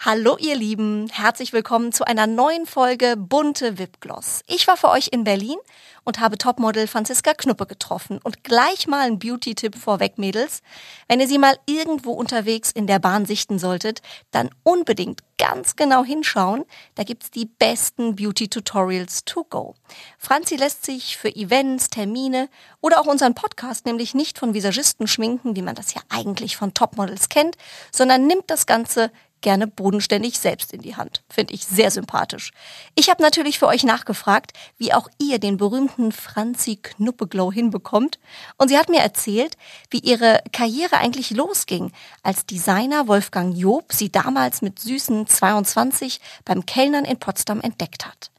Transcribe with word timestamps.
Hallo 0.00 0.36
ihr 0.38 0.54
Lieben, 0.54 1.08
herzlich 1.10 1.52
willkommen 1.52 1.90
zu 1.90 2.06
einer 2.06 2.28
neuen 2.28 2.66
Folge 2.66 3.16
Bunte 3.16 3.78
Wipgloss. 3.80 4.42
Ich 4.46 4.68
war 4.68 4.76
für 4.76 4.90
euch 4.90 5.08
in 5.10 5.24
Berlin 5.24 5.56
und 6.04 6.20
habe 6.20 6.38
Topmodel 6.38 6.86
Franziska 6.86 7.34
Knuppe 7.34 7.66
getroffen. 7.66 8.20
Und 8.22 8.44
gleich 8.44 8.86
mal 8.86 9.00
ein 9.00 9.18
Beauty-Tipp 9.18 9.76
vorweg, 9.76 10.16
Mädels. 10.16 10.62
Wenn 11.08 11.18
ihr 11.18 11.26
sie 11.26 11.36
mal 11.36 11.58
irgendwo 11.66 12.12
unterwegs 12.12 12.70
in 12.70 12.86
der 12.86 13.00
Bahn 13.00 13.26
sichten 13.26 13.58
solltet, 13.58 14.00
dann 14.30 14.50
unbedingt 14.62 15.22
ganz 15.36 15.74
genau 15.74 16.04
hinschauen. 16.04 16.64
Da 16.94 17.02
gibt's 17.02 17.32
die 17.32 17.46
besten 17.46 18.14
Beauty-Tutorials 18.14 19.24
to 19.24 19.44
go. 19.50 19.74
Franzi 20.16 20.54
lässt 20.54 20.86
sich 20.86 21.16
für 21.16 21.34
Events, 21.34 21.90
Termine 21.90 22.48
oder 22.80 23.00
auch 23.00 23.06
unseren 23.06 23.34
Podcast 23.34 23.84
nämlich 23.84 24.14
nicht 24.14 24.38
von 24.38 24.54
Visagisten 24.54 25.08
schminken, 25.08 25.56
wie 25.56 25.62
man 25.62 25.74
das 25.74 25.92
ja 25.92 26.00
eigentlich 26.08 26.56
von 26.56 26.72
Topmodels 26.72 27.28
kennt, 27.28 27.56
sondern 27.92 28.26
nimmt 28.28 28.44
das 28.46 28.66
Ganze 28.66 29.10
gerne 29.40 29.66
bodenständig 29.66 30.38
selbst 30.38 30.72
in 30.72 30.82
die 30.82 30.96
Hand. 30.96 31.22
Finde 31.28 31.54
ich 31.54 31.64
sehr 31.64 31.90
sympathisch. 31.90 32.52
Ich 32.94 33.08
habe 33.10 33.22
natürlich 33.22 33.58
für 33.58 33.66
euch 33.66 33.84
nachgefragt, 33.84 34.52
wie 34.76 34.92
auch 34.92 35.08
ihr 35.20 35.38
den 35.38 35.56
berühmten 35.56 36.12
Franzi 36.12 36.76
Knuppeglow 36.76 37.52
hinbekommt. 37.52 38.18
Und 38.56 38.68
sie 38.68 38.78
hat 38.78 38.88
mir 38.88 39.00
erzählt, 39.00 39.56
wie 39.90 40.00
ihre 40.00 40.42
Karriere 40.52 40.98
eigentlich 40.98 41.30
losging, 41.30 41.92
als 42.22 42.46
Designer 42.46 43.08
Wolfgang 43.08 43.56
Job 43.56 43.92
sie 43.92 44.10
damals 44.10 44.62
mit 44.62 44.78
süßen 44.78 45.26
22 45.26 46.20
beim 46.44 46.66
Kellnern 46.66 47.04
in 47.04 47.18
Potsdam 47.18 47.60
entdeckt 47.60 48.06
hat. 48.06 48.30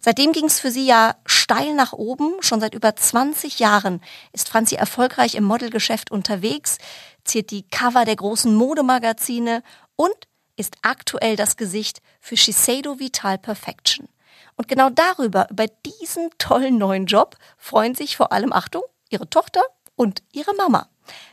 Seitdem 0.00 0.32
ging 0.32 0.46
es 0.46 0.60
für 0.60 0.70
sie 0.70 0.86
ja 0.86 1.16
steil 1.26 1.74
nach 1.74 1.92
oben. 1.92 2.34
Schon 2.40 2.60
seit 2.60 2.74
über 2.74 2.94
20 2.94 3.58
Jahren 3.58 4.00
ist 4.32 4.48
Franzi 4.48 4.76
erfolgreich 4.76 5.34
im 5.34 5.44
Modelgeschäft 5.44 6.10
unterwegs, 6.10 6.78
ziert 7.24 7.50
die 7.50 7.68
Cover 7.68 8.04
der 8.04 8.16
großen 8.16 8.54
Modemagazine 8.54 9.62
und 9.96 10.14
ist 10.58 10.76
aktuell 10.82 11.36
das 11.36 11.56
Gesicht 11.56 12.02
für 12.20 12.36
Shiseido 12.36 12.98
Vital 12.98 13.38
Perfection. 13.38 14.08
Und 14.56 14.68
genau 14.68 14.90
darüber, 14.90 15.46
über 15.50 15.66
diesen 15.86 16.30
tollen 16.38 16.78
neuen 16.78 17.06
Job, 17.06 17.36
freuen 17.56 17.94
sich 17.94 18.16
vor 18.16 18.32
allem, 18.32 18.52
Achtung, 18.52 18.82
ihre 19.08 19.30
Tochter 19.30 19.62
und 19.94 20.22
ihre 20.32 20.54
Mama. 20.54 20.88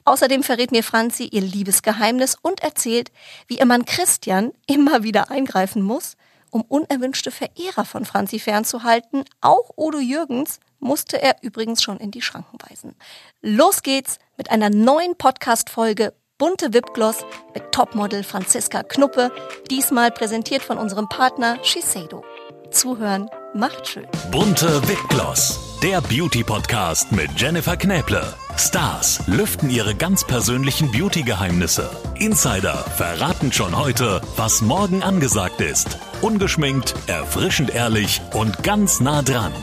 Außerdem 0.05 0.43
verrät 0.43 0.71
mir 0.71 0.83
Franzi 0.83 1.25
ihr 1.25 1.41
Liebesgeheimnis 1.41 2.37
und 2.41 2.61
erzählt, 2.61 3.11
wie 3.47 3.57
ihr 3.57 3.65
Mann 3.65 3.85
Christian 3.85 4.53
immer 4.67 5.03
wieder 5.03 5.31
eingreifen 5.31 5.81
muss, 5.81 6.15
um 6.51 6.61
unerwünschte 6.61 7.31
Verehrer 7.31 7.83
von 7.83 8.05
Franzi 8.05 8.39
fernzuhalten. 8.39 9.25
Auch 9.41 9.71
Odo 9.75 9.99
Jürgens 9.99 10.59
musste 10.79 11.21
er 11.21 11.35
übrigens 11.41 11.83
schon 11.83 11.97
in 11.97 12.11
die 12.11 12.21
Schranken 12.21 12.57
weisen. 12.69 12.95
Los 13.41 13.81
geht's 13.81 14.19
mit 14.37 14.51
einer 14.51 14.69
neuen 14.69 15.17
Podcast-Folge 15.17 16.13
bunte 16.37 16.73
Wipgloss 16.73 17.23
mit 17.53 17.71
Topmodel 17.71 18.23
Franziska 18.23 18.83
Knuppe, 18.83 19.31
diesmal 19.71 20.11
präsentiert 20.11 20.61
von 20.61 20.77
unserem 20.77 21.07
Partner 21.07 21.57
Shiseido. 21.63 22.23
Zuhören 22.71 23.29
macht 23.53 23.87
schön. 23.87 24.07
Bunte 24.31 24.85
Wipgloss, 24.87 25.79
der 25.81 26.01
Beauty-Podcast 26.01 27.11
mit 27.13 27.29
Jennifer 27.37 27.77
Knäble. 27.77 28.21
Stars 28.57 29.25
lüften 29.27 29.69
ihre 29.69 29.95
ganz 29.95 30.25
persönlichen 30.25 30.91
Beauty-Geheimnisse. 30.91 31.89
Insider 32.15 32.73
verraten 32.73 33.53
schon 33.53 33.77
heute, 33.77 34.21
was 34.35 34.61
morgen 34.61 35.03
angesagt 35.03 35.61
ist. 35.61 35.97
Ungeschminkt, 36.21 36.95
erfrischend 37.07 37.73
ehrlich 37.73 38.21
und 38.33 38.61
ganz 38.61 38.99
nah 38.99 39.21
dran. 39.21 39.53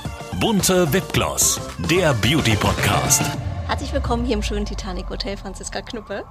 Bunte 0.41 0.91
Wipgloss, 0.93 1.61
der 1.91 2.15
Beauty-Podcast. 2.15 3.23
Herzlich 3.67 3.93
willkommen 3.93 4.25
hier 4.25 4.37
im 4.37 4.43
schönen 4.43 4.65
Titanic 4.65 5.11
Hotel, 5.11 5.37
Franziska 5.37 5.83
Knuppe. 5.83 6.25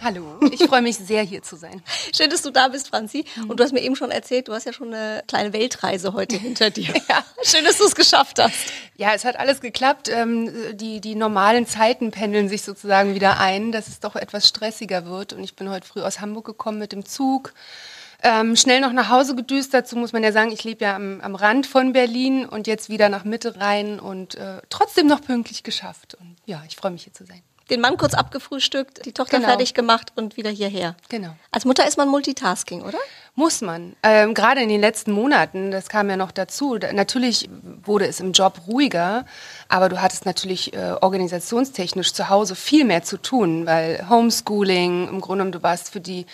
Hallo, 0.00 0.38
ich 0.52 0.62
freue 0.62 0.82
mich 0.82 0.96
sehr, 0.96 1.22
hier 1.24 1.42
zu 1.42 1.56
sein. 1.56 1.82
Schön, 2.16 2.30
dass 2.30 2.42
du 2.42 2.50
da 2.50 2.68
bist, 2.68 2.88
Franzi. 2.88 3.24
Und 3.48 3.58
du 3.58 3.64
hast 3.64 3.72
mir 3.72 3.80
eben 3.80 3.96
schon 3.96 4.12
erzählt, 4.12 4.46
du 4.46 4.52
hast 4.52 4.64
ja 4.64 4.72
schon 4.72 4.94
eine 4.94 5.24
kleine 5.26 5.52
Weltreise 5.52 6.12
heute 6.12 6.36
hinter 6.40 6.70
dir. 6.70 6.94
ja. 7.08 7.24
Schön, 7.42 7.64
dass 7.64 7.78
du 7.78 7.84
es 7.84 7.96
geschafft 7.96 8.38
hast. 8.38 8.54
Ja, 8.96 9.12
es 9.14 9.24
hat 9.24 9.36
alles 9.38 9.60
geklappt. 9.60 10.08
Ähm, 10.08 10.52
die, 10.76 11.00
die 11.00 11.16
normalen 11.16 11.66
Zeiten 11.66 12.12
pendeln 12.12 12.48
sich 12.48 12.62
sozusagen 12.62 13.16
wieder 13.16 13.40
ein, 13.40 13.72
dass 13.72 13.88
es 13.88 13.98
doch 13.98 14.14
etwas 14.14 14.46
stressiger 14.46 15.06
wird. 15.06 15.32
Und 15.32 15.42
ich 15.42 15.56
bin 15.56 15.68
heute 15.68 15.86
früh 15.86 16.00
aus 16.00 16.20
Hamburg 16.20 16.46
gekommen 16.46 16.78
mit 16.78 16.92
dem 16.92 17.04
Zug. 17.04 17.52
Ähm, 18.22 18.54
schnell 18.54 18.80
noch 18.80 18.92
nach 18.92 19.08
Hause 19.08 19.34
gedüst. 19.34 19.74
Dazu 19.74 19.96
muss 19.96 20.12
man 20.12 20.22
ja 20.22 20.30
sagen, 20.30 20.52
ich 20.52 20.62
lebe 20.62 20.84
ja 20.84 20.94
am, 20.94 21.20
am 21.20 21.34
Rand 21.34 21.66
von 21.66 21.92
Berlin 21.92 22.46
und 22.46 22.68
jetzt 22.68 22.88
wieder 22.88 23.08
nach 23.08 23.24
Mitte 23.24 23.56
rein 23.56 23.98
und 23.98 24.36
äh, 24.36 24.60
trotzdem 24.70 25.08
noch 25.08 25.22
pünktlich 25.22 25.64
geschafft. 25.64 26.16
Und 26.20 26.36
ja, 26.46 26.62
ich 26.68 26.76
freue 26.76 26.92
mich 26.92 27.02
hier 27.02 27.12
zu 27.12 27.24
sein 27.24 27.42
den 27.70 27.80
Mann 27.80 27.96
kurz 27.96 28.14
abgefrühstückt, 28.14 29.04
die 29.04 29.12
Tochter 29.12 29.38
genau. 29.38 29.48
fertig 29.50 29.74
gemacht 29.74 30.12
und 30.16 30.36
wieder 30.36 30.50
hierher. 30.50 30.96
Genau. 31.08 31.34
Als 31.50 31.64
Mutter 31.64 31.86
ist 31.86 31.96
man 31.98 32.08
Multitasking, 32.08 32.82
oder? 32.82 32.98
Muss 33.38 33.60
man. 33.60 33.94
Ähm, 34.02 34.34
Gerade 34.34 34.62
in 34.62 34.68
den 34.68 34.80
letzten 34.80 35.12
Monaten, 35.12 35.70
das 35.70 35.88
kam 35.88 36.10
ja 36.10 36.16
noch 36.16 36.32
dazu. 36.32 36.76
Da, 36.76 36.92
natürlich 36.92 37.48
wurde 37.84 38.08
es 38.08 38.18
im 38.18 38.32
Job 38.32 38.62
ruhiger, 38.66 39.26
aber 39.68 39.88
du 39.88 40.02
hattest 40.02 40.26
natürlich 40.26 40.74
äh, 40.74 40.94
organisationstechnisch 41.00 42.12
zu 42.14 42.30
Hause 42.30 42.56
viel 42.56 42.84
mehr 42.84 43.04
zu 43.04 43.16
tun, 43.16 43.64
weil 43.64 44.04
Homeschooling, 44.10 45.06
im 45.06 45.20
Grunde 45.20 45.44
genommen, 45.44 45.52
du 45.52 45.62
warst 45.62 45.92
für 45.92 46.00
die 46.00 46.26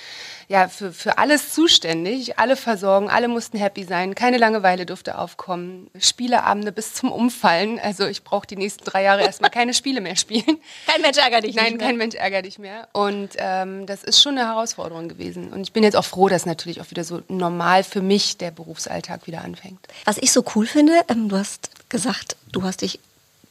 ja, 0.48 0.69
für, 0.69 0.93
für 0.93 1.19
alles 1.19 1.53
zuständig, 1.53 2.38
alle 2.38 2.56
versorgen, 2.56 3.09
alle 3.09 3.28
mussten 3.28 3.59
happy 3.59 3.84
sein, 3.84 4.14
keine 4.14 4.38
Langeweile 4.38 4.87
durfte 4.87 5.19
aufkommen, 5.19 5.91
Spieleabende 5.98 6.72
bis 6.72 6.94
zum 6.94 7.10
Umfallen. 7.10 7.78
Also 7.78 8.06
ich 8.06 8.25
brauche 8.25 8.47
die 8.47 8.56
nächsten 8.56 8.84
drei 8.84 9.03
Jahre 9.03 9.22
erstmal 9.22 9.50
keine 9.50 9.75
Spiele 9.75 10.00
mehr 10.00 10.16
spielen. 10.16 10.44
Kein 10.87 11.03
Mensch 11.03 11.19
ärgert 11.19 11.44
dich 11.44 11.56
Nein, 11.56 11.78
kein 11.78 11.97
Mensch 11.97 12.14
ärgert 12.14 12.47
dich 12.47 12.59
mehr. 12.59 12.88
Und 12.93 13.31
ähm, 13.37 13.87
das 13.87 14.04
ist 14.04 14.20
schon 14.20 14.37
eine 14.37 14.48
Herausforderung 14.48 15.09
gewesen. 15.09 15.53
Und 15.53 15.62
ich 15.62 15.72
bin 15.72 15.82
jetzt 15.82 15.97
auch 15.97 16.04
froh, 16.04 16.28
dass 16.28 16.47
natürlich 16.47 16.81
auch 16.81 16.91
wieder 16.94 17.05
so 17.05 17.22
normal 17.28 17.82
für 17.84 18.00
mich 18.00 18.37
der 18.37 18.50
Berufsalltag 18.50 19.27
wieder 19.27 19.43
anfängt. 19.43 19.81
Was 20.05 20.19
ich 20.19 20.32
so 20.32 20.44
cool 20.55 20.66
finde, 20.66 20.93
ähm, 21.09 21.28
du 21.28 21.37
hast 21.37 21.71
gesagt, 21.88 22.37
du 22.53 22.62
hast 22.62 22.82
dich 22.82 23.00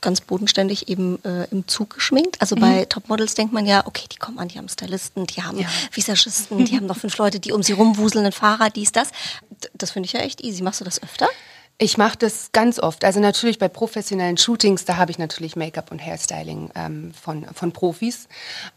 ganz 0.03 0.21
bodenständig 0.21 0.89
eben 0.89 1.23
äh, 1.23 1.45
im 1.49 1.67
Zug 1.67 1.95
geschminkt. 1.95 2.39
Also 2.41 2.55
mhm. 2.55 2.59
bei 2.59 2.85
Topmodels 2.85 3.33
denkt 3.35 3.53
man 3.53 3.65
ja, 3.65 3.87
okay, 3.87 4.05
die 4.11 4.17
kommen 4.17 4.37
an, 4.37 4.49
die 4.49 4.57
haben 4.57 4.69
Stylisten, 4.69 5.25
die 5.25 5.41
haben 5.41 5.57
ja. 5.57 5.67
Visagisten, 5.91 6.65
die 6.65 6.75
haben 6.77 6.85
noch 6.85 6.97
fünf 6.97 7.17
Leute, 7.17 7.39
die 7.39 7.51
um 7.51 7.63
sie 7.63 7.73
rumwuseln, 7.73 8.25
ein 8.25 8.31
Fahrer, 8.31 8.69
dies, 8.69 8.91
das. 8.91 9.09
Das 9.73 9.91
finde 9.91 10.07
ich 10.07 10.13
ja 10.13 10.19
echt 10.19 10.41
easy. 10.41 10.61
Machst 10.61 10.81
du 10.81 10.85
das 10.85 11.01
öfter? 11.01 11.27
Ich 11.79 11.97
mache 11.97 12.17
das 12.17 12.51
ganz 12.51 12.79
oft. 12.79 13.03
Also 13.03 13.19
natürlich 13.19 13.57
bei 13.57 13.67
professionellen 13.67 14.37
Shootings, 14.37 14.85
da 14.85 14.97
habe 14.97 15.11
ich 15.11 15.17
natürlich 15.17 15.55
Make-up 15.55 15.91
und 15.91 15.99
Hairstyling 15.99 16.69
ähm, 16.75 17.13
von, 17.13 17.45
von 17.53 17.71
Profis. 17.71 18.27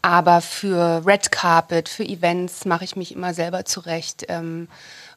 Aber 0.01 0.41
für 0.41 1.05
Red 1.05 1.31
Carpet, 1.31 1.89
für 1.89 2.03
Events 2.03 2.65
mache 2.65 2.83
ich 2.83 2.95
mich 2.95 3.13
immer 3.13 3.33
selber 3.33 3.65
zurecht. 3.65 4.25
Ähm, 4.29 4.67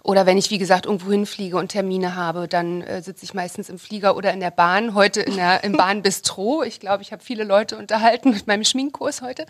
oder 0.02 0.24
wenn 0.24 0.38
ich, 0.38 0.50
wie 0.50 0.58
gesagt, 0.58 0.86
irgendwo 0.86 1.10
hinfliege 1.10 1.56
und 1.56 1.68
Termine 1.68 2.14
habe, 2.14 2.48
dann 2.48 2.80
äh, 2.82 3.02
sitze 3.02 3.24
ich 3.24 3.34
meistens 3.34 3.68
im 3.68 3.78
Flieger 3.78 4.16
oder 4.16 4.32
in 4.32 4.40
der 4.40 4.50
Bahn. 4.50 4.94
Heute 4.94 5.20
in 5.20 5.36
der, 5.36 5.62
im 5.62 5.72
Bahnbistro. 5.72 6.62
Ich 6.62 6.80
glaube, 6.80 7.02
ich 7.02 7.12
habe 7.12 7.22
viele 7.22 7.44
Leute 7.44 7.76
unterhalten 7.76 8.30
mit 8.30 8.46
meinem 8.46 8.64
Schminkkurs 8.64 9.20
heute 9.20 9.44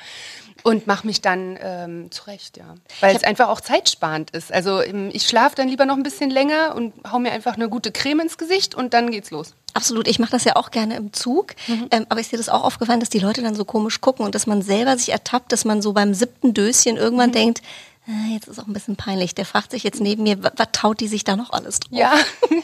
und 0.64 0.86
mache 0.86 1.06
mich 1.06 1.20
dann 1.20 1.56
ähm, 1.60 2.10
zurecht, 2.10 2.56
ja. 2.56 2.74
Weil 3.00 3.14
es 3.14 3.22
einfach 3.22 3.48
auch 3.48 3.60
zeitsparend 3.60 4.30
ist. 4.32 4.52
Also 4.52 4.82
ähm, 4.82 5.10
ich 5.12 5.26
schlafe 5.26 5.54
dann 5.54 5.68
lieber 5.68 5.86
noch 5.86 5.96
ein 5.96 6.02
bisschen 6.02 6.30
länger 6.30 6.74
und 6.74 6.94
hau 7.10 7.20
mir 7.20 7.32
einfach 7.32 7.54
eine 7.54 7.68
gute 7.68 7.92
Creme 7.92 8.20
ins 8.20 8.36
Gesicht 8.36 8.74
und 8.74 8.92
dann 8.92 9.10
geht's 9.10 9.30
los. 9.30 9.54
Absolut, 9.72 10.08
ich 10.08 10.18
mache 10.18 10.32
das 10.32 10.42
ja 10.42 10.56
auch 10.56 10.72
gerne 10.72 10.96
im 10.96 11.12
Zug, 11.12 11.54
mhm. 11.68 11.86
ähm, 11.92 12.06
aber 12.08 12.20
ist 12.20 12.32
dir 12.32 12.38
das 12.38 12.48
auch 12.48 12.64
aufgefallen, 12.64 12.98
dass 12.98 13.08
die 13.08 13.20
Leute 13.20 13.40
dann 13.40 13.54
so 13.54 13.64
komisch 13.64 14.00
gucken 14.00 14.24
und 14.24 14.34
dass 14.34 14.48
man 14.48 14.62
selber 14.62 14.98
sich 14.98 15.10
ertappt, 15.10 15.52
dass 15.52 15.64
man 15.64 15.80
so 15.80 15.92
beim 15.92 16.12
siebten 16.12 16.54
Döschen 16.54 16.96
irgendwann 16.96 17.30
mhm. 17.30 17.34
denkt, 17.34 17.62
jetzt 18.30 18.48
ist 18.48 18.58
auch 18.58 18.66
ein 18.66 18.72
bisschen 18.72 18.96
peinlich. 18.96 19.34
Der 19.34 19.44
fragt 19.44 19.70
sich 19.70 19.82
jetzt 19.82 20.00
neben 20.00 20.22
mir, 20.22 20.42
was, 20.42 20.52
was 20.56 20.68
taut 20.72 21.00
die 21.00 21.08
sich 21.08 21.24
da 21.24 21.36
noch 21.36 21.50
alles 21.50 21.80
drauf? 21.80 21.98
Ja, 21.98 22.12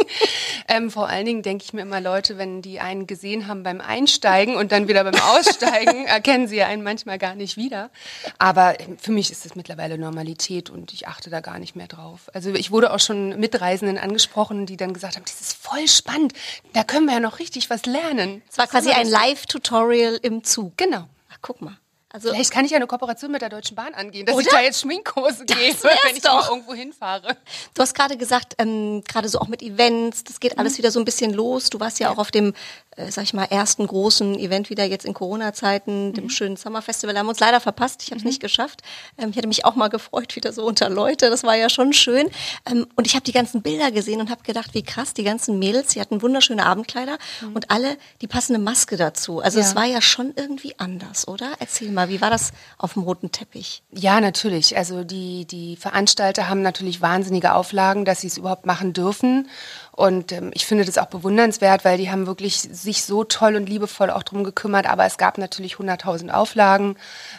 ähm, 0.69 0.91
vor 0.91 1.09
allen 1.09 1.27
Dingen 1.27 1.43
denke 1.43 1.65
ich 1.65 1.73
mir 1.73 1.83
immer, 1.83 2.01
Leute, 2.01 2.39
wenn 2.39 2.63
die 2.63 2.81
einen 2.81 3.07
gesehen 3.07 3.47
haben 3.47 3.63
beim 3.63 3.81
Einsteigen 3.81 4.57
und 4.57 4.73
dann 4.73 4.89
wieder 4.89 5.05
beim 5.05 5.21
Aussteigen, 5.21 6.05
erkennen 6.07 6.49
sie 6.49 6.63
einen 6.63 6.83
manchmal 6.83 7.19
gar 7.19 7.35
nicht 7.35 7.57
wieder. 7.57 7.91
Aber 8.39 8.81
ähm, 8.81 8.99
für 8.99 9.13
mich 9.13 9.31
ist 9.31 9.45
das 9.45 9.55
mittlerweile 9.55 9.99
Normalität 9.99 10.71
und 10.71 10.93
ich 10.93 11.09
achte 11.09 11.31
da 11.31 11.41
gar 11.41 11.59
nicht 11.59 11.77
mehr 11.77 11.89
drauf. 11.89 12.31
Also 12.33 12.53
ich 12.53 12.71
wurde 12.71 12.93
auch 12.93 13.01
schon 13.01 13.39
Mitreisenden 13.39 13.99
angesprochen, 13.99 14.67
die 14.67 14.77
dann 14.77 14.93
gesagt 14.93 15.17
haben, 15.17 15.25
das 15.25 15.41
ist 15.41 15.57
voll 15.57 15.89
spannend, 15.89 16.33
da 16.73 16.85
können 16.85 17.07
wir 17.07 17.15
ja 17.15 17.21
noch 17.21 17.39
richtig 17.39 17.71
was 17.71 17.87
lernen. 17.87 18.43
Es 18.51 18.59
war 18.59 18.67
quasi 18.67 18.91
ein 18.91 19.09
Live-Tutorial 19.09 20.19
im 20.23 20.45
Zug. 20.45 20.77
Genau. 20.77 21.07
Ach, 21.31 21.39
guck 21.41 21.61
mal. 21.61 21.79
Also 22.17 22.31
Vielleicht 22.33 22.51
kann 22.51 22.65
ich 22.65 22.71
ja 22.71 22.77
eine 22.79 22.87
Kooperation 22.87 23.31
mit 23.31 23.43
der 23.43 23.51
Deutschen 23.51 23.75
Bahn 23.75 23.93
angehen, 23.93 24.25
dass 24.25 24.35
Oder? 24.35 24.47
ich 24.47 24.51
da 24.51 24.61
jetzt 24.63 24.81
Schminkkurse 24.81 25.45
gebe, 25.45 25.61
wenn 26.07 26.17
ich 26.17 26.23
doch. 26.23 26.49
irgendwo 26.49 26.73
hinfahre. 26.73 27.37
Du 27.75 27.83
hast 27.83 27.95
gerade 27.95 28.17
gesagt, 28.17 28.55
ähm, 28.57 29.03
gerade 29.07 29.29
so 29.29 29.39
auch 29.39 29.49
mit 29.49 29.61
Events, 29.61 30.25
das 30.25 30.41
geht 30.41 30.59
alles 30.59 30.73
mhm. 30.75 30.79
wieder 30.79 30.91
so 30.93 30.99
ein 30.99 31.05
bisschen 31.05 31.35
los. 31.35 31.69
Du 31.69 31.79
warst 31.79 32.01
ja, 32.01 32.07
ja. 32.07 32.15
auch 32.15 32.19
auf 32.19 32.31
dem 32.31 32.55
äh, 32.97 33.11
sag 33.11 33.25
ich 33.25 33.35
mal, 33.35 33.45
ersten 33.45 33.87
großen 33.87 34.39
Event 34.39 34.71
wieder 34.71 34.85
jetzt 34.85 35.05
in 35.05 35.13
Corona-Zeiten, 35.13 36.15
dem 36.15 36.25
Mhm. 36.25 36.31
schönen 36.31 36.57
Summer 36.57 36.81
Festival. 36.81 37.13
Da 37.13 37.19
haben 37.21 37.27
wir 37.27 37.31
uns 37.33 37.41
leider 37.41 37.61
verpasst. 37.61 38.03
Ich 38.03 38.11
habe 38.11 38.19
es 38.19 38.25
nicht 38.25 38.41
geschafft. 38.41 38.81
Ähm, 39.19 39.29
ich 39.29 39.37
hätte 39.37 39.49
mich 39.49 39.67
auch 39.67 39.75
mal 39.75 39.89
gefreut, 39.89 40.35
wieder 40.37 40.55
so 40.55 40.65
unter 40.65 40.89
Leute. 40.89 41.29
Das 41.29 41.43
war 41.43 41.55
ja 41.55 41.69
schon 41.69 41.93
schön. 41.93 42.31
Ähm, 42.65 42.87
und 42.97 43.07
ich 43.07 43.15
habe 43.15 43.25
die 43.25 43.33
ganzen 43.33 43.61
Bilder 43.61 43.91
gesehen 43.91 44.21
und 44.21 44.31
habe 44.31 44.43
gedacht, 44.43 44.73
wie 44.73 44.83
krass, 44.83 45.13
die 45.13 45.25
ganzen 45.25 45.59
Mädels, 45.59 45.89
die 45.89 46.01
hatten 46.01 46.23
wunderschöne 46.23 46.65
Abendkleider 46.65 47.19
und 47.53 47.71
alle 47.71 47.99
die 48.23 48.27
passende 48.29 48.59
Maske 48.59 48.97
dazu. 48.97 49.41
Also 49.41 49.61
es 49.61 49.67
Mhm. 49.67 49.77
Ja. 49.77 49.77
war 49.83 49.85
ja 49.89 50.01
schon 50.01 50.33
irgendwie 50.35 50.79
anders, 50.79 51.29
oder? 51.29 51.53
Erzähl 51.59 51.91
mal, 51.91 52.06
wie 52.09 52.21
war 52.21 52.31
das 52.31 52.53
auf 52.79 52.95
dem 52.95 53.03
roten 53.03 53.33
Teppich? 53.33 53.83
Ja, 53.93 54.21
natürlich. 54.21 54.77
Also 54.77 55.05
die, 55.05 55.47
die 55.47 55.77
Veranstalter 55.77 56.49
haben 56.49 56.63
natürlich 56.63 57.01
wahnsinnige 57.01 57.55
Auflagen, 57.55 58.05
dass 58.05 58.21
sie 58.21 58.27
es 58.27 58.39
überhaupt 58.39 58.67
machen 58.67 58.93
dürfen. 58.93 59.49
Und 59.93 60.33
ähm, 60.33 60.51
ich 60.55 60.67
finde 60.67 60.85
das 60.85 60.99
auch 60.99 61.07
bewundernswert, 61.07 61.85
weil 61.85 61.99
die 61.99 62.11
haben 62.11 62.27
wirklich 62.27 62.61
sich 62.61 63.05
so 63.05 63.25
toll 63.25 63.57
und 63.57 63.69
liebevoll 63.69 64.11
auch 64.11 64.23
drum 64.23 64.45
gekümmert. 64.45 64.87
Aber 64.87 65.07
es 65.07 65.19
gab 65.19 65.39
natürlich 65.39 65.77
100.000 65.77 66.31
Auflagen. 66.31 66.97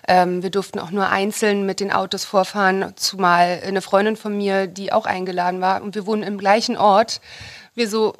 Ähm, 0.07 0.43
wir 0.43 0.49
durften 0.49 0.79
auch 0.79 0.91
nur 0.91 1.09
einzeln 1.09 1.65
mit 1.65 1.79
den 1.79 1.91
Autos 1.91 2.25
vorfahren, 2.25 2.93
zumal 2.95 3.61
eine 3.65 3.81
Freundin 3.81 4.15
von 4.15 4.35
mir, 4.35 4.67
die 4.67 4.91
auch 4.91 5.05
eingeladen 5.05 5.61
war. 5.61 5.81
Und 5.81 5.95
wir 5.95 6.05
wohnen 6.05 6.23
im 6.23 6.37
gleichen 6.37 6.77
Ort. 6.77 7.21
Wir 7.77 7.87
so, 7.87 8.15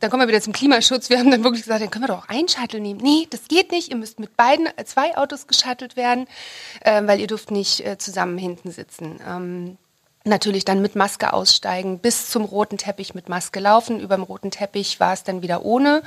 dann 0.00 0.10
kommen 0.10 0.22
wir 0.22 0.28
wieder 0.28 0.40
zum 0.40 0.54
Klimaschutz. 0.54 1.10
Wir 1.10 1.18
haben 1.18 1.30
dann 1.30 1.44
wirklich 1.44 1.62
gesagt, 1.62 1.82
dann 1.82 1.90
können 1.90 2.04
wir 2.04 2.08
doch 2.08 2.24
auch 2.24 2.28
einen 2.28 2.48
Shuttle 2.48 2.80
nehmen. 2.80 3.00
Nee, 3.02 3.26
das 3.28 3.46
geht 3.46 3.70
nicht. 3.70 3.90
Ihr 3.90 3.96
müsst 3.96 4.18
mit 4.18 4.34
beiden, 4.34 4.66
äh, 4.66 4.84
zwei 4.86 5.14
Autos 5.18 5.46
geschuttelt 5.46 5.94
werden, 5.94 6.26
ähm, 6.86 7.06
weil 7.06 7.20
ihr 7.20 7.26
dürft 7.26 7.50
nicht 7.50 7.84
äh, 7.84 7.98
zusammen 7.98 8.38
hinten 8.38 8.70
sitzen. 8.70 9.20
Ähm, 9.28 9.76
natürlich 10.28 10.64
dann 10.64 10.80
mit 10.80 10.94
Maske 10.94 11.32
aussteigen, 11.32 11.98
bis 11.98 12.30
zum 12.30 12.44
roten 12.44 12.78
Teppich 12.78 13.14
mit 13.14 13.28
Maske 13.28 13.60
laufen. 13.60 14.00
Über 14.00 14.16
dem 14.16 14.22
roten 14.22 14.50
Teppich 14.50 15.00
war 15.00 15.12
es 15.12 15.24
dann 15.24 15.42
wieder 15.42 15.64
ohne, 15.64 16.02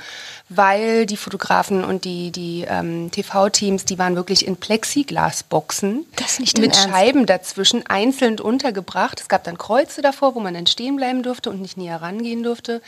weil 0.48 1.06
die 1.06 1.16
Fotografen 1.16 1.84
und 1.84 2.04
die, 2.04 2.30
die 2.30 2.64
ähm, 2.68 3.10
TV-Teams, 3.10 3.84
die 3.84 3.98
waren 3.98 4.16
wirklich 4.16 4.46
in 4.46 4.56
Plexiglasboxen 4.56 6.06
Das 6.16 6.38
nicht 6.38 6.58
mit 6.58 6.74
Ernst? 6.74 6.88
Scheiben 6.88 7.26
dazwischen 7.26 7.86
einzeln 7.86 8.40
untergebracht. 8.40 9.20
Es 9.20 9.28
gab 9.28 9.44
dann 9.44 9.58
Kreuze 9.58 10.02
davor, 10.02 10.34
wo 10.34 10.40
man 10.40 10.54
dann 10.54 10.66
stehen 10.66 10.96
bleiben 10.96 11.22
durfte 11.22 11.50
und 11.50 11.60
nicht 11.60 11.76
näher 11.76 12.00
rangehen 12.00 12.42
durfte. 12.42 12.82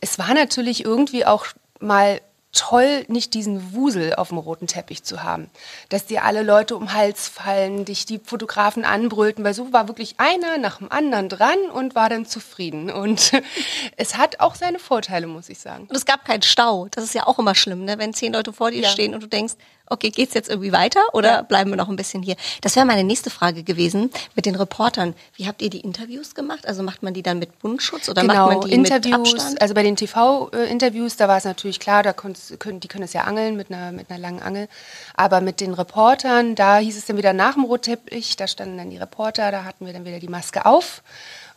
Es 0.00 0.18
war 0.18 0.34
natürlich 0.34 0.84
irgendwie 0.84 1.26
auch 1.26 1.46
mal 1.80 2.20
toll, 2.56 3.04
nicht 3.08 3.34
diesen 3.34 3.74
Wusel 3.74 4.14
auf 4.14 4.28
dem 4.30 4.38
roten 4.38 4.66
Teppich 4.66 5.04
zu 5.04 5.22
haben. 5.22 5.50
Dass 5.88 6.06
dir 6.06 6.24
alle 6.24 6.42
Leute 6.42 6.74
um 6.76 6.86
den 6.86 6.94
Hals 6.94 7.28
fallen, 7.28 7.84
dich 7.84 8.06
die 8.06 8.18
Fotografen 8.18 8.84
anbrüllten, 8.84 9.44
weil 9.44 9.54
so 9.54 9.72
war 9.72 9.88
wirklich 9.88 10.14
einer 10.18 10.58
nach 10.58 10.78
dem 10.78 10.90
anderen 10.90 11.28
dran 11.28 11.58
und 11.72 11.94
war 11.94 12.08
dann 12.08 12.26
zufrieden. 12.26 12.90
Und 12.90 13.32
es 13.96 14.16
hat 14.16 14.40
auch 14.40 14.54
seine 14.54 14.78
Vorteile, 14.78 15.26
muss 15.26 15.48
ich 15.48 15.58
sagen. 15.58 15.86
Und 15.88 15.96
es 15.96 16.04
gab 16.06 16.24
keinen 16.24 16.42
Stau. 16.42 16.88
Das 16.90 17.04
ist 17.04 17.14
ja 17.14 17.26
auch 17.26 17.38
immer 17.38 17.54
schlimm, 17.54 17.84
ne? 17.84 17.98
wenn 17.98 18.12
zehn 18.14 18.32
Leute 18.32 18.52
vor 18.52 18.70
dir 18.70 18.82
Ja. 18.82 18.88
stehen 18.88 19.14
und 19.14 19.22
du 19.22 19.28
denkst, 19.28 19.54
okay, 19.88 20.10
geht's 20.10 20.34
jetzt 20.34 20.48
irgendwie 20.48 20.72
weiter 20.72 21.00
oder 21.12 21.28
Ja. 21.36 21.42
bleiben 21.42 21.70
wir 21.70 21.76
noch 21.76 21.88
ein 21.88 21.96
bisschen 21.96 22.22
hier? 22.22 22.36
Das 22.60 22.76
wäre 22.76 22.86
meine 22.86 23.04
nächste 23.04 23.30
Frage 23.30 23.62
gewesen 23.62 24.10
mit 24.34 24.46
den 24.46 24.54
Reportern. 24.54 25.14
Wie 25.36 25.46
habt 25.46 25.62
ihr 25.62 25.70
die 25.70 25.80
Interviews 25.80 26.34
gemacht? 26.34 26.66
Also 26.66 26.82
macht 26.82 27.02
man 27.02 27.14
die 27.14 27.22
dann 27.22 27.38
mit 27.38 27.62
Mundschutz 27.64 28.08
oder 28.08 28.24
macht 28.24 28.36
man 28.36 28.60
die 28.62 28.70
Genau, 28.70 28.84
Interviews, 28.84 29.32
mit 29.32 29.34
Abstand? 29.40 29.62
also 29.62 29.74
bei 29.74 29.82
den 29.82 29.96
TV-Interviews, 29.96 31.16
da 31.16 31.28
war 31.28 31.36
es 31.38 31.44
natürlich 31.44 31.80
klar, 31.80 32.02
da 32.02 32.12
können, 32.12 32.34
die 32.80 32.88
können 32.88 33.04
es 33.04 33.12
ja 33.12 33.22
angeln 33.24 33.56
mit 33.56 33.70
einer, 33.70 33.92
mit 33.92 34.10
einer 34.10 34.18
langen 34.18 34.42
Angel. 34.42 34.68
Aber 35.14 35.40
mit 35.40 35.60
den 35.60 35.74
Reportern, 35.74 36.54
da 36.54 36.78
hieß 36.78 36.96
es 36.96 37.04
dann 37.06 37.16
wieder 37.16 37.32
nach 37.32 37.54
dem 37.54 37.64
Rotteppich, 37.64 38.36
da 38.36 38.46
standen 38.46 38.78
dann 38.78 38.90
die 38.90 38.98
Reporter, 38.98 39.50
da 39.50 39.64
hatten 39.64 39.86
wir 39.86 39.92
dann 39.92 40.04
wieder 40.04 40.18
die 40.20 40.28
Maske 40.28 40.66
auf 40.66 41.02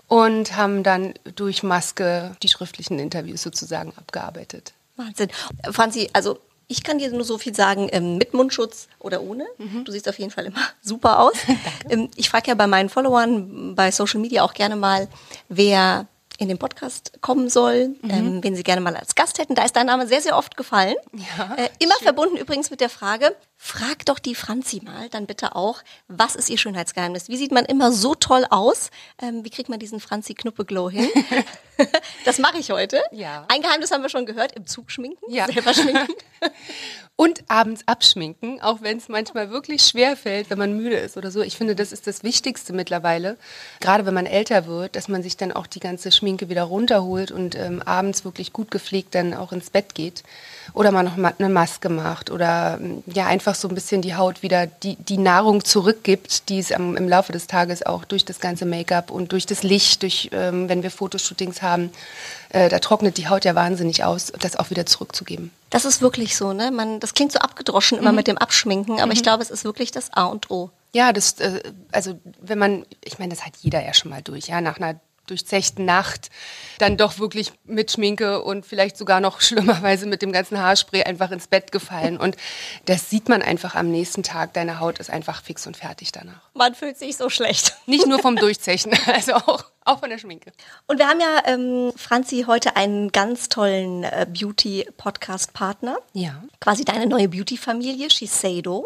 und 0.07 0.55
haben 0.55 0.83
dann 0.83 1.13
durch 1.35 1.61
Maske 1.63 2.35
die 2.41 2.47
schriftlichen 2.47 2.99
Interviews 2.99 3.41
sozusagen 3.43 3.93
abgearbeitet. 3.95 4.73
Wahnsinn. 4.95 5.29
Franzi, 5.71 6.09
also 6.13 6.39
ich 6.71 6.83
kann 6.83 6.99
dir 6.99 7.11
nur 7.11 7.25
so 7.25 7.37
viel 7.37 7.53
sagen, 7.55 7.89
ähm, 7.91 8.17
mit 8.17 8.33
Mundschutz 8.33 8.87
oder 8.99 9.21
ohne. 9.21 9.45
Mhm. 9.57 9.83
Du 9.83 9.91
siehst 9.91 10.07
auf 10.07 10.17
jeden 10.19 10.31
Fall 10.31 10.45
immer 10.45 10.61
super 10.81 11.19
aus. 11.19 11.33
ähm, 11.89 12.09
ich 12.15 12.29
frage 12.29 12.47
ja 12.47 12.55
bei 12.55 12.67
meinen 12.67 12.87
Followern 12.89 13.75
bei 13.75 13.91
Social 13.91 14.21
Media 14.21 14.43
auch 14.43 14.53
gerne 14.53 14.75
mal, 14.77 15.07
wer 15.49 16.05
in 16.37 16.47
den 16.47 16.57
Podcast 16.57 17.13
kommen 17.21 17.49
soll, 17.49 17.89
Mhm. 18.01 18.09
ähm, 18.09 18.43
wen 18.43 18.55
sie 18.55 18.63
gerne 18.63 18.79
mal 18.81 18.95
als 18.95 19.13
Gast 19.15 19.39
hätten. 19.39 19.55
Da 19.55 19.65
ist 19.65 19.75
dein 19.75 19.87
Name 19.87 20.07
sehr, 20.07 20.21
sehr 20.21 20.37
oft 20.37 20.55
gefallen. 20.55 20.95
Ja, 21.37 21.55
äh, 21.55 21.69
immer 21.79 21.95
verbunden 22.01 22.37
übrigens 22.37 22.69
mit 22.71 22.79
der 22.79 22.87
Frage, 22.89 23.35
frag 23.61 24.05
doch 24.05 24.19
die 24.19 24.35
Franzi 24.35 24.81
mal 24.83 25.09
dann 25.09 25.25
bitte 25.27 25.53
auch, 25.53 25.83
was 26.07 26.37
ist 26.37 26.49
ihr 26.49 26.57
Schönheitsgeheimnis? 26.57 27.27
Wie 27.27 27.35
sieht 27.35 27.51
man 27.51 27.65
immer 27.65 27.91
so 27.91 28.15
toll 28.15 28.45
aus? 28.49 28.89
Ähm, 29.21 29.43
wie 29.43 29.49
kriegt 29.49 29.67
man 29.67 29.79
diesen 29.79 29.99
Franzi-Knuppe-Glow 29.99 30.89
hin? 30.89 31.09
das 32.25 32.39
mache 32.39 32.57
ich 32.57 32.71
heute. 32.71 33.01
Ja. 33.11 33.45
Ein 33.49 33.61
Geheimnis 33.61 33.91
haben 33.91 34.01
wir 34.01 34.09
schon 34.09 34.25
gehört, 34.25 34.53
im 34.53 34.65
Zug 34.65 34.89
schminken, 34.91 35.23
Ja. 35.29 35.45
selber 35.45 35.73
schminken. 35.73 36.07
Und 37.17 37.43
abends 37.49 37.83
abschminken, 37.85 38.61
auch 38.61 38.81
wenn 38.81 38.97
es 38.97 39.09
manchmal 39.09 39.49
wirklich 39.49 39.81
schwer 39.81 40.15
fällt, 40.15 40.49
wenn 40.49 40.57
man 40.57 40.77
müde 40.77 40.95
ist 40.95 41.17
oder 41.17 41.29
so. 41.31 41.41
Ich 41.41 41.57
finde, 41.57 41.75
das 41.75 41.91
ist 41.91 42.07
das 42.07 42.23
Wichtigste 42.23 42.71
mittlerweile. 42.71 43.35
Gerade 43.81 44.05
wenn 44.05 44.13
man 44.13 44.25
älter 44.25 44.67
wird, 44.67 44.95
dass 44.95 45.09
man 45.09 45.21
sich 45.21 45.35
dann 45.35 45.51
auch 45.51 45.67
die 45.67 45.81
ganze 45.81 46.13
Schminke 46.13 46.47
wieder 46.47 46.63
runterholt 46.63 47.31
und 47.31 47.55
ähm, 47.55 47.81
abends 47.81 48.23
wirklich 48.23 48.53
gut 48.53 48.71
gepflegt 48.71 49.15
dann 49.15 49.33
auch 49.33 49.51
ins 49.51 49.69
Bett 49.69 49.95
geht. 49.95 50.23
Oder 50.73 50.91
man 50.91 51.05
noch 51.05 51.17
mal 51.17 51.33
eine 51.37 51.49
Maske 51.49 51.89
macht 51.89 52.29
oder 52.31 52.77
ähm, 52.81 53.03
ja 53.05 53.25
einfach 53.25 53.55
so 53.55 53.67
ein 53.67 53.75
bisschen 53.75 54.01
die 54.01 54.15
Haut 54.15 54.43
wieder 54.43 54.67
die, 54.67 54.95
die 54.95 55.17
Nahrung 55.17 55.63
zurückgibt, 55.63 56.49
die 56.49 56.59
es 56.59 56.71
am, 56.71 56.95
im 56.97 57.07
Laufe 57.09 57.31
des 57.31 57.47
Tages 57.47 57.85
auch 57.85 58.05
durch 58.05 58.25
das 58.25 58.39
ganze 58.39 58.65
Make-up 58.65 59.11
und 59.11 59.31
durch 59.31 59.45
das 59.45 59.63
Licht, 59.63 60.01
durch 60.03 60.29
ähm, 60.31 60.69
wenn 60.69 60.83
wir 60.83 60.91
Fotoshootings 60.91 61.61
haben, 61.61 61.91
äh, 62.49 62.69
da 62.69 62.79
trocknet 62.79 63.17
die 63.17 63.27
Haut 63.27 63.45
ja 63.45 63.55
wahnsinnig 63.55 64.03
aus, 64.03 64.31
das 64.39 64.55
auch 64.55 64.69
wieder 64.69 64.85
zurückzugeben. 64.85 65.51
Das 65.69 65.85
ist 65.85 66.01
wirklich 66.01 66.35
so, 66.35 66.53
ne? 66.53 66.71
Man, 66.71 66.99
das 66.99 67.13
klingt 67.13 67.31
so 67.31 67.39
abgedroschen 67.39 67.97
Mhm. 67.97 68.03
immer 68.03 68.11
mit 68.11 68.27
dem 68.27 68.37
Abschminken, 68.37 68.99
aber 69.01 69.11
ich 69.13 69.23
glaube, 69.23 69.43
es 69.43 69.49
ist 69.51 69.63
wirklich 69.63 69.91
das 69.91 70.11
A 70.13 70.25
und 70.25 70.49
O. 70.49 70.69
Ja, 70.93 71.13
das, 71.13 71.33
äh, 71.39 71.61
also 71.91 72.19
wenn 72.41 72.57
man, 72.57 72.85
ich 73.03 73.19
meine, 73.19 73.33
das 73.33 73.45
hat 73.45 73.53
jeder 73.61 73.83
ja 73.83 73.93
schon 73.93 74.09
mal 74.09 74.21
durch, 74.23 74.47
ja, 74.47 74.61
nach 74.61 74.77
einer 74.77 74.99
durchzechten 75.29 75.85
Nacht 75.85 76.29
dann 76.79 76.97
doch 76.97 77.19
wirklich 77.19 77.51
mit 77.65 77.91
Schminke 77.91 78.41
und 78.41 78.65
vielleicht 78.65 78.97
sogar 78.97 79.19
noch 79.19 79.41
schlimmerweise 79.49 80.05
mit 80.05 80.21
dem 80.21 80.31
ganzen 80.31 80.59
Haarspray 80.59 81.03
einfach 81.03 81.31
ins 81.31 81.47
Bett 81.47 81.71
gefallen. 81.71 82.17
Und 82.17 82.35
das 82.85 83.09
sieht 83.09 83.29
man 83.29 83.41
einfach 83.41 83.75
am 83.75 83.91
nächsten 83.91 84.23
Tag. 84.23 84.53
Deine 84.53 84.79
Haut 84.79 84.99
ist 84.99 85.09
einfach 85.09 85.43
fix 85.43 85.67
und 85.67 85.77
fertig 85.77 86.11
danach. 86.11 86.41
Man 86.53 86.75
fühlt 86.75 86.97
sich 86.97 87.17
so 87.17 87.29
schlecht. 87.29 87.75
Nicht 87.85 88.07
nur 88.07 88.19
vom 88.19 88.35
Durchzechen, 88.37 88.93
also 89.13 89.33
auch, 89.35 89.65
auch 89.85 89.99
von 89.99 90.09
der 90.09 90.17
Schminke. 90.17 90.51
Und 90.87 90.99
wir 90.99 91.07
haben 91.07 91.19
ja, 91.19 91.41
ähm, 91.45 91.91
Franzi, 91.95 92.45
heute 92.47 92.75
einen 92.75 93.11
ganz 93.11 93.49
tollen 93.49 94.03
äh, 94.03 94.27
Beauty-Podcast-Partner. 94.29 95.97
Ja. 96.13 96.43
Quasi 96.59 96.85
deine 96.85 97.07
neue 97.07 97.27
Beauty-Familie, 97.27 98.09
Shiseido. 98.09 98.85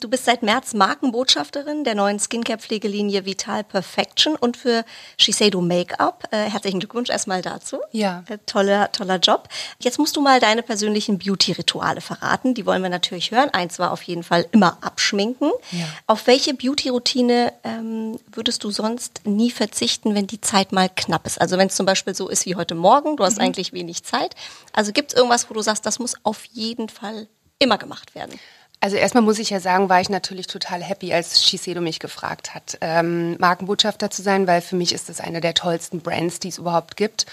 Du 0.00 0.08
bist 0.08 0.24
seit 0.24 0.42
März 0.42 0.74
Markenbotschafterin 0.74 1.84
der 1.84 1.94
neuen 1.94 2.18
Skincare-Pflegelinie 2.18 3.24
Vital 3.24 3.62
Perfection 3.62 4.34
und 4.34 4.56
für 4.56 4.84
Shiseido 5.18 5.60
Make-up. 5.60 6.24
Äh, 6.30 6.50
herzlichen 6.50 6.80
Glückwunsch 6.80 7.10
erstmal 7.10 7.42
dazu. 7.42 7.78
Ja. 7.92 8.24
Äh, 8.28 8.38
toller, 8.46 8.90
toller 8.92 9.18
Job. 9.18 9.48
Jetzt 9.78 9.98
musst 9.98 10.16
du 10.16 10.20
mal 10.22 10.40
deine 10.40 10.62
persönlichen 10.62 11.18
Beauty-Rituale 11.18 12.00
verraten. 12.00 12.54
Die 12.54 12.66
wollen 12.66 12.82
wir 12.82 12.90
natürlich 12.90 13.30
hören. 13.30 13.50
Eins 13.50 13.78
war 13.78 13.92
auf 13.92 14.02
jeden 14.02 14.22
Fall 14.22 14.46
immer 14.52 14.78
abschminken. 14.80 15.52
Ja. 15.70 15.84
Auf 16.06 16.26
welche 16.26 16.54
Beauty-Routine 16.54 17.52
ähm, 17.62 18.18
würdest 18.32 18.64
du 18.64 18.70
sonst 18.70 19.20
nie 19.24 19.50
verzichten, 19.50 20.14
wenn 20.14 20.26
die 20.32 20.40
Zeit 20.40 20.72
mal 20.72 20.88
knapp 20.88 21.26
ist? 21.26 21.40
Also 21.40 21.58
wenn 21.58 21.68
es 21.68 21.76
zum 21.76 21.86
Beispiel 21.86 22.14
so 22.14 22.28
ist 22.28 22.46
wie 22.46 22.56
heute 22.56 22.74
Morgen, 22.74 23.16
du 23.16 23.24
hast 23.24 23.36
Mhm. 23.36 23.42
eigentlich 23.44 23.72
wenig 23.72 24.02
Zeit. 24.02 24.34
Also 24.72 24.92
gibt 24.92 25.12
es 25.12 25.16
irgendwas, 25.16 25.48
wo 25.48 25.54
du 25.54 25.62
sagst, 25.62 25.86
das 25.86 25.98
muss 25.98 26.14
auf 26.24 26.44
jeden 26.46 26.88
Fall 26.88 27.28
immer 27.58 27.78
gemacht 27.78 28.14
werden? 28.14 28.38
Also 28.82 28.96
erstmal 28.96 29.22
muss 29.22 29.38
ich 29.38 29.50
ja 29.50 29.60
sagen, 29.60 29.88
war 29.88 30.00
ich 30.00 30.08
natürlich 30.08 30.48
total 30.48 30.82
happy, 30.82 31.14
als 31.14 31.44
Shiseido 31.44 31.80
mich 31.80 32.00
gefragt 32.00 32.52
hat, 32.52 32.78
ähm, 32.80 33.36
Markenbotschafter 33.38 34.10
zu 34.10 34.22
sein, 34.22 34.48
weil 34.48 34.60
für 34.60 34.74
mich 34.74 34.92
ist 34.92 35.08
das 35.08 35.20
eine 35.20 35.40
der 35.40 35.54
tollsten 35.54 36.00
Brands, 36.00 36.40
die 36.40 36.48
es 36.48 36.58
überhaupt 36.58 36.96
gibt. 36.96 37.26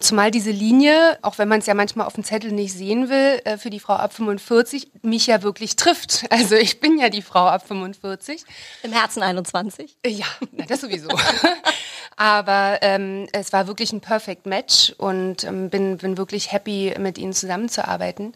Zumal 0.00 0.30
diese 0.30 0.50
Linie, 0.50 1.18
auch 1.20 1.36
wenn 1.36 1.46
man 1.46 1.58
es 1.58 1.66
ja 1.66 1.74
manchmal 1.74 2.06
auf 2.06 2.14
dem 2.14 2.24
Zettel 2.24 2.52
nicht 2.52 2.72
sehen 2.72 3.10
will, 3.10 3.38
äh, 3.44 3.58
für 3.58 3.68
die 3.68 3.80
Frau 3.80 3.92
ab 3.92 4.14
45 4.14 4.92
mich 5.02 5.26
ja 5.26 5.42
wirklich 5.42 5.76
trifft. 5.76 6.24
Also 6.34 6.56
ich 6.56 6.80
bin 6.80 6.98
ja 6.98 7.10
die 7.10 7.22
Frau 7.22 7.46
ab 7.46 7.66
45. 7.68 8.42
Im 8.82 8.92
Herzen 8.92 9.22
21. 9.22 9.96
Ja, 10.04 10.26
na, 10.50 10.64
das 10.66 10.80
sowieso. 10.80 11.08
Aber 12.16 12.78
ähm, 12.82 13.26
es 13.32 13.52
war 13.52 13.66
wirklich 13.66 13.92
ein 13.92 14.00
Perfect 14.00 14.46
Match 14.46 14.94
und 14.98 15.44
ähm, 15.44 15.70
bin, 15.70 15.98
bin 15.98 16.16
wirklich 16.16 16.52
happy, 16.52 16.94
mit 16.98 17.18
ihnen 17.18 17.32
zusammenzuarbeiten. 17.32 18.34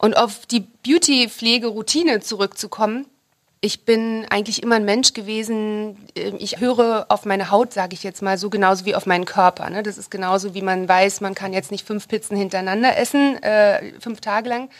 Und 0.00 0.16
auf 0.16 0.46
die 0.46 0.60
Beauty-Pflege-Routine 0.60 2.20
zurückzukommen. 2.20 3.04
Ich 3.60 3.84
bin 3.84 4.24
eigentlich 4.30 4.62
immer 4.62 4.76
ein 4.76 4.86
Mensch 4.86 5.12
gewesen, 5.12 5.98
äh, 6.16 6.32
ich 6.38 6.58
höre 6.58 7.04
auf 7.10 7.26
meine 7.26 7.50
Haut, 7.50 7.74
sage 7.74 7.92
ich 7.92 8.02
jetzt 8.02 8.22
mal, 8.22 8.38
so 8.38 8.48
genauso 8.48 8.86
wie 8.86 8.94
auf 8.94 9.04
meinen 9.04 9.26
Körper. 9.26 9.68
Ne? 9.68 9.82
Das 9.82 9.98
ist 9.98 10.10
genauso, 10.10 10.54
wie 10.54 10.62
man 10.62 10.88
weiß, 10.88 11.20
man 11.20 11.34
kann 11.34 11.52
jetzt 11.52 11.70
nicht 11.70 11.86
fünf 11.86 12.08
Pizzen 12.08 12.38
hintereinander 12.38 12.96
essen, 12.96 13.42
äh, 13.42 13.92
fünf 14.00 14.22
Tage 14.22 14.48
lang 14.48 14.70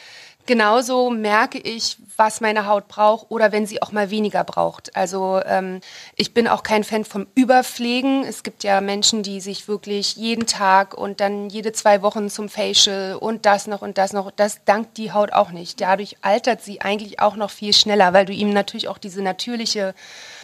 genauso 0.50 1.10
merke 1.10 1.58
ich, 1.58 1.96
was 2.16 2.40
meine 2.40 2.66
Haut 2.66 2.88
braucht 2.88 3.30
oder 3.30 3.52
wenn 3.52 3.66
sie 3.66 3.82
auch 3.82 3.92
mal 3.92 4.10
weniger 4.10 4.42
braucht. 4.42 4.96
Also 4.96 5.40
ähm, 5.46 5.80
ich 6.16 6.34
bin 6.34 6.48
auch 6.48 6.64
kein 6.64 6.82
Fan 6.82 7.04
vom 7.04 7.28
Überpflegen. 7.36 8.24
Es 8.24 8.42
gibt 8.42 8.64
ja 8.64 8.80
Menschen, 8.80 9.22
die 9.22 9.40
sich 9.40 9.68
wirklich 9.68 10.16
jeden 10.16 10.46
Tag 10.46 10.98
und 10.98 11.20
dann 11.20 11.50
jede 11.50 11.70
zwei 11.70 12.02
Wochen 12.02 12.28
zum 12.28 12.48
Facial 12.48 13.14
und 13.14 13.46
das 13.46 13.68
noch 13.68 13.80
und 13.80 13.96
das 13.96 14.12
noch. 14.12 14.32
Das 14.32 14.64
dankt 14.64 14.98
die 14.98 15.12
Haut 15.12 15.32
auch 15.32 15.52
nicht. 15.52 15.80
Dadurch 15.80 16.16
altert 16.20 16.62
sie 16.62 16.80
eigentlich 16.80 17.20
auch 17.20 17.36
noch 17.36 17.50
viel 17.50 17.72
schneller, 17.72 18.12
weil 18.12 18.26
du 18.26 18.32
ihm 18.32 18.52
natürlich 18.52 18.88
auch 18.88 18.98
diese 18.98 19.22
natürliche 19.22 19.94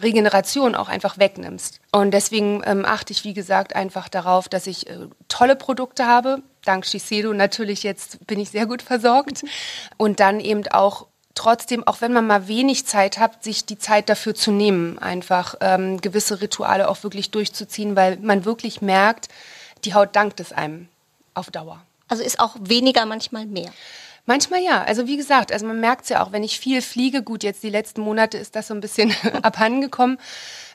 Regeneration 0.01 0.73
auch 0.73 0.87
einfach 0.87 1.17
wegnimmst. 1.17 1.81
Und 1.91 2.11
deswegen 2.11 2.61
ähm, 2.65 2.85
achte 2.85 3.11
ich, 3.11 3.25
wie 3.25 3.33
gesagt, 3.33 3.75
einfach 3.75 4.07
darauf, 4.07 4.47
dass 4.47 4.67
ich 4.67 4.89
äh, 4.89 5.07
tolle 5.27 5.57
Produkte 5.57 6.05
habe. 6.05 6.41
Dank 6.67 6.85
Shiseido 6.85 7.33
natürlich 7.33 7.83
jetzt 7.83 8.25
bin 8.27 8.39
ich 8.39 8.49
sehr 8.49 8.65
gut 8.65 8.81
versorgt. 8.81 9.43
Und 9.97 10.19
dann 10.19 10.39
eben 10.39 10.67
auch 10.67 11.07
trotzdem, 11.35 11.85
auch 11.85 12.01
wenn 12.01 12.13
man 12.13 12.27
mal 12.27 12.47
wenig 12.47 12.85
Zeit 12.85 13.19
hat, 13.19 13.43
sich 13.43 13.65
die 13.65 13.77
Zeit 13.77 14.09
dafür 14.09 14.35
zu 14.35 14.51
nehmen, 14.51 14.97
einfach 14.99 15.55
ähm, 15.61 16.01
gewisse 16.01 16.41
Rituale 16.41 16.89
auch 16.89 17.03
wirklich 17.03 17.31
durchzuziehen, 17.31 17.95
weil 17.95 18.17
man 18.17 18.43
wirklich 18.43 18.81
merkt, 18.81 19.29
die 19.85 19.93
Haut 19.93 20.15
dankt 20.15 20.39
es 20.39 20.51
einem 20.51 20.87
auf 21.33 21.51
Dauer. 21.51 21.83
Also 22.07 22.23
ist 22.23 22.39
auch 22.39 22.55
weniger 22.59 23.05
manchmal 23.05 23.45
mehr. 23.45 23.71
Manchmal 24.25 24.61
ja. 24.61 24.83
Also 24.83 25.07
wie 25.07 25.15
gesagt, 25.15 25.53
also 25.53 25.65
man 25.65 25.79
merkt 25.79 26.03
es 26.03 26.09
ja 26.09 26.21
auch, 26.21 26.33
wenn 26.33 26.43
ich 26.43 26.59
viel 26.59 26.81
fliege, 26.81 27.23
gut, 27.23 27.43
jetzt 27.43 27.63
die 27.63 27.69
letzten 27.69 28.01
Monate 28.01 28.37
ist 28.37 28.55
das 28.55 28.67
so 28.67 28.73
ein 28.73 28.81
bisschen 28.81 29.15
abhandengekommen, 29.41 30.19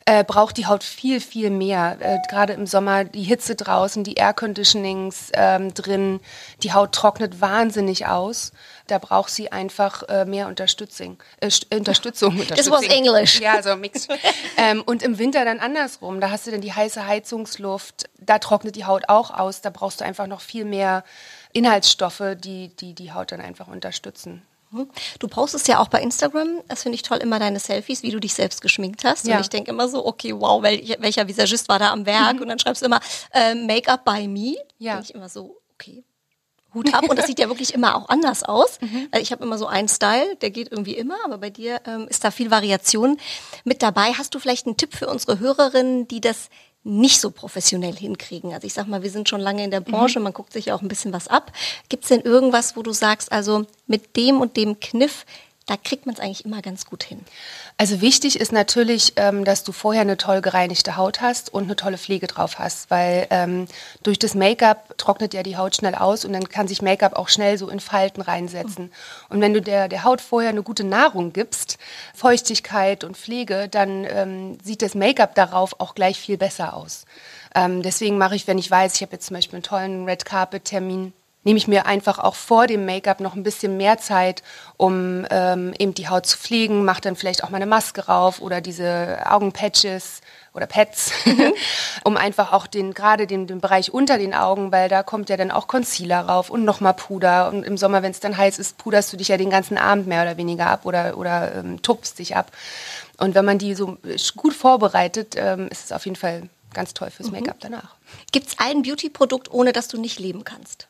äh, 0.04 0.24
braucht 0.24 0.56
die 0.56 0.66
Haut 0.66 0.82
viel, 0.82 1.20
viel 1.20 1.50
mehr. 1.50 1.96
Äh, 2.00 2.18
Gerade 2.28 2.54
im 2.54 2.66
Sommer 2.66 3.04
die 3.04 3.22
Hitze 3.22 3.54
draußen, 3.54 4.04
die 4.04 4.14
Air 4.14 4.34
Conditionings 4.34 5.30
ähm, 5.34 5.72
drin, 5.74 6.20
die 6.62 6.72
Haut 6.72 6.92
trocknet 6.92 7.40
wahnsinnig 7.40 8.06
aus. 8.06 8.52
Da 8.86 8.98
braucht 8.98 9.30
sie 9.30 9.52
einfach 9.52 10.02
äh, 10.08 10.24
mehr 10.24 10.48
Unterstützung. 10.48 11.22
Äh, 11.40 11.50
Unterstützung. 11.74 12.40
Das 12.48 12.70
was 12.70 12.84
Englisch. 12.84 13.40
Ja, 13.40 13.62
so 13.62 13.76
mixed. 13.76 14.10
ähm, 14.56 14.82
und 14.84 15.02
im 15.02 15.18
Winter 15.18 15.44
dann 15.44 15.60
andersrum. 15.60 16.20
Da 16.20 16.30
hast 16.30 16.46
du 16.46 16.50
dann 16.50 16.60
die 16.60 16.72
heiße 16.72 17.06
Heizungsluft. 17.06 18.08
Da 18.18 18.38
trocknet 18.38 18.76
die 18.76 18.84
Haut 18.84 19.08
auch 19.08 19.30
aus. 19.30 19.60
Da 19.60 19.70
brauchst 19.70 20.00
du 20.00 20.04
einfach 20.04 20.26
noch 20.26 20.40
viel 20.40 20.64
mehr 20.64 21.04
Inhaltsstoffe, 21.52 22.22
die, 22.36 22.68
die 22.76 22.94
die 22.94 23.12
Haut 23.12 23.32
dann 23.32 23.40
einfach 23.40 23.68
unterstützen. 23.68 24.42
Du 25.18 25.28
postest 25.28 25.68
ja 25.68 25.78
auch 25.78 25.88
bei 25.88 26.00
Instagram, 26.00 26.62
das 26.68 26.82
finde 26.82 26.96
ich 26.96 27.02
toll, 27.02 27.18
immer 27.18 27.38
deine 27.38 27.60
Selfies, 27.60 28.02
wie 28.02 28.10
du 28.10 28.20
dich 28.20 28.34
selbst 28.34 28.62
geschminkt 28.62 29.04
hast. 29.04 29.26
Ja. 29.26 29.36
Und 29.36 29.42
ich 29.42 29.50
denke 29.50 29.70
immer 29.70 29.88
so, 29.88 30.06
okay, 30.06 30.34
wow, 30.34 30.62
welcher 30.62 31.28
Visagist 31.28 31.68
war 31.68 31.78
da 31.78 31.92
am 31.92 32.06
Werk? 32.06 32.36
Mhm. 32.36 32.42
Und 32.42 32.48
dann 32.48 32.58
schreibst 32.58 32.82
du 32.82 32.86
immer 32.86 33.00
äh, 33.32 33.54
Make-up 33.54 34.04
by 34.04 34.26
me. 34.26 34.56
Ja. 34.78 34.94
Denke 34.94 35.08
ich 35.10 35.14
immer 35.14 35.28
so, 35.28 35.60
okay, 35.74 36.04
Hut 36.74 36.92
ab. 36.94 37.08
Und 37.08 37.18
das 37.18 37.26
sieht 37.26 37.38
ja 37.38 37.48
wirklich 37.48 37.74
immer 37.74 37.96
auch 37.96 38.08
anders 38.08 38.44
aus. 38.44 38.80
Mhm. 38.80 39.08
Ich 39.20 39.30
habe 39.32 39.44
immer 39.44 39.58
so 39.58 39.66
einen 39.66 39.88
Style, 39.88 40.36
der 40.36 40.50
geht 40.50 40.72
irgendwie 40.72 40.94
immer, 40.94 41.16
aber 41.24 41.38
bei 41.38 41.50
dir 41.50 41.80
ähm, 41.86 42.08
ist 42.08 42.24
da 42.24 42.30
viel 42.30 42.50
Variation 42.50 43.18
mit 43.64 43.82
dabei. 43.82 44.12
Hast 44.14 44.34
du 44.34 44.38
vielleicht 44.38 44.66
einen 44.66 44.76
Tipp 44.76 44.94
für 44.94 45.08
unsere 45.08 45.38
Hörerinnen, 45.38 46.08
die 46.08 46.20
das 46.20 46.48
nicht 46.84 47.20
so 47.20 47.30
professionell 47.30 47.94
hinkriegen. 47.94 48.52
Also 48.52 48.66
ich 48.66 48.74
sag 48.74 48.88
mal, 48.88 49.02
wir 49.02 49.10
sind 49.10 49.28
schon 49.28 49.40
lange 49.40 49.64
in 49.64 49.70
der 49.70 49.80
Branche, 49.80 50.18
mhm. 50.18 50.24
man 50.24 50.32
guckt 50.32 50.52
sich 50.52 50.66
ja 50.66 50.74
auch 50.74 50.82
ein 50.82 50.88
bisschen 50.88 51.12
was 51.12 51.28
ab. 51.28 51.52
Gibt 51.88 52.04
es 52.04 52.08
denn 52.08 52.22
irgendwas, 52.22 52.76
wo 52.76 52.82
du 52.82 52.92
sagst, 52.92 53.30
also 53.30 53.66
mit 53.86 54.16
dem 54.16 54.40
und 54.40 54.56
dem 54.56 54.80
Kniff, 54.80 55.24
da 55.72 55.78
kriegt 55.82 56.04
man 56.04 56.14
es 56.14 56.20
eigentlich 56.20 56.44
immer 56.44 56.60
ganz 56.60 56.84
gut 56.84 57.02
hin. 57.02 57.24
Also 57.78 58.02
wichtig 58.02 58.38
ist 58.38 58.52
natürlich, 58.52 59.14
ähm, 59.16 59.46
dass 59.46 59.64
du 59.64 59.72
vorher 59.72 60.02
eine 60.02 60.18
toll 60.18 60.42
gereinigte 60.42 60.98
Haut 60.98 61.22
hast 61.22 61.52
und 61.52 61.62
eine 61.64 61.76
tolle 61.76 61.96
Pflege 61.96 62.26
drauf 62.26 62.58
hast, 62.58 62.90
weil 62.90 63.26
ähm, 63.30 63.66
durch 64.02 64.18
das 64.18 64.34
Make-up 64.34 64.98
trocknet 64.98 65.32
ja 65.32 65.42
die 65.42 65.56
Haut 65.56 65.74
schnell 65.74 65.94
aus 65.94 66.26
und 66.26 66.34
dann 66.34 66.46
kann 66.46 66.68
sich 66.68 66.82
Make-up 66.82 67.16
auch 67.16 67.30
schnell 67.30 67.56
so 67.56 67.70
in 67.70 67.80
Falten 67.80 68.20
reinsetzen. 68.20 68.84
Mhm. 68.84 68.90
Und 69.30 69.40
wenn 69.40 69.54
du 69.54 69.62
der, 69.62 69.88
der 69.88 70.04
Haut 70.04 70.20
vorher 70.20 70.50
eine 70.50 70.62
gute 70.62 70.84
Nahrung 70.84 71.32
gibst, 71.32 71.78
Feuchtigkeit 72.14 73.02
und 73.02 73.16
Pflege, 73.16 73.68
dann 73.70 74.04
ähm, 74.04 74.58
sieht 74.62 74.82
das 74.82 74.94
Make-up 74.94 75.34
darauf 75.34 75.80
auch 75.80 75.94
gleich 75.94 76.20
viel 76.20 76.36
besser 76.36 76.76
aus. 76.76 77.06
Ähm, 77.54 77.82
deswegen 77.82 78.18
mache 78.18 78.36
ich, 78.36 78.46
wenn 78.46 78.58
ich 78.58 78.70
weiß, 78.70 78.96
ich 78.96 79.00
habe 79.00 79.12
jetzt 79.12 79.26
zum 79.26 79.36
Beispiel 79.36 79.56
einen 79.56 79.62
tollen 79.62 80.04
Red 80.04 80.26
Carpet 80.26 80.66
Termin, 80.66 81.14
nehme 81.44 81.58
ich 81.58 81.68
mir 81.68 81.86
einfach 81.86 82.18
auch 82.18 82.34
vor 82.34 82.66
dem 82.66 82.84
Make-up 82.86 83.20
noch 83.20 83.34
ein 83.34 83.42
bisschen 83.42 83.76
mehr 83.76 83.98
Zeit, 83.98 84.42
um 84.76 85.26
ähm, 85.30 85.74
eben 85.78 85.94
die 85.94 86.08
Haut 86.08 86.26
zu 86.26 86.38
pflegen, 86.38 86.84
mache 86.84 87.00
dann 87.00 87.16
vielleicht 87.16 87.44
auch 87.44 87.50
mal 87.50 87.56
eine 87.56 87.66
Maske 87.66 88.06
rauf 88.06 88.40
oder 88.40 88.60
diese 88.60 89.18
Augenpatches 89.28 90.20
oder 90.54 90.66
Pads, 90.66 91.12
mhm. 91.24 91.52
um 92.04 92.16
einfach 92.16 92.52
auch 92.52 92.66
den 92.66 92.94
gerade 92.94 93.26
den, 93.26 93.46
den 93.46 93.60
Bereich 93.60 93.92
unter 93.92 94.18
den 94.18 94.34
Augen, 94.34 94.70
weil 94.70 94.88
da 94.88 95.02
kommt 95.02 95.30
ja 95.30 95.36
dann 95.36 95.50
auch 95.50 95.66
Concealer 95.66 96.20
rauf 96.20 96.50
und 96.50 96.64
nochmal 96.64 96.94
Puder 96.94 97.48
und 97.48 97.64
im 97.64 97.76
Sommer, 97.76 98.02
wenn 98.02 98.12
es 98.12 98.20
dann 98.20 98.36
heiß 98.36 98.58
ist, 98.58 98.78
puderst 98.78 99.12
du 99.12 99.16
dich 99.16 99.28
ja 99.28 99.36
den 99.36 99.50
ganzen 99.50 99.78
Abend 99.78 100.06
mehr 100.06 100.22
oder 100.22 100.36
weniger 100.36 100.66
ab 100.66 100.84
oder 100.84 101.16
oder 101.16 101.54
ähm, 101.56 101.82
tupfst 101.82 102.18
dich 102.18 102.36
ab. 102.36 102.52
Und 103.18 103.34
wenn 103.34 103.44
man 103.44 103.58
die 103.58 103.74
so 103.74 103.98
gut 104.36 104.54
vorbereitet, 104.54 105.34
ähm, 105.36 105.68
ist 105.68 105.84
es 105.86 105.92
auf 105.92 106.04
jeden 106.04 106.16
Fall 106.16 106.48
ganz 106.74 106.94
toll 106.94 107.10
fürs 107.10 107.28
mhm. 107.28 107.38
Make-up 107.38 107.56
danach. 107.60 107.96
Gibt 108.32 108.48
es 108.48 108.58
ein 108.58 108.82
Beauty-Produkt, 108.82 109.50
ohne 109.50 109.72
dass 109.72 109.88
du 109.88 110.00
nicht 110.00 110.18
leben 110.18 110.44
kannst? 110.44 110.88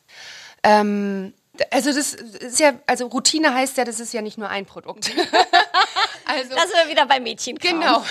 Ähm, 0.63 1.33
also 1.69 1.93
das 1.93 2.13
ist 2.13 2.59
ja, 2.59 2.73
also 2.87 3.07
Routine 3.07 3.53
heißt 3.53 3.77
ja, 3.77 3.85
das 3.85 3.99
ist 3.99 4.13
ja 4.13 4.21
nicht 4.21 4.37
nur 4.37 4.49
ein 4.49 4.65
Produkt. 4.65 5.11
also, 6.25 6.55
das 6.55 6.69
sind 6.69 6.83
wir 6.83 6.89
wieder 6.89 7.05
bei 7.05 7.19
Mädchen. 7.19 7.57
Genau. 7.57 8.03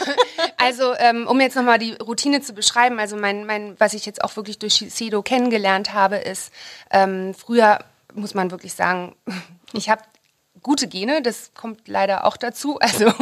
Also 0.58 0.94
ähm, 0.98 1.26
um 1.26 1.40
jetzt 1.40 1.56
nochmal 1.56 1.78
die 1.78 1.94
Routine 1.94 2.40
zu 2.40 2.52
beschreiben, 2.52 3.00
also 3.00 3.16
mein, 3.16 3.44
mein, 3.46 3.74
was 3.80 3.94
ich 3.94 4.06
jetzt 4.06 4.22
auch 4.22 4.36
wirklich 4.36 4.58
durch 4.58 4.74
Sido 4.74 5.22
kennengelernt 5.22 5.92
habe, 5.92 6.16
ist 6.16 6.52
ähm, 6.90 7.34
früher 7.34 7.80
muss 8.14 8.34
man 8.34 8.50
wirklich 8.50 8.74
sagen, 8.74 9.16
ich 9.72 9.90
habe 9.90 10.02
gute 10.62 10.86
Gene, 10.86 11.22
das 11.22 11.52
kommt 11.54 11.88
leider 11.88 12.24
auch 12.26 12.36
dazu. 12.36 12.78
Also 12.92 13.12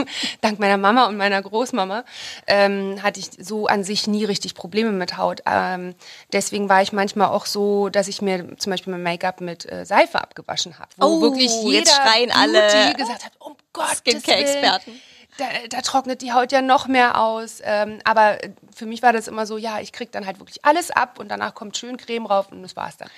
dank 0.41 0.59
meiner 0.59 0.79
Mama 0.79 1.07
und 1.07 1.17
meiner 1.17 1.41
Großmama 1.41 2.05
ähm, 2.49 3.01
hatte 3.03 3.21
ich 3.21 3.31
so 3.39 3.67
an 3.67 3.85
sich 3.85 4.09
nie 4.09 4.25
richtig 4.25 4.55
Probleme 4.55 4.91
mit 4.91 5.17
Haut. 5.17 5.43
Ähm, 5.47 5.95
deswegen 6.33 6.69
war 6.69 6.83
ich 6.83 6.93
manchmal 6.93 7.29
auch 7.29 7.47
so, 7.47 7.89
dass 7.89 8.09
ich 8.09 8.21
mir 8.21 8.57
zum 8.57 8.71
Beispiel 8.71 8.91
mein 8.91 9.03
Make-up 9.03 9.41
mit 9.41 9.71
äh, 9.71 9.85
Seife 9.85 10.21
abgewaschen 10.21 10.79
habe. 10.79 10.89
Wo 10.97 11.07
oh, 11.07 11.21
wirklich 11.21 11.53
jeder 11.63 11.79
jetzt 11.79 11.95
schreien 11.95 12.33
alle 12.33 12.95
gesagt 12.97 13.25
hat, 13.25 13.33
oh 13.39 13.55
Gott, 13.73 13.97
Skincare-Experten. 13.99 15.01
Da, 15.41 15.47
da, 15.71 15.81
trocknet 15.81 16.21
die 16.21 16.33
Haut 16.33 16.53
ja 16.53 16.61
noch 16.61 16.87
mehr 16.87 17.19
aus. 17.19 17.63
Ähm, 17.65 17.99
aber 18.05 18.37
für 18.75 18.85
mich 18.85 19.03
war 19.03 19.15
das 19.15 19.27
immer 19.27 19.47
so, 19.47 19.57
ja, 19.57 19.81
ich 19.81 19.91
kriege 19.91 20.11
dann 20.11 20.27
halt 20.27 20.39
wirklich 20.39 20.63
alles 20.67 20.91
ab 20.91 21.19
und 21.19 21.31
danach 21.31 21.55
kommt 21.55 21.79
schön 21.79 21.97
Creme 21.97 22.27
rauf 22.27 22.53
und 22.53 22.63
das 22.63 22.77
war's 22.77 22.99
dann. 22.99 23.09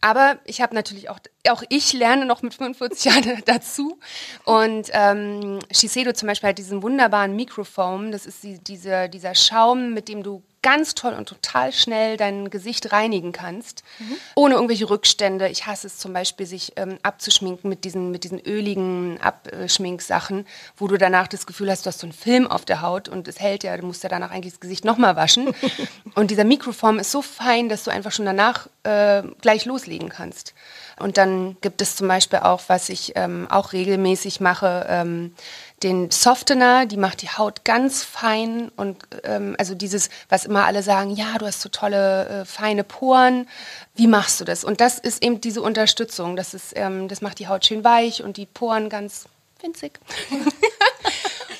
Aber 0.00 0.38
ich 0.44 0.62
habe 0.62 0.74
natürlich 0.74 1.10
auch, 1.10 1.18
auch 1.48 1.62
ich 1.68 1.92
lerne 1.92 2.24
noch 2.24 2.40
mit 2.40 2.54
45 2.54 3.04
Jahren 3.12 3.42
dazu. 3.44 3.98
Und 4.44 4.88
ähm, 4.92 5.58
Shiseido 5.70 6.12
zum 6.12 6.28
Beispiel 6.28 6.48
hat 6.48 6.58
diesen 6.58 6.82
wunderbaren 6.82 7.36
Microfoam. 7.36 8.12
Das 8.12 8.24
ist 8.24 8.42
die, 8.42 8.58
diese, 8.58 9.10
dieser 9.10 9.34
Schaum, 9.34 9.92
mit 9.92 10.08
dem 10.08 10.22
du 10.22 10.42
ganz 10.62 10.94
toll 10.94 11.14
und 11.14 11.28
total 11.28 11.72
schnell 11.72 12.16
dein 12.16 12.50
Gesicht 12.50 12.92
reinigen 12.92 13.32
kannst, 13.32 13.84
mhm. 13.98 14.16
ohne 14.34 14.54
irgendwelche 14.54 14.90
Rückstände. 14.90 15.48
Ich 15.48 15.66
hasse 15.66 15.86
es 15.86 15.98
zum 15.98 16.12
Beispiel, 16.12 16.46
sich 16.46 16.72
ähm, 16.76 16.98
abzuschminken 17.02 17.68
mit 17.68 17.84
diesen, 17.84 18.10
mit 18.10 18.24
diesen 18.24 18.40
öligen 18.40 19.18
Abschminksachen, 19.20 20.46
wo 20.76 20.88
du 20.88 20.96
danach 20.96 21.28
das 21.28 21.46
Gefühl 21.46 21.70
hast, 21.70 21.86
du 21.86 21.88
hast 21.88 22.00
so 22.00 22.06
einen 22.06 22.12
Film 22.12 22.46
auf 22.46 22.64
der 22.64 22.82
Haut 22.82 23.08
und 23.08 23.28
es 23.28 23.40
hält 23.40 23.62
ja, 23.62 23.76
du 23.76 23.86
musst 23.86 24.02
ja 24.02 24.08
danach 24.08 24.30
eigentlich 24.30 24.54
das 24.54 24.60
Gesicht 24.60 24.84
nochmal 24.84 25.16
waschen. 25.16 25.54
und 26.14 26.30
dieser 26.30 26.44
Mikroform 26.44 26.98
ist 26.98 27.12
so 27.12 27.22
fein, 27.22 27.68
dass 27.68 27.84
du 27.84 27.90
einfach 27.90 28.12
schon 28.12 28.26
danach 28.26 28.68
äh, 28.82 29.22
gleich 29.40 29.64
loslegen 29.64 30.08
kannst. 30.08 30.54
Und 30.98 31.16
dann 31.16 31.56
gibt 31.60 31.80
es 31.80 31.96
zum 31.96 32.08
Beispiel 32.08 32.40
auch, 32.40 32.62
was 32.66 32.88
ich 32.88 33.12
ähm, 33.14 33.46
auch 33.50 33.72
regelmäßig 33.72 34.40
mache, 34.40 34.86
ähm, 34.88 35.34
den 35.82 36.10
Softener, 36.10 36.86
die 36.86 36.96
macht 36.96 37.22
die 37.22 37.28
Haut 37.28 37.64
ganz 37.64 38.02
fein 38.02 38.70
und 38.76 38.96
ähm, 39.24 39.54
also 39.58 39.74
dieses, 39.74 40.10
was 40.28 40.44
immer 40.44 40.64
alle 40.64 40.82
sagen, 40.82 41.10
ja, 41.10 41.38
du 41.38 41.46
hast 41.46 41.60
so 41.60 41.68
tolle 41.68 42.28
äh, 42.28 42.44
feine 42.44 42.84
Poren. 42.84 43.48
Wie 43.94 44.06
machst 44.06 44.40
du 44.40 44.44
das? 44.44 44.64
Und 44.64 44.80
das 44.80 44.98
ist 44.98 45.22
eben 45.22 45.40
diese 45.40 45.62
Unterstützung. 45.62 46.36
Das 46.36 46.54
ist, 46.54 46.72
ähm, 46.74 47.08
das 47.08 47.20
macht 47.20 47.38
die 47.38 47.48
Haut 47.48 47.64
schön 47.64 47.84
weich 47.84 48.22
und 48.22 48.36
die 48.36 48.46
Poren 48.46 48.88
ganz 48.88 49.26
winzig. 49.60 49.98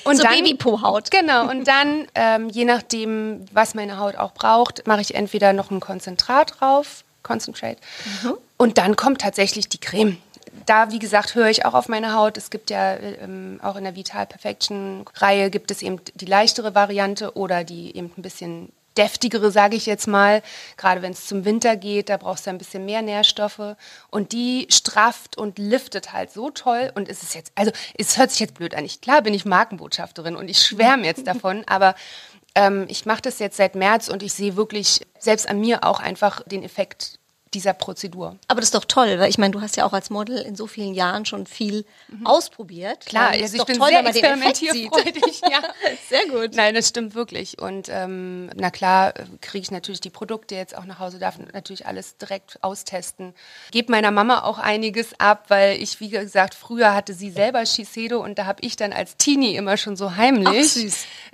Und 0.05 0.15
so 0.15 0.23
Babypo-Haut. 0.23 1.11
Genau. 1.11 1.49
Und 1.49 1.67
dann, 1.67 2.07
ähm, 2.15 2.49
je 2.49 2.65
nachdem, 2.65 3.45
was 3.51 3.75
meine 3.75 3.99
Haut 3.99 4.15
auch 4.15 4.33
braucht, 4.33 4.87
mache 4.87 5.01
ich 5.01 5.13
entweder 5.13 5.53
noch 5.53 5.69
ein 5.71 5.79
Konzentrat 5.79 6.59
drauf, 6.59 7.03
Concentrate, 7.21 7.77
mhm. 8.23 8.37
und 8.57 8.77
dann 8.77 8.95
kommt 8.95 9.21
tatsächlich 9.21 9.69
die 9.69 9.77
Creme 9.77 10.17
da, 10.65 10.91
wie 10.91 10.99
gesagt, 10.99 11.35
höre 11.35 11.49
ich 11.49 11.65
auch 11.65 11.73
auf 11.73 11.87
meine 11.87 12.13
Haut. 12.13 12.37
Es 12.37 12.49
gibt 12.49 12.69
ja 12.69 12.95
ähm, 12.95 13.59
auch 13.63 13.75
in 13.75 13.83
der 13.83 13.95
Vital 13.95 14.25
Perfection 14.25 15.05
Reihe 15.15 15.49
gibt 15.49 15.71
es 15.71 15.81
eben 15.81 15.99
die 16.15 16.25
leichtere 16.25 16.75
Variante 16.75 17.35
oder 17.35 17.63
die 17.63 17.95
eben 17.95 18.11
ein 18.17 18.21
bisschen 18.21 18.71
deftigere, 18.97 19.51
sage 19.51 19.75
ich 19.75 19.85
jetzt 19.85 20.07
mal. 20.07 20.41
Gerade 20.77 21.01
wenn 21.01 21.13
es 21.13 21.25
zum 21.25 21.45
Winter 21.45 21.75
geht, 21.75 22.09
da 22.09 22.17
brauchst 22.17 22.45
du 22.45 22.49
ein 22.49 22.57
bisschen 22.57 22.85
mehr 22.85 23.01
Nährstoffe. 23.01 23.75
Und 24.09 24.31
die 24.33 24.67
strafft 24.69 25.37
und 25.37 25.57
liftet 25.57 26.11
halt 26.11 26.31
so 26.31 26.49
toll. 26.49 26.91
Und 26.95 27.07
es 27.07 27.23
ist 27.23 27.35
jetzt, 27.35 27.51
also 27.55 27.71
es 27.97 28.17
hört 28.17 28.31
sich 28.31 28.41
jetzt 28.41 28.55
blöd 28.55 28.75
an. 28.75 28.85
Ich, 28.85 29.01
klar 29.01 29.21
bin 29.21 29.33
ich 29.33 29.45
Markenbotschafterin 29.45 30.35
und 30.35 30.49
ich 30.49 30.59
schwärme 30.59 31.05
jetzt 31.05 31.27
davon, 31.27 31.63
aber 31.67 31.95
ähm, 32.55 32.85
ich 32.89 33.05
mache 33.05 33.21
das 33.21 33.39
jetzt 33.39 33.57
seit 33.57 33.75
März 33.75 34.09
und 34.09 34.23
ich 34.23 34.33
sehe 34.33 34.55
wirklich 34.55 35.01
selbst 35.19 35.47
an 35.47 35.59
mir 35.59 35.83
auch 35.83 35.99
einfach 35.99 36.41
den 36.45 36.63
Effekt 36.63 37.18
dieser 37.53 37.73
Prozedur. 37.73 38.37
Aber 38.47 38.59
das 38.59 38.67
ist 38.67 38.75
doch 38.75 38.85
toll, 38.85 39.19
weil 39.19 39.29
ich 39.29 39.37
meine, 39.37 39.51
du 39.51 39.61
hast 39.61 39.75
ja 39.75 39.85
auch 39.85 39.93
als 39.93 40.09
Model 40.09 40.37
in 40.37 40.55
so 40.55 40.67
vielen 40.67 40.93
Jahren 40.93 41.25
schon 41.25 41.47
viel 41.47 41.85
mhm. 42.07 42.25
ausprobiert. 42.25 43.05
Klar, 43.05 43.29
also 43.29 43.57
ich 43.57 43.65
bin 43.65 43.77
toll, 43.77 43.89
sehr 43.89 44.05
experimentierfreudig. 44.05 45.41
ja. 45.41 45.59
Sehr 46.09 46.27
gut. 46.27 46.55
Nein, 46.55 46.75
das 46.75 46.87
stimmt 46.87 47.15
wirklich. 47.15 47.59
Und 47.59 47.87
ähm, 47.89 48.49
na 48.55 48.69
klar, 48.71 49.13
kriege 49.41 49.61
ich 49.61 49.71
natürlich 49.71 50.01
die 50.01 50.09
Produkte 50.09 50.55
jetzt 50.55 50.75
auch 50.75 50.85
nach 50.85 50.99
Hause, 50.99 51.19
darf 51.19 51.37
natürlich 51.53 51.85
alles 51.85 52.17
direkt 52.17 52.63
austesten. 52.63 53.33
Gebe 53.71 53.91
meiner 53.91 54.11
Mama 54.11 54.43
auch 54.43 54.57
einiges 54.57 55.19
ab, 55.19 55.45
weil 55.49 55.81
ich, 55.81 55.99
wie 55.99 56.09
gesagt, 56.09 56.55
früher 56.55 56.93
hatte 56.93 57.13
sie 57.13 57.29
selber 57.29 57.65
Shiseido 57.65 58.23
und 58.23 58.39
da 58.39 58.45
habe 58.45 58.59
ich 58.61 58.75
dann 58.75 58.93
als 58.93 59.17
Teenie 59.17 59.55
immer 59.55 59.77
schon 59.77 59.95
so 59.95 60.15
heimlich 60.15 60.75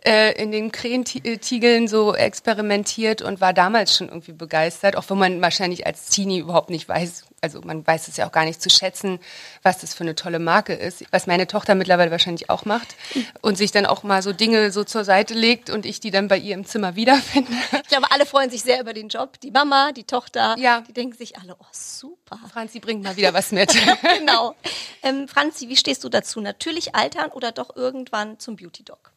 äh, 0.06 0.34
in 0.42 0.52
den 0.52 0.72
Krähentiegeln 0.72 1.88
so 1.88 2.16
experimentiert 2.16 3.22
und 3.22 3.42
war 3.42 3.54
damals 3.54 3.96
schon 3.96 4.10
irgendwie 4.10 4.34
begeistert, 4.34 4.96
auch 4.98 5.10
wenn 5.10 5.18
man 5.18 5.42
wahrscheinlich 5.42 5.86
als 5.86 6.05
Teenie 6.10 6.40
überhaupt 6.40 6.70
nicht 6.70 6.88
weiß, 6.88 7.26
also 7.42 7.62
man 7.62 7.86
weiß 7.86 8.08
es 8.08 8.18
ja 8.18 8.28
auch 8.28 8.32
gar 8.32 8.46
nicht 8.46 8.62
zu 8.62 8.70
schätzen, 8.70 9.20
was 9.62 9.80
das 9.80 9.94
für 9.94 10.04
eine 10.04 10.16
tolle 10.16 10.40
Marke 10.40 10.74
ist, 10.74 11.04
was 11.12 11.28
meine 11.28 11.48
Tochter 11.48 11.76
mittlerweile 11.76 12.12
wahrscheinlich 12.12 12.50
auch 12.50 12.66
macht 12.66 12.96
und 13.42 13.58
sich 13.58 13.72
dann 13.72 13.86
auch 13.86 14.04
mal 14.04 14.22
so 14.22 14.34
Dinge 14.34 14.72
so 14.72 14.84
zur 14.84 15.04
Seite 15.04 15.34
legt 15.34 15.70
und 15.70 15.86
ich 15.86 16.00
die 16.00 16.12
dann 16.12 16.28
bei 16.28 16.38
ihr 16.38 16.56
im 16.56 16.66
Zimmer 16.66 16.96
wiederfinde. 16.96 17.52
Ich 17.84 17.90
glaube, 17.90 18.12
alle 18.12 18.26
freuen 18.26 18.50
sich 18.50 18.64
sehr 18.64 18.82
über 18.82 18.94
den 18.94 19.10
Job. 19.10 19.40
Die 19.42 19.52
Mama, 19.52 19.92
die 19.92 20.06
Tochter, 20.06 20.56
ja. 20.58 20.82
die 20.82 20.94
denken 20.94 21.16
sich 21.16 21.38
alle, 21.38 21.56
oh 21.60 21.66
super. 21.72 22.40
Franzi 22.52 22.80
bringt 22.80 23.04
mal 23.04 23.16
wieder 23.16 23.34
was 23.34 23.52
mit. 23.52 23.76
genau. 24.20 24.56
Ähm, 25.04 25.28
Franzi, 25.28 25.70
wie 25.70 25.78
stehst 25.78 26.04
du 26.04 26.10
dazu? 26.10 26.42
Natürlich 26.42 26.96
altern 26.96 27.32
oder 27.32 27.52
doch 27.52 27.76
irgendwann 27.76 28.40
zum 28.40 28.56
Beauty 28.56 28.84
Dog? 28.84 29.15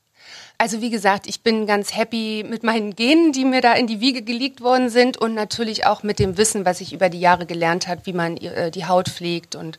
Also 0.58 0.80
wie 0.80 0.90
gesagt, 0.90 1.28
ich 1.28 1.42
bin 1.42 1.66
ganz 1.66 1.94
happy 1.97 2.44
mit 2.49 2.64
meinen 2.64 2.97
Genen, 2.97 3.32
die 3.32 3.44
mir 3.44 3.61
da 3.61 3.75
in 3.75 3.87
die 3.87 4.00
Wiege 4.00 4.23
gelegt 4.23 4.61
worden 4.61 4.90
sind 4.90 5.16
und 5.16 5.35
natürlich 5.35 5.87
auch 5.87 6.02
mit 6.02 6.18
dem 6.18 6.37
Wissen, 6.37 6.64
was 6.64 6.80
ich 6.80 6.92
über 6.92 7.08
die 7.08 7.20
Jahre 7.20 7.47
gelernt 7.47 7.87
habe, 7.87 8.00
wie 8.04 8.12
man 8.12 8.37
äh, 8.38 8.70
die 8.73 8.87
Haut 8.87 9.08
pflegt 9.08 9.54
und 9.54 9.78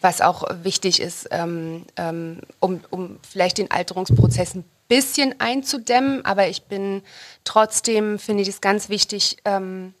was 0.00 0.20
auch 0.20 0.44
wichtig 0.62 1.00
ist, 1.00 1.28
ähm, 1.30 1.84
ähm, 1.96 2.40
um, 2.58 2.80
um 2.90 3.18
vielleicht 3.28 3.58
den 3.58 3.70
Alterungsprozess 3.70 4.56
ein 4.56 4.64
bisschen 4.88 5.34
einzudämmen. 5.38 6.24
Aber 6.24 6.48
ich 6.48 6.62
bin 6.62 7.02
trotzdem, 7.44 8.18
finde 8.18 8.42
ich 8.42 8.48
es 8.48 8.60
ganz 8.60 8.88
wichtig, 8.88 9.36
ähm, 9.44 9.94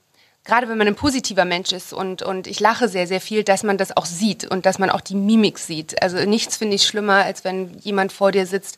gerade 0.46 0.68
wenn 0.68 0.78
man 0.78 0.86
ein 0.86 0.94
positiver 0.94 1.44
Mensch 1.44 1.72
ist 1.72 1.92
und, 1.92 2.22
und 2.22 2.46
ich 2.46 2.60
lache 2.60 2.88
sehr, 2.88 3.06
sehr 3.06 3.20
viel, 3.20 3.44
dass 3.44 3.62
man 3.62 3.78
das 3.78 3.96
auch 3.96 4.06
sieht 4.06 4.44
und 4.44 4.64
dass 4.64 4.78
man 4.78 4.90
auch 4.90 5.00
die 5.00 5.16
Mimik 5.16 5.58
sieht. 5.58 6.02
Also 6.02 6.18
nichts 6.24 6.56
finde 6.56 6.76
ich 6.76 6.86
schlimmer, 6.86 7.24
als 7.24 7.44
wenn 7.44 7.76
jemand 7.78 8.12
vor 8.12 8.32
dir 8.32 8.46
sitzt 8.46 8.76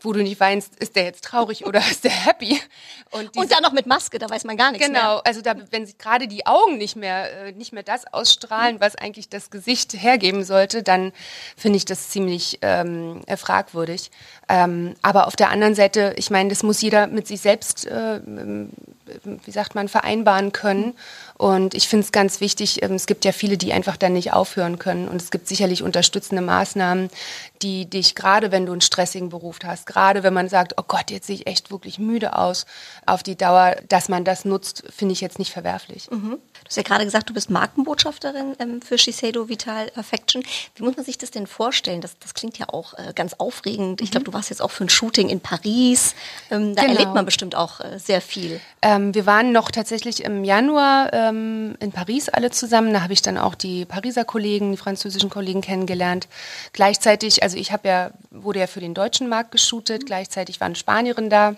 wo 0.00 0.12
du 0.12 0.22
nicht 0.22 0.38
weinst, 0.40 0.76
ist 0.76 0.94
der 0.94 1.04
jetzt 1.04 1.24
traurig 1.24 1.64
oder 1.66 1.80
ist 1.80 2.04
der 2.04 2.10
happy? 2.10 2.60
Und, 3.10 3.34
diese, 3.34 3.40
und 3.40 3.52
dann 3.52 3.62
noch 3.62 3.72
mit 3.72 3.86
Maske, 3.86 4.18
da 4.18 4.28
weiß 4.28 4.44
man 4.44 4.56
gar 4.56 4.70
nichts 4.70 4.86
genau, 4.86 4.98
mehr. 4.98 5.08
Genau, 5.08 5.22
also 5.24 5.40
da, 5.40 5.54
wenn 5.70 5.86
sich 5.86 5.96
gerade 5.96 6.28
die 6.28 6.46
Augen 6.46 6.76
nicht 6.76 6.96
mehr, 6.96 7.46
äh, 7.46 7.52
nicht 7.52 7.72
mehr 7.72 7.82
das 7.82 8.12
ausstrahlen, 8.12 8.80
was 8.80 8.96
eigentlich 8.96 9.28
das 9.28 9.50
Gesicht 9.50 9.94
hergeben 9.94 10.44
sollte, 10.44 10.82
dann 10.82 11.12
finde 11.56 11.78
ich 11.78 11.84
das 11.86 12.10
ziemlich 12.10 12.58
ähm, 12.62 13.22
äh, 13.26 13.36
fragwürdig. 13.36 14.10
Ähm, 14.48 14.94
aber 15.02 15.26
auf 15.26 15.36
der 15.36 15.50
anderen 15.50 15.74
Seite, 15.74 16.14
ich 16.16 16.30
meine, 16.30 16.50
das 16.50 16.62
muss 16.62 16.80
jeder 16.80 17.06
mit 17.06 17.26
sich 17.26 17.40
selbst, 17.40 17.86
äh, 17.86 18.20
wie 19.44 19.50
sagt 19.50 19.74
man, 19.74 19.88
vereinbaren 19.88 20.52
können. 20.52 20.94
Und 21.38 21.74
ich 21.74 21.88
finde 21.88 22.04
es 22.04 22.12
ganz 22.12 22.40
wichtig, 22.40 22.82
ähm, 22.82 22.94
es 22.94 23.06
gibt 23.06 23.24
ja 23.24 23.32
viele, 23.32 23.58
die 23.58 23.72
einfach 23.72 23.96
dann 23.96 24.14
nicht 24.14 24.32
aufhören 24.32 24.78
können. 24.78 25.06
Und 25.08 25.20
es 25.20 25.30
gibt 25.30 25.48
sicherlich 25.48 25.82
unterstützende 25.82 26.42
Maßnahmen, 26.42 27.10
die 27.62 27.88
dich, 27.88 28.14
gerade 28.14 28.52
wenn 28.52 28.66
du 28.66 28.72
einen 28.72 28.80
stressigen 28.80 29.28
Beruf 29.28 29.58
hast, 29.64 29.86
gerade 29.86 30.22
wenn 30.22 30.34
man 30.34 30.48
sagt, 30.48 30.74
oh 30.78 30.84
Gott, 30.86 31.10
jetzt 31.10 31.26
sehe 31.26 31.36
ich 31.36 31.46
echt 31.46 31.70
wirklich 31.70 31.98
müde 31.98 32.36
aus, 32.36 32.66
auf 33.04 33.22
die 33.22 33.36
Dauer, 33.36 33.76
dass 33.88 34.08
man 34.08 34.24
das 34.24 34.44
nutzt, 34.44 34.84
finde 34.94 35.12
ich 35.12 35.20
jetzt 35.20 35.38
nicht 35.38 35.52
verwerflich. 35.52 36.10
Mhm. 36.10 36.30
Du 36.30 36.68
hast 36.68 36.76
ja 36.76 36.82
gerade 36.82 37.04
gesagt, 37.04 37.28
du 37.28 37.34
bist 37.34 37.50
Markenbotschafterin 37.50 38.56
ähm, 38.58 38.82
für 38.82 38.98
Shiseido 38.98 39.48
Vital 39.48 39.90
Affection. 39.94 40.42
Wie 40.74 40.82
muss 40.82 40.96
man 40.96 41.04
sich 41.04 41.18
das 41.18 41.30
denn 41.30 41.46
vorstellen? 41.46 42.00
Das, 42.00 42.18
das 42.18 42.34
klingt 42.34 42.58
ja 42.58 42.68
auch 42.70 42.94
äh, 42.94 43.12
ganz 43.14 43.34
aufregend. 43.34 44.00
Ich 44.00 44.10
glaube, 44.10 44.24
du 44.24 44.32
warst 44.32 44.50
jetzt 44.50 44.62
auch 44.62 44.70
für 44.70 44.84
ein 44.84 44.88
Shooting 44.88 45.28
in 45.28 45.40
Paris. 45.40 46.14
Ähm, 46.50 46.74
da 46.74 46.82
genau. 46.82 46.94
erlebt 46.94 47.14
man 47.14 47.24
bestimmt 47.24 47.54
auch 47.54 47.80
äh, 47.80 47.98
sehr 47.98 48.20
viel. 48.20 48.60
Ähm, 48.82 49.14
wir 49.14 49.26
waren 49.26 49.52
noch 49.52 49.70
tatsächlich 49.70 50.24
im 50.24 50.44
Januar 50.44 51.12
ähm, 51.28 51.76
in 51.80 51.92
Paris 51.92 52.28
alle 52.28 52.50
zusammen. 52.50 52.92
Da 52.92 53.02
habe 53.02 53.12
ich 53.12 53.22
dann 53.22 53.38
auch 53.38 53.54
die 53.54 53.84
Pariser 53.84 54.24
Kollegen, 54.24 54.72
die 54.72 54.78
französischen 54.78 55.30
Kollegen 55.30 55.60
kennengelernt. 55.60 56.28
Gleichzeitig, 56.72 57.42
also 57.42 57.56
ich 57.56 57.72
habe 57.72 57.88
ja, 57.88 58.10
wurde 58.30 58.60
ja 58.60 58.66
für 58.66 58.80
den 58.80 58.94
deutschen 58.94 59.28
Markt 59.28 59.52
geshootet. 59.52 60.02
Mhm. 60.02 60.06
Gleichzeitig 60.06 60.60
war 60.60 60.66
eine 60.66 60.76
Spanierin 60.76 61.30
da 61.30 61.56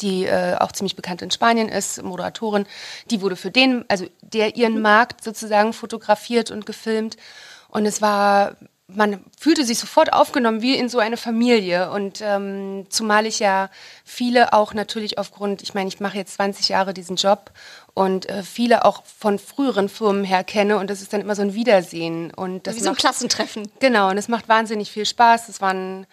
die 0.00 0.24
äh, 0.24 0.56
auch 0.58 0.72
ziemlich 0.72 0.96
bekannt 0.96 1.22
in 1.22 1.30
Spanien 1.30 1.68
ist, 1.68 2.02
Moderatorin, 2.02 2.66
die 3.10 3.20
wurde 3.20 3.36
für 3.36 3.50
den, 3.50 3.84
also 3.88 4.06
der 4.22 4.56
ihren 4.56 4.76
mhm. 4.76 4.82
Markt 4.82 5.22
sozusagen 5.22 5.72
fotografiert 5.72 6.50
und 6.50 6.66
gefilmt. 6.66 7.16
Und 7.68 7.86
es 7.86 8.02
war, 8.02 8.56
man 8.88 9.24
fühlte 9.38 9.64
sich 9.64 9.78
sofort 9.78 10.12
aufgenommen 10.12 10.62
wie 10.62 10.76
in 10.76 10.88
so 10.88 10.98
eine 10.98 11.16
Familie. 11.16 11.90
Und 11.90 12.20
ähm, 12.22 12.86
zumal 12.88 13.26
ich 13.26 13.38
ja 13.38 13.70
viele 14.04 14.52
auch 14.52 14.74
natürlich 14.74 15.18
aufgrund, 15.18 15.62
ich 15.62 15.74
meine, 15.74 15.88
ich 15.88 16.00
mache 16.00 16.16
jetzt 16.16 16.34
20 16.34 16.68
Jahre 16.68 16.94
diesen 16.94 17.16
Job 17.16 17.52
und 17.94 18.28
äh, 18.28 18.42
viele 18.42 18.84
auch 18.84 19.04
von 19.04 19.38
früheren 19.38 19.88
Firmen 19.88 20.24
her 20.24 20.44
kenne 20.44 20.78
und 20.78 20.90
das 20.90 21.02
ist 21.02 21.12
dann 21.12 21.20
immer 21.20 21.34
so 21.34 21.42
ein 21.42 21.54
Wiedersehen. 21.54 22.32
Und 22.34 22.66
das 22.66 22.76
wie 22.76 22.80
so 22.80 22.90
ein 22.90 22.96
Klassentreffen. 22.96 23.70
Genau, 23.80 24.10
und 24.10 24.18
es 24.18 24.28
macht 24.28 24.48
wahnsinnig 24.48 24.90
viel 24.90 25.06
Spaß. 25.06 25.48
Es 25.48 25.60
waren 25.60 26.06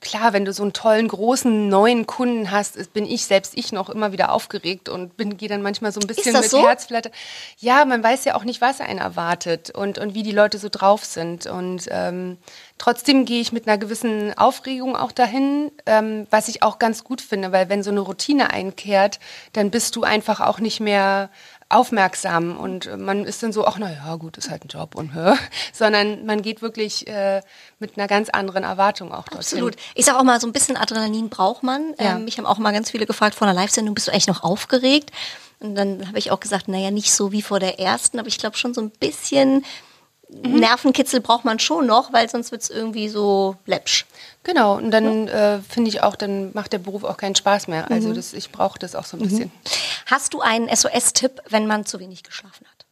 klar, 0.00 0.32
wenn 0.32 0.44
du 0.44 0.52
so 0.52 0.64
einen 0.64 0.72
tollen, 0.72 1.06
großen, 1.06 1.68
neuen 1.68 2.06
Kunden 2.06 2.50
hast, 2.50 2.92
bin 2.92 3.06
ich, 3.06 3.26
selbst 3.26 3.52
ich 3.56 3.70
noch 3.70 3.88
immer 3.88 4.10
wieder 4.10 4.32
aufgeregt 4.32 4.88
und 4.88 5.16
bin, 5.16 5.36
gehe 5.36 5.48
dann 5.48 5.62
manchmal 5.62 5.92
so 5.92 6.00
ein 6.00 6.06
bisschen 6.06 6.32
mit 6.32 6.50
so? 6.50 6.66
Herzflatter. 6.66 7.10
Ja, 7.58 7.84
man 7.84 8.02
weiß 8.02 8.24
ja 8.24 8.34
auch 8.34 8.42
nicht, 8.42 8.60
was 8.60 8.80
einen 8.80 8.98
erwartet 8.98 9.70
und, 9.70 9.98
und 9.98 10.14
wie 10.14 10.24
die 10.24 10.32
Leute 10.32 10.58
so 10.58 10.68
drauf 10.68 11.04
sind. 11.04 11.46
Und 11.46 11.86
ähm, 11.90 12.38
trotzdem 12.76 13.24
gehe 13.24 13.40
ich 13.40 13.52
mit 13.52 13.68
einer 13.68 13.78
gewissen 13.78 14.36
Aufregung 14.36 14.96
auch 14.96 15.12
dahin, 15.12 15.70
ähm, 15.86 16.26
was 16.30 16.48
ich 16.48 16.62
auch 16.64 16.80
ganz 16.80 17.04
gut 17.04 17.20
finde, 17.20 17.52
weil 17.52 17.68
wenn 17.68 17.84
so 17.84 17.90
eine 17.90 18.00
Routine 18.00 18.50
einkehrt, 18.50 19.20
dann 19.52 19.70
bist 19.70 19.94
du 19.94 20.02
einfach 20.02 20.40
auch 20.40 20.58
nicht 20.58 20.80
mehr 20.80 21.30
aufmerksam 21.70 22.56
und 22.56 22.96
man 22.98 23.24
ist 23.24 23.42
dann 23.42 23.52
so, 23.52 23.66
ach 23.66 23.76
na 23.78 23.92
ja, 23.92 24.16
gut, 24.16 24.38
ist 24.38 24.50
halt 24.50 24.64
ein 24.64 24.68
Job 24.68 24.94
und 24.94 25.12
hör, 25.14 25.36
sondern 25.72 26.24
man 26.24 26.42
geht 26.42 26.62
wirklich 26.62 27.06
äh, 27.06 27.42
mit 27.78 27.98
einer 27.98 28.08
ganz 28.08 28.30
anderen 28.30 28.64
Erwartung 28.64 29.12
auch 29.12 29.28
dorthin. 29.28 29.38
Absolut. 29.38 29.76
Ich 29.94 30.06
sage 30.06 30.18
auch 30.18 30.24
mal, 30.24 30.40
so 30.40 30.46
ein 30.46 30.52
bisschen 30.52 30.76
Adrenalin 30.76 31.28
braucht 31.28 31.62
man. 31.62 31.94
Ja. 31.98 32.16
Ähm, 32.16 32.24
mich 32.24 32.38
haben 32.38 32.46
auch 32.46 32.58
mal 32.58 32.72
ganz 32.72 32.90
viele 32.90 33.06
gefragt 33.06 33.34
vor 33.34 33.46
einer 33.46 33.58
Live-Sendung, 33.58 33.94
bist 33.94 34.08
du 34.08 34.12
eigentlich 34.12 34.28
noch 34.28 34.42
aufgeregt? 34.42 35.10
Und 35.60 35.74
dann 35.74 36.06
habe 36.06 36.18
ich 36.18 36.30
auch 36.30 36.40
gesagt, 36.40 36.68
naja, 36.68 36.90
nicht 36.90 37.12
so 37.12 37.32
wie 37.32 37.42
vor 37.42 37.58
der 37.58 37.80
ersten, 37.80 38.18
aber 38.18 38.28
ich 38.28 38.38
glaube 38.38 38.56
schon 38.56 38.74
so 38.74 38.80
ein 38.80 38.90
bisschen 38.90 39.64
mhm. 40.30 40.60
Nervenkitzel 40.60 41.20
braucht 41.20 41.44
man 41.44 41.58
schon 41.58 41.86
noch, 41.86 42.12
weil 42.12 42.28
sonst 42.28 42.52
wird 42.52 42.62
es 42.62 42.70
irgendwie 42.70 43.08
so 43.08 43.56
läppsch. 43.66 44.06
Genau, 44.44 44.76
und 44.76 44.90
dann 44.90 45.26
ja. 45.26 45.56
äh, 45.56 45.60
finde 45.60 45.90
ich 45.90 46.02
auch, 46.02 46.16
dann 46.16 46.52
macht 46.54 46.72
der 46.72 46.78
Beruf 46.78 47.04
auch 47.04 47.16
keinen 47.16 47.34
Spaß 47.34 47.68
mehr. 47.68 47.90
Also 47.90 48.08
mhm. 48.08 48.14
das, 48.14 48.32
ich 48.32 48.50
brauche 48.50 48.78
das 48.78 48.94
auch 48.94 49.04
so 49.04 49.16
ein 49.16 49.20
mhm. 49.20 49.28
bisschen. 49.28 49.52
Hast 50.06 50.32
du 50.34 50.40
einen 50.40 50.74
SOS-Tipp, 50.74 51.42
wenn 51.48 51.66
man 51.66 51.84
zu 51.84 52.00
wenig 52.00 52.22
geschlafen 52.22 52.66
hat? 52.66 52.86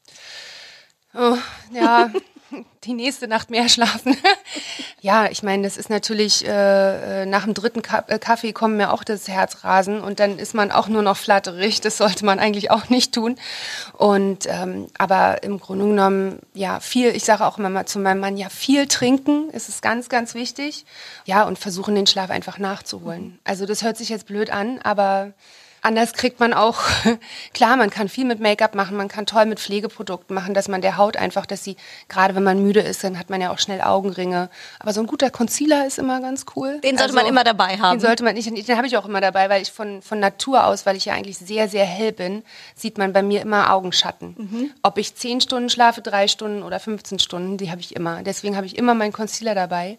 Oh, 1.18 1.38
ja, 1.75 2.11
die 2.85 2.93
nächste 2.93 3.29
Nacht 3.29 3.51
mehr 3.51 3.69
schlafen. 3.69 4.17
ja, 5.01 5.27
ich 5.31 5.43
meine, 5.43 5.65
das 5.65 5.77
ist 5.77 5.91
natürlich, 5.91 6.47
äh, 6.47 7.23
äh 7.23 7.27
nach 7.27 7.45
dem 7.45 7.55
dritten 7.55 7.83
äh, 8.09 8.19
Kaffee 8.19 8.53
kommt 8.53 8.77
mir 8.77 8.93
auch 8.93 9.05
das 9.05 9.29
Herzrasen 9.29 10.01
und 10.01 10.21
dann 10.21 10.39
ist 10.39 10.55
man 10.55 10.71
auch 10.71 10.89
nur 10.89 11.03
noch 11.03 11.17
flatterig. 11.17 11.81
Das 11.81 11.97
sollte 11.97 12.25
man 12.25 12.39
eigentlich 12.39 12.71
auch 12.71 12.89
nicht 12.89 13.13
tun. 13.13 13.37
Und 13.93 14.47
ähm, 14.47 14.87
aber 14.99 15.43
im 15.43 15.61
Grunde 15.61 15.87
genommen, 15.87 16.41
ja, 16.55 16.81
viel, 16.81 17.09
ich 17.15 17.25
sage 17.25 17.47
auch 17.47 17.59
immer 17.59 17.71
mal 17.71 17.87
zu 17.87 17.99
meinem 17.99 18.21
Mann, 18.21 18.37
ja, 18.37 18.49
viel 18.49 18.87
trinken 18.87 19.51
ist 19.51 19.69
es 19.69 19.83
ganz, 19.83 20.09
ganz 20.09 20.35
wichtig. 20.35 20.85
Ja, 21.25 21.45
und 21.45 21.59
versuchen 21.59 21.95
den 21.95 22.07
Schlaf 22.07 22.31
einfach 22.31 22.59
nachzuholen. 22.59 23.39
Also 23.45 23.67
das 23.67 23.83
hört 23.83 23.97
sich 23.97 24.09
jetzt 24.09 24.27
blöd 24.27 24.51
an, 24.51 24.79
aber 24.83 25.33
anders 25.87 26.12
kriegt 26.12 26.40
man 26.40 26.53
auch, 26.53 26.81
klar, 27.55 27.77
man 27.77 27.90
kann 27.90 28.09
viel 28.09 28.25
mit 28.25 28.40
Make-up 28.40 28.75
machen, 28.75 28.96
man 28.96 29.09
kann 29.09 29.25
toll 29.25 29.46
mit 29.46 29.61
Pflegeprodukten 29.61 30.35
machen, 30.35 30.53
dass 30.53 30.68
man 30.68 30.83
der 30.83 30.96
Haut 30.96 31.16
einfach, 31.16 31.46
dass 31.46 31.62
sie, 31.62 31.77
gerade 32.09 32.35
wenn 32.35 32.42
man 32.42 32.62
müde 32.62 32.81
ist, 32.81 33.05
dann 33.05 33.18
hat 33.18 33.31
man 33.31 33.40
ja 33.40 33.51
auch 33.53 33.59
schnell 33.59 33.81
Augenringe. 33.81 34.51
Aber 34.81 34.92
so 34.92 35.01
ein 35.01 35.07
guter 35.07 35.31
Concealer 35.31 35.87
ist 35.87 35.99
immer 35.99 36.20
ganz 36.20 36.44
cool. 36.57 36.81
Den 36.81 36.99
sollte 36.99 37.12
also, 37.12 37.14
man 37.14 37.27
immer 37.27 37.44
dabei 37.44 37.79
haben. 37.79 37.99
Den 37.99 38.07
sollte 38.07 38.25
man 38.25 38.35
nicht, 38.35 38.68
den 38.68 38.77
habe 38.77 38.87
ich 38.87 38.96
auch 38.96 39.07
immer 39.07 39.20
dabei, 39.20 39.49
weil 39.49 39.62
ich 39.62 39.70
von, 39.70 40.03
von 40.03 40.18
Natur 40.18 40.66
aus, 40.66 40.85
weil 40.85 40.96
ich 40.96 41.05
ja 41.05 41.14
eigentlich 41.14 41.38
sehr, 41.38 41.68
sehr 41.68 41.85
hell 41.85 42.12
bin, 42.12 42.42
sieht 42.75 42.99
man 42.99 43.12
bei 43.12 43.22
mir 43.22 43.40
immer 43.40 43.72
Augenschatten. 43.72 44.35
Mhm. 44.37 44.70
Ob 44.83 44.99
ich 44.99 45.14
10 45.14 45.40
Stunden 45.40 45.70
schlafe, 45.70 46.03
3 46.03 46.29
Stunden 46.29 46.62
oder 46.64 46.81
15 46.81 47.20
Stunden, 47.20 47.57
die 47.57 47.70
habe 47.70 47.81
ich 47.81 47.94
immer. 47.94 48.22
Deswegen 48.22 48.57
habe 48.57 48.66
ich 48.66 48.77
immer 48.77 48.94
meinen 48.94 49.12
Concealer 49.12 49.55
dabei. 49.55 49.99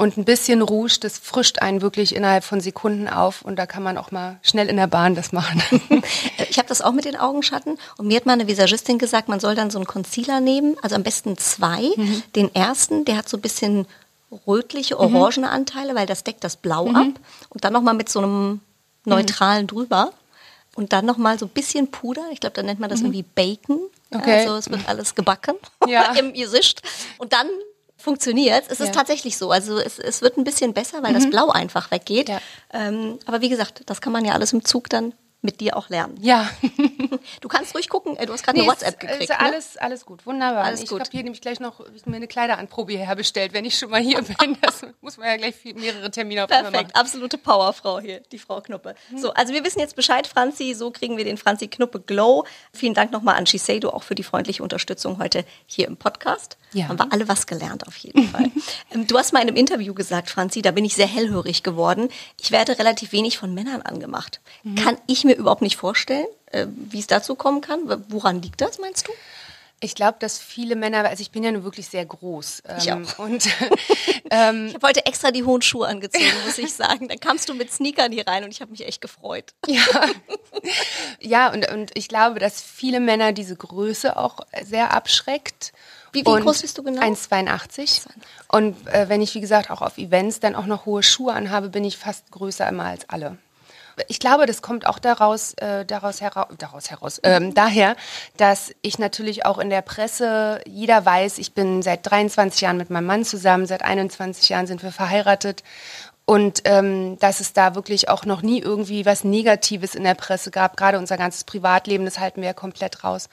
Und 0.00 0.16
ein 0.16 0.24
bisschen 0.24 0.62
Rouge, 0.62 0.96
das 0.98 1.18
frischt 1.18 1.58
einen 1.58 1.82
wirklich 1.82 2.16
innerhalb 2.16 2.42
von 2.42 2.62
Sekunden 2.62 3.06
auf 3.06 3.42
und 3.42 3.56
da 3.56 3.66
kann 3.66 3.82
man 3.82 3.98
auch 3.98 4.10
mal 4.10 4.40
schnell 4.42 4.70
in 4.70 4.78
der 4.78 4.86
Bahn 4.86 5.14
das 5.14 5.30
machen. 5.30 5.62
ich 6.48 6.56
habe 6.56 6.68
das 6.68 6.80
auch 6.80 6.92
mit 6.92 7.04
den 7.04 7.16
Augenschatten 7.16 7.76
und 7.98 8.06
mir 8.06 8.16
hat 8.16 8.24
mal 8.24 8.32
eine 8.32 8.48
Visagistin 8.48 8.98
gesagt, 8.98 9.28
man 9.28 9.40
soll 9.40 9.54
dann 9.54 9.70
so 9.70 9.76
einen 9.76 9.86
Concealer 9.86 10.40
nehmen, 10.40 10.78
also 10.80 10.96
am 10.96 11.02
besten 11.02 11.36
zwei. 11.36 11.82
Mhm. 11.96 12.22
Den 12.34 12.54
ersten, 12.54 13.04
der 13.04 13.18
hat 13.18 13.28
so 13.28 13.36
ein 13.36 13.42
bisschen 13.42 13.86
rötliche, 14.46 14.94
mhm. 14.94 15.16
orangene 15.16 15.48
mhm. 15.48 15.52
Anteile, 15.52 15.94
weil 15.94 16.06
das 16.06 16.24
deckt 16.24 16.44
das 16.44 16.56
Blau 16.56 16.86
mhm. 16.86 16.96
ab 16.96 17.20
und 17.50 17.64
dann 17.64 17.74
nochmal 17.74 17.92
mit 17.92 18.08
so 18.08 18.20
einem 18.20 18.60
neutralen 19.04 19.66
drüber. 19.66 20.14
und 20.76 20.94
dann 20.94 21.04
nochmal 21.04 21.38
so 21.38 21.44
ein 21.44 21.50
bisschen 21.50 21.90
Puder. 21.90 22.22
Ich 22.32 22.40
glaube, 22.40 22.54
da 22.54 22.62
nennt 22.62 22.80
man 22.80 22.88
das 22.88 23.00
irgendwie 23.02 23.22
Bacon. 23.34 23.78
Okay. 24.14 24.48
Also 24.48 24.56
es 24.56 24.70
wird 24.70 24.88
alles 24.88 25.14
gebacken 25.14 25.56
Ja. 25.86 26.12
im 26.18 26.32
Gesicht. 26.32 26.80
Und 27.18 27.34
dann 27.34 27.48
funktioniert 28.00 28.64
es. 28.68 28.80
ist 28.80 28.88
Ja. 28.88 28.92
tatsächlich 28.92 29.36
so. 29.36 29.50
Also 29.50 29.78
es, 29.78 29.98
es 29.98 30.22
wird 30.22 30.36
ein 30.36 30.44
bisschen 30.44 30.72
besser, 30.74 31.02
weil 31.02 31.14
das 31.14 31.28
Blau 31.30 31.50
einfach 31.50 31.90
weggeht. 31.90 32.28
Ja. 32.28 32.40
Ähm, 32.72 33.18
aber 33.26 33.40
wie 33.40 33.48
gesagt, 33.48 33.82
das 33.86 34.00
kann 34.00 34.12
man 34.12 34.24
ja 34.24 34.32
alles 34.32 34.52
im 34.52 34.64
Zug 34.64 34.88
dann 34.88 35.12
mit 35.42 35.60
dir 35.60 35.76
auch 35.76 35.88
lernen. 35.88 36.16
Ja. 36.20 36.50
Du 37.40 37.48
kannst 37.48 37.74
ruhig 37.74 37.88
gucken. 37.88 38.16
äh, 38.16 38.26
Du 38.26 38.32
hast 38.32 38.42
gerade 38.42 38.58
Nee, 38.58 38.64
eine 38.64 38.72
WhatsApp 38.72 39.00
gekriegt. 39.00 39.22
Ist 39.22 39.28
ne? 39.30 39.40
alles, 39.40 39.76
alles 39.76 40.04
gut, 40.04 40.26
wunderbar. 40.26 40.64
Alles 40.64 40.82
ich 40.82 40.90
habe 40.90 41.02
hier 41.10 41.22
nämlich 41.22 41.40
gleich 41.40 41.60
noch 41.60 41.80
ich 41.94 42.06
mir 42.06 42.16
eine 42.16 42.28
Kleideranprobe 42.28 42.92
hierher 42.92 43.16
bestellt, 43.16 43.52
wenn 43.52 43.64
ich 43.64 43.78
schon 43.78 43.90
mal 43.90 44.00
hier 44.00 44.22
bin. 44.22 44.56
Das 44.60 44.82
muss 45.00 45.16
man 45.16 45.28
ja 45.28 45.36
gleich 45.36 45.54
viel, 45.54 45.74
mehrere 45.74 46.10
Termine 46.10 46.44
auf 46.44 46.50
einmal 46.50 46.64
machen. 46.64 46.72
Perfekt, 46.72 46.96
absolute 46.96 47.38
Powerfrau 47.38 48.00
hier, 48.00 48.20
die 48.32 48.38
Frau 48.38 48.60
Knuppe. 48.60 48.94
So, 49.16 49.32
also 49.32 49.52
wir 49.52 49.64
wissen 49.64 49.80
jetzt 49.80 49.96
Bescheid, 49.96 50.26
Franzi, 50.26 50.74
so 50.74 50.90
kriegen 50.90 51.16
wir 51.16 51.24
den 51.24 51.36
Franzi 51.36 51.68
Knuppe 51.68 52.00
Glow. 52.00 52.44
Vielen 52.72 52.94
Dank 52.94 53.12
nochmal 53.12 53.36
an 53.36 53.46
Shiseido 53.46 53.90
auch 53.90 54.02
für 54.02 54.14
die 54.14 54.22
freundliche 54.22 54.62
Unterstützung 54.62 55.18
heute 55.18 55.44
hier 55.66 55.86
im 55.86 55.96
Podcast. 55.96 56.58
Ja. 56.72 56.88
Haben 56.88 56.98
wir 56.98 57.12
alle 57.12 57.28
was 57.28 57.46
gelernt 57.46 57.86
auf 57.86 57.96
jeden 57.96 58.28
Fall. 58.28 58.50
ähm, 58.94 59.06
du 59.06 59.18
hast 59.18 59.32
mal 59.32 59.40
in 59.40 59.48
einem 59.48 59.56
Interview 59.56 59.94
gesagt, 59.94 60.30
Franzi, 60.30 60.62
da 60.62 60.70
bin 60.70 60.84
ich 60.84 60.94
sehr 60.94 61.06
hellhörig 61.06 61.62
geworden. 61.62 62.08
Ich 62.40 62.50
werde 62.52 62.78
relativ 62.78 63.12
wenig 63.12 63.38
von 63.38 63.54
Männern 63.54 63.82
angemacht. 63.82 64.40
Mhm. 64.62 64.74
Kann 64.76 64.96
ich 65.06 65.24
mir 65.24 65.29
überhaupt 65.36 65.62
nicht 65.62 65.76
vorstellen, 65.76 66.26
äh, 66.52 66.66
wie 66.68 66.98
es 67.00 67.06
dazu 67.06 67.34
kommen 67.34 67.60
kann. 67.60 67.80
Woran 68.08 68.42
liegt 68.42 68.60
das, 68.60 68.78
meinst 68.78 69.08
du? 69.08 69.12
Ich 69.82 69.94
glaube, 69.94 70.18
dass 70.20 70.38
viele 70.38 70.76
Männer, 70.76 71.08
also 71.08 71.22
ich 71.22 71.30
bin 71.30 71.42
ja 71.42 71.50
nur 71.52 71.64
wirklich 71.64 71.88
sehr 71.88 72.04
groß. 72.04 72.62
Ich 72.78 72.86
ähm, 72.88 73.06
auch. 73.16 73.18
Und 73.20 73.46
Ich 74.32 74.32
habe 74.74 74.78
heute 74.86 75.06
extra 75.06 75.30
die 75.30 75.42
hohen 75.42 75.62
Schuhe 75.62 75.88
angezogen, 75.88 76.24
muss 76.46 76.58
ich 76.58 76.72
sagen. 76.74 77.08
Dann 77.08 77.18
kamst 77.18 77.48
du 77.48 77.54
mit 77.54 77.72
Sneakern 77.72 78.12
hier 78.12 78.26
rein 78.26 78.44
und 78.44 78.50
ich 78.50 78.60
habe 78.60 78.70
mich 78.72 78.86
echt 78.86 79.00
gefreut. 79.00 79.54
ja, 81.20 81.52
und, 81.52 81.68
und 81.70 81.90
ich 81.94 82.08
glaube, 82.08 82.38
dass 82.40 82.60
viele 82.60 83.00
Männer 83.00 83.32
diese 83.32 83.56
Größe 83.56 84.16
auch 84.16 84.40
sehr 84.64 84.92
abschreckt. 84.92 85.72
Wie- 86.12 86.20
wie 86.26 86.40
groß 86.42 86.60
bist 86.62 86.76
du 86.78 86.82
genau? 86.82 87.00
1,82. 87.02 88.06
Und 88.48 88.76
äh, 88.88 89.08
wenn 89.08 89.22
ich, 89.22 89.34
wie 89.34 89.40
gesagt, 89.40 89.70
auch 89.70 89.80
auf 89.80 89.96
Events 89.96 90.40
dann 90.40 90.54
auch 90.54 90.66
noch 90.66 90.84
hohe 90.86 91.02
Schuhe 91.02 91.32
anhabe, 91.32 91.68
bin 91.68 91.84
ich 91.84 91.96
fast 91.96 92.30
größer 92.32 92.68
immer 92.68 92.84
als 92.84 93.08
alle. 93.08 93.38
Ich 94.08 94.18
glaube, 94.18 94.46
das 94.46 94.62
kommt 94.62 94.86
auch 94.86 94.98
daraus, 94.98 95.54
äh, 95.54 95.84
daraus, 95.84 96.20
hera 96.20 96.48
daraus 96.58 96.90
heraus, 96.90 97.20
ähm, 97.22 97.54
daher, 97.54 97.96
dass 98.36 98.72
ich 98.82 98.98
natürlich 98.98 99.44
auch 99.46 99.58
in 99.58 99.70
der 99.70 99.82
Presse, 99.82 100.60
jeder 100.66 101.04
weiß, 101.04 101.38
ich 101.38 101.54
bin 101.54 101.82
seit 101.82 102.10
23 102.10 102.60
Jahren 102.60 102.76
mit 102.76 102.90
meinem 102.90 103.06
Mann 103.06 103.24
zusammen, 103.24 103.66
seit 103.66 103.82
21 103.82 104.48
Jahren 104.48 104.66
sind 104.66 104.82
wir 104.82 104.92
verheiratet 104.92 105.62
und 106.30 106.62
ähm, 106.64 107.18
dass 107.18 107.40
es 107.40 107.54
da 107.54 107.74
wirklich 107.74 108.08
auch 108.08 108.24
noch 108.24 108.40
nie 108.40 108.60
irgendwie 108.60 109.04
was 109.04 109.24
Negatives 109.24 109.96
in 109.96 110.04
der 110.04 110.14
Presse 110.14 110.52
gab. 110.52 110.76
Gerade 110.76 110.98
unser 110.98 111.16
ganzes 111.16 111.42
Privatleben, 111.42 112.04
das 112.04 112.20
halten 112.20 112.40
wir 112.40 112.46
ja 112.46 112.54
komplett 112.54 113.02
raus. 113.02 113.28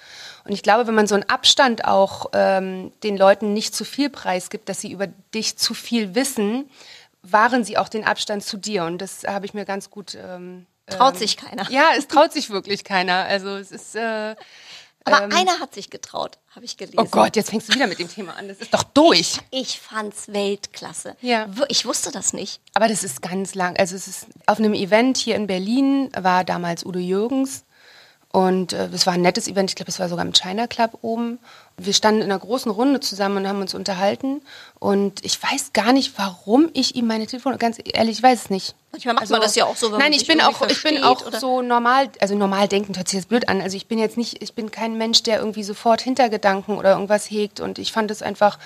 Und 0.45 0.51
ich 0.51 0.63
glaube, 0.63 0.87
wenn 0.87 0.95
man 0.95 1.05
so 1.05 1.13
einen 1.13 1.29
Abstand 1.29 1.85
auch 1.85 2.31
ähm, 2.33 2.91
den 3.03 3.15
Leuten 3.15 3.53
nicht 3.53 3.75
zu 3.75 3.85
viel 3.85 4.09
preisgibt, 4.09 4.67
dass 4.67 4.81
sie 4.81 4.91
über 4.91 5.05
dich 5.35 5.59
zu 5.59 5.75
viel 5.75 6.15
wissen, 6.15 6.71
wahren 7.31 7.63
sie 7.63 7.77
auch 7.77 7.89
den 7.89 8.03
Abstand 8.03 8.43
zu 8.43 8.57
dir. 8.57 8.85
Und 8.85 8.99
das 8.99 9.23
habe 9.25 9.45
ich 9.45 9.53
mir 9.53 9.65
ganz 9.65 9.89
gut. 9.89 10.15
Ähm, 10.15 10.65
Traut 10.87 11.15
ähm, 11.15 11.19
sich 11.19 11.37
keiner. 11.37 11.69
Ja, 11.69 11.89
es 11.97 12.07
traut 12.07 12.31
sich 12.31 12.49
wirklich 12.49 12.83
keiner. 12.83 13.25
Also 13.25 13.49
es 13.57 13.71
ist. 13.71 13.95
Äh, 13.95 14.35
Aber 15.03 15.23
einer 15.35 15.59
hat 15.59 15.73
sich 15.73 15.89
getraut, 15.89 16.37
habe 16.55 16.65
ich 16.65 16.77
gelesen. 16.77 16.99
oh 16.99 17.05
Gott, 17.05 17.35
jetzt 17.35 17.49
fängst 17.49 17.69
du 17.69 17.73
wieder 17.73 17.87
mit 17.87 17.99
dem 17.99 18.09
Thema 18.09 18.35
an. 18.35 18.47
Das 18.47 18.57
ist 18.57 18.73
doch 18.73 18.83
durch. 18.83 19.39
Ich 19.51 19.79
fand's 19.79 20.27
Weltklasse. 20.29 21.15
Ja. 21.21 21.47
Ich 21.67 21.85
wusste 21.85 22.11
das 22.11 22.33
nicht. 22.33 22.61
Aber 22.73 22.87
das 22.87 23.03
ist 23.03 23.21
ganz 23.21 23.55
lang. 23.55 23.77
Also 23.77 23.95
es 23.95 24.07
ist 24.07 24.27
auf 24.45 24.59
einem 24.59 24.73
Event 24.73 25.17
hier 25.17 25.35
in 25.35 25.47
Berlin 25.47 26.09
war 26.17 26.43
damals 26.43 26.85
Udo 26.85 26.99
Jürgens 26.99 27.63
und 28.31 28.73
äh, 28.73 28.87
es 28.87 29.05
war 29.05 29.13
ein 29.13 29.21
nettes 29.21 29.47
Event. 29.47 29.71
Ich 29.71 29.75
glaube, 29.75 29.89
es 29.89 29.99
war 29.99 30.09
sogar 30.09 30.25
im 30.25 30.33
China 30.33 30.67
Club 30.67 30.99
oben. 31.01 31.39
Wir 31.79 31.93
standen 31.93 32.21
in 32.21 32.31
einer 32.31 32.39
großen 32.39 32.71
Runde 32.71 32.99
zusammen 33.01 33.37
und 33.37 33.47
haben 33.47 33.61
uns 33.61 33.75
unterhalten. 33.75 34.41
Und 34.79 35.23
ich 35.23 35.41
weiß 35.41 35.73
gar 35.73 35.93
nicht, 35.93 36.13
warum 36.17 36.69
ich 36.73 36.95
ihm 36.95 37.05
meine 37.05 37.27
Telefon. 37.27 37.55
Ganz 37.59 37.77
ehrlich, 37.93 38.17
ich 38.17 38.23
weiß 38.23 38.45
es 38.45 38.49
nicht. 38.49 38.75
Manchmal 38.91 39.13
macht 39.15 39.29
man 39.29 39.41
das 39.41 39.55
ja 39.55 39.65
auch 39.65 39.75
so, 39.75 39.87
wenn 39.87 39.91
man 39.91 39.99
Nein, 39.99 40.13
ich 40.13 40.25
bin 40.25 40.41
auch, 40.41 40.59
ich 40.67 40.81
bin 40.81 41.03
auch 41.03 41.27
oder? 41.27 41.39
so 41.39 41.61
normal, 41.61 42.09
also 42.19 42.35
normal 42.35 42.67
denkend 42.67 42.97
hört 42.97 43.07
sich 43.07 43.17
jetzt 43.17 43.29
blöd 43.29 43.47
an. 43.47 43.61
Also 43.61 43.77
ich 43.77 43.87
bin 43.87 43.99
jetzt 43.99 44.17
nicht, 44.17 44.41
ich 44.41 44.55
bin 44.55 44.71
kein 44.71 44.97
Mensch, 44.97 45.21
der 45.21 45.37
irgendwie 45.37 45.63
sofort 45.63 46.01
Hintergedanken 46.01 46.77
oder 46.77 46.93
irgendwas 46.93 47.29
hegt. 47.29 47.59
Und 47.59 47.77
ich 47.77 47.91
fand 47.91 48.09
es 48.09 48.23
einfach, 48.23 48.57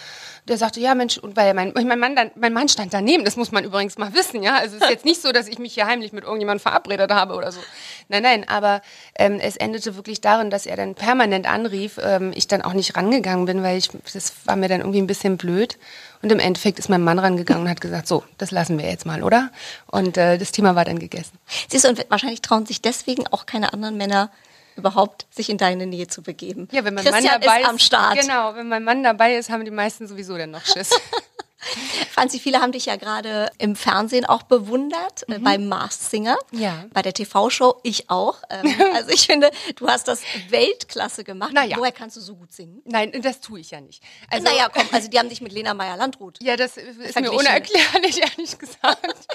der 0.48 0.58
sagte, 0.58 0.80
ja 0.80 0.96
Mensch, 0.96 1.18
und 1.18 1.36
weil 1.36 1.54
mein, 1.54 1.74
mein 1.74 2.00
Mann 2.00 2.16
dann, 2.16 2.32
mein 2.36 2.54
Mann 2.54 2.70
stand 2.70 2.94
daneben, 2.94 3.26
das 3.26 3.36
muss 3.36 3.52
man 3.52 3.64
übrigens 3.64 3.98
mal 3.98 4.14
wissen, 4.14 4.42
ja. 4.42 4.56
Also 4.56 4.78
es 4.78 4.84
ist 4.84 4.90
jetzt 4.90 5.06
nicht 5.06 5.22
so, 5.22 5.32
dass 5.32 5.48
ich 5.48 5.60
mich 5.60 5.74
hier 5.74 5.86
heimlich 5.86 6.14
mit 6.14 6.24
irgendjemandem 6.24 6.62
verabredet 6.62 7.12
habe 7.12 7.36
oder 7.36 7.52
so. 7.52 7.60
Nein, 8.08 8.24
nein, 8.24 8.48
aber 8.48 8.82
ähm, 9.16 9.40
es 9.42 9.58
endete 9.58 9.96
wirklich 9.96 10.22
darin, 10.22 10.50
dass 10.50 10.66
er 10.66 10.78
dann 10.78 10.96
permanent 10.96 11.46
anrief, 11.46 12.00
ähm, 12.02 12.32
ich 12.36 12.48
dann 12.48 12.62
auch 12.62 12.74
nicht 12.74 12.96
rangegangen 13.02 13.46
bin, 13.46 13.64
weil 13.64 13.78
ich, 13.78 13.90
das 14.14 14.34
war 14.46 14.56
mir 14.56 14.70
dann 14.70 14.82
irgendwie 14.82 15.02
ein 15.02 15.08
bisschen 15.08 15.38
blöd. 15.38 15.78
Und 16.22 16.32
im 16.32 16.40
Endeffekt 16.40 16.78
ist 16.78 16.90
mein 16.90 17.04
Mann 17.04 17.18
rangegangen 17.18 17.64
und 17.64 17.70
hat 17.70 17.82
gesagt, 17.82 18.08
so, 18.08 18.24
das 18.38 18.52
lassen 18.52 18.78
wir 18.78 18.88
jetzt 18.88 19.06
mal, 19.06 19.24
oder? 19.24 19.50
Und 19.88 20.18
äh, 20.18 20.38
das 20.38 20.52
Thema 20.52 20.76
war 20.76 20.86
dann 20.86 21.00
gegessen. 21.00 21.38
Siehst 21.68 21.86
du, 21.86 21.90
und 21.90 22.06
wahrscheinlich 22.10 22.42
trauen 22.42 22.66
sich 22.66 22.82
deswegen 22.82 23.28
auch 23.28 23.46
keine 23.46 23.74
anderen 23.74 23.98
Männer 23.98 24.30
überhaupt, 24.76 25.26
sich 25.32 25.50
in 25.50 25.58
deine 25.58 25.86
Nähe 25.86 26.08
zu 26.08 26.22
begeben. 26.22 26.68
Ja, 26.72 26.86
wenn 26.86 26.94
mein 26.94 27.04
Christian 27.04 27.24
Mann 27.26 27.42
dabei 27.42 27.62
ist 27.62 27.68
am 27.70 27.80
Start. 27.80 28.20
Genau, 28.20 28.56
wenn 28.56 28.68
mein 28.68 28.84
Mann 28.84 29.04
dabei 29.04 29.36
ist, 29.36 29.50
haben 29.50 29.66
die 29.66 29.72
meisten 29.72 30.08
sowieso 30.08 30.38
dann 30.38 30.52
noch 30.52 30.66
Schiss. 30.66 30.92
Franzi, 32.12 32.40
viele 32.40 32.60
haben 32.62 32.72
dich 32.72 32.86
ja 32.86 32.96
gerade 32.96 33.52
im 33.58 33.76
Fernsehen 33.76 34.26
auch 34.26 34.44
bewundert, 34.44 35.24
äh, 35.30 35.40
beim 35.40 35.68
Mars 35.68 36.10
Singer, 36.10 36.38
Mhm. 36.52 36.60
Ja. 36.60 36.86
bei 36.94 37.02
der 37.02 37.14
TV-Show, 37.14 37.80
ich 37.84 38.10
auch. 38.10 38.38
Ähm, 38.50 38.66
also 38.96 39.10
ich 39.12 39.26
finde, 39.28 39.52
du 39.76 39.88
hast 39.88 40.08
das 40.08 40.22
Weltklasse 40.50 41.24
gemacht. 41.24 41.52
Na 41.54 41.64
ja. 41.64 41.78
Woher 41.78 41.92
kannst 41.92 42.18
du 42.18 42.22
so 42.22 42.36
gut 42.36 42.52
singen? 42.52 42.82
Nein, 42.86 43.12
das 43.22 43.40
tue 43.42 43.60
ich 43.60 43.72
ja 43.72 43.82
nicht. 43.82 44.04
Also, 44.30 44.46
naja, 44.46 44.70
komm, 44.74 44.88
also 44.92 45.08
die 45.10 45.18
haben 45.20 45.30
dich 45.30 45.42
mit 45.42 45.52
Lena 45.52 45.74
Meyer-Landrut. 45.74 46.38
Ja, 46.42 46.56
das 46.58 46.78
ist 46.78 47.20
mir 47.20 47.32
unerklärlich, 47.32 48.22
ehrlich 48.38 48.58
gesagt. 48.58 49.28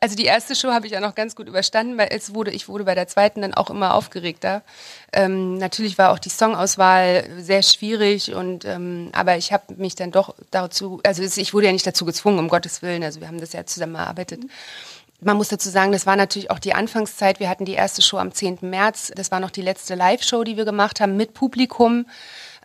Also 0.00 0.14
die 0.14 0.26
erste 0.26 0.54
Show 0.54 0.68
habe 0.68 0.86
ich 0.86 0.92
ja 0.92 1.00
noch 1.00 1.16
ganz 1.16 1.34
gut 1.34 1.48
überstanden, 1.48 1.98
weil 1.98 2.08
es 2.12 2.32
wurde, 2.32 2.52
ich 2.52 2.68
wurde 2.68 2.84
bei 2.84 2.94
der 2.94 3.08
zweiten 3.08 3.42
dann 3.42 3.54
auch 3.54 3.68
immer 3.68 3.94
aufgeregter. 3.94 4.62
Ähm, 5.12 5.58
natürlich 5.58 5.98
war 5.98 6.12
auch 6.12 6.20
die 6.20 6.28
Songauswahl 6.28 7.28
sehr 7.38 7.62
schwierig 7.64 8.32
und 8.32 8.64
ähm, 8.64 9.10
aber 9.12 9.36
ich 9.36 9.52
habe 9.52 9.74
mich 9.74 9.96
dann 9.96 10.12
doch 10.12 10.36
dazu, 10.52 11.00
also 11.04 11.22
ich 11.22 11.52
wurde 11.52 11.66
ja 11.66 11.72
nicht 11.72 11.86
dazu 11.86 12.04
gezwungen, 12.04 12.38
um 12.38 12.48
Gottes 12.48 12.80
Willen. 12.80 13.02
Also 13.02 13.20
wir 13.20 13.26
haben 13.26 13.40
das 13.40 13.52
ja 13.52 13.66
zusammen 13.66 13.96
erarbeitet. 13.96 14.42
Man 15.20 15.36
muss 15.36 15.48
dazu 15.48 15.68
sagen, 15.68 15.90
das 15.90 16.06
war 16.06 16.14
natürlich 16.14 16.52
auch 16.52 16.60
die 16.60 16.74
Anfangszeit. 16.74 17.40
Wir 17.40 17.48
hatten 17.48 17.64
die 17.64 17.72
erste 17.72 18.02
Show 18.02 18.18
am 18.18 18.32
10. 18.32 18.58
März. 18.60 19.10
Das 19.16 19.32
war 19.32 19.40
noch 19.40 19.50
die 19.50 19.62
letzte 19.62 19.96
Live-Show, 19.96 20.44
die 20.44 20.56
wir 20.56 20.64
gemacht 20.64 21.00
haben 21.00 21.16
mit 21.16 21.34
Publikum. 21.34 22.06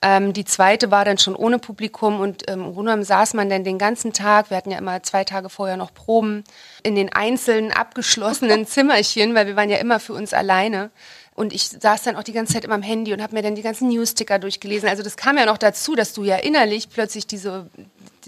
Ähm, 0.03 0.33
die 0.33 0.43
zweite 0.43 0.91
war 0.91 1.05
dann 1.05 1.17
schon 1.17 1.33
ohne 1.33 1.59
Publikum 1.59 2.19
und 2.19 2.43
ähm, 2.49 2.59
im 2.59 2.73
Grunde 2.73 2.91
genommen 2.91 3.05
saß 3.05 3.33
man 3.35 3.49
dann 3.49 3.63
den 3.63 3.77
ganzen 3.77 4.11
Tag, 4.11 4.49
wir 4.49 4.57
hatten 4.57 4.69
ja 4.69 4.77
immer 4.77 5.01
zwei 5.01 5.23
Tage 5.23 5.49
vorher 5.49 5.77
noch 5.77 5.93
Proben, 5.93 6.43
in 6.83 6.95
den 6.95 7.13
einzelnen 7.13 7.71
abgeschlossenen 7.71 8.67
Zimmerchen, 8.67 9.33
weil 9.33 9.47
wir 9.47 9.55
waren 9.55 9.69
ja 9.69 9.77
immer 9.77 10.01
für 10.01 10.13
uns 10.13 10.33
alleine. 10.33 10.91
Und 11.35 11.53
ich 11.53 11.69
saß 11.69 12.03
dann 12.03 12.17
auch 12.17 12.23
die 12.23 12.33
ganze 12.33 12.53
Zeit 12.53 12.65
immer 12.65 12.75
am 12.75 12.83
Handy 12.83 13.13
und 13.13 13.21
habe 13.21 13.33
mir 13.33 13.41
dann 13.41 13.55
die 13.55 13.61
ganzen 13.61 13.87
Newsticker 13.87 14.39
durchgelesen. 14.39 14.89
Also 14.89 15.01
das 15.03 15.15
kam 15.17 15.37
ja 15.37 15.45
noch 15.45 15.57
dazu, 15.57 15.95
dass 15.95 16.13
du 16.13 16.23
ja 16.23 16.35
innerlich 16.35 16.89
plötzlich 16.89 17.25
diese 17.25 17.69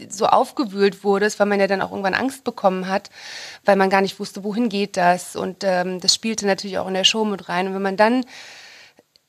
so 0.09 0.27
aufgewühlt 0.27 1.03
wurdest, 1.03 1.39
weil 1.39 1.45
man 1.45 1.59
ja 1.59 1.67
dann 1.67 1.81
auch 1.81 1.91
irgendwann 1.91 2.15
Angst 2.15 2.43
bekommen 2.43 2.87
hat, 2.87 3.09
weil 3.65 3.75
man 3.75 3.89
gar 3.89 4.01
nicht 4.01 4.19
wusste, 4.19 4.43
wohin 4.43 4.69
geht 4.69 4.97
das. 4.97 5.35
Und 5.35 5.63
ähm, 5.63 5.99
das 5.99 6.15
spielte 6.15 6.47
natürlich 6.47 6.79
auch 6.79 6.87
in 6.87 6.93
der 6.93 7.03
Show 7.03 7.25
mit 7.25 7.47
rein. 7.49 7.67
Und 7.67 7.75
wenn 7.75 7.81
man 7.81 7.97
dann 7.97 8.25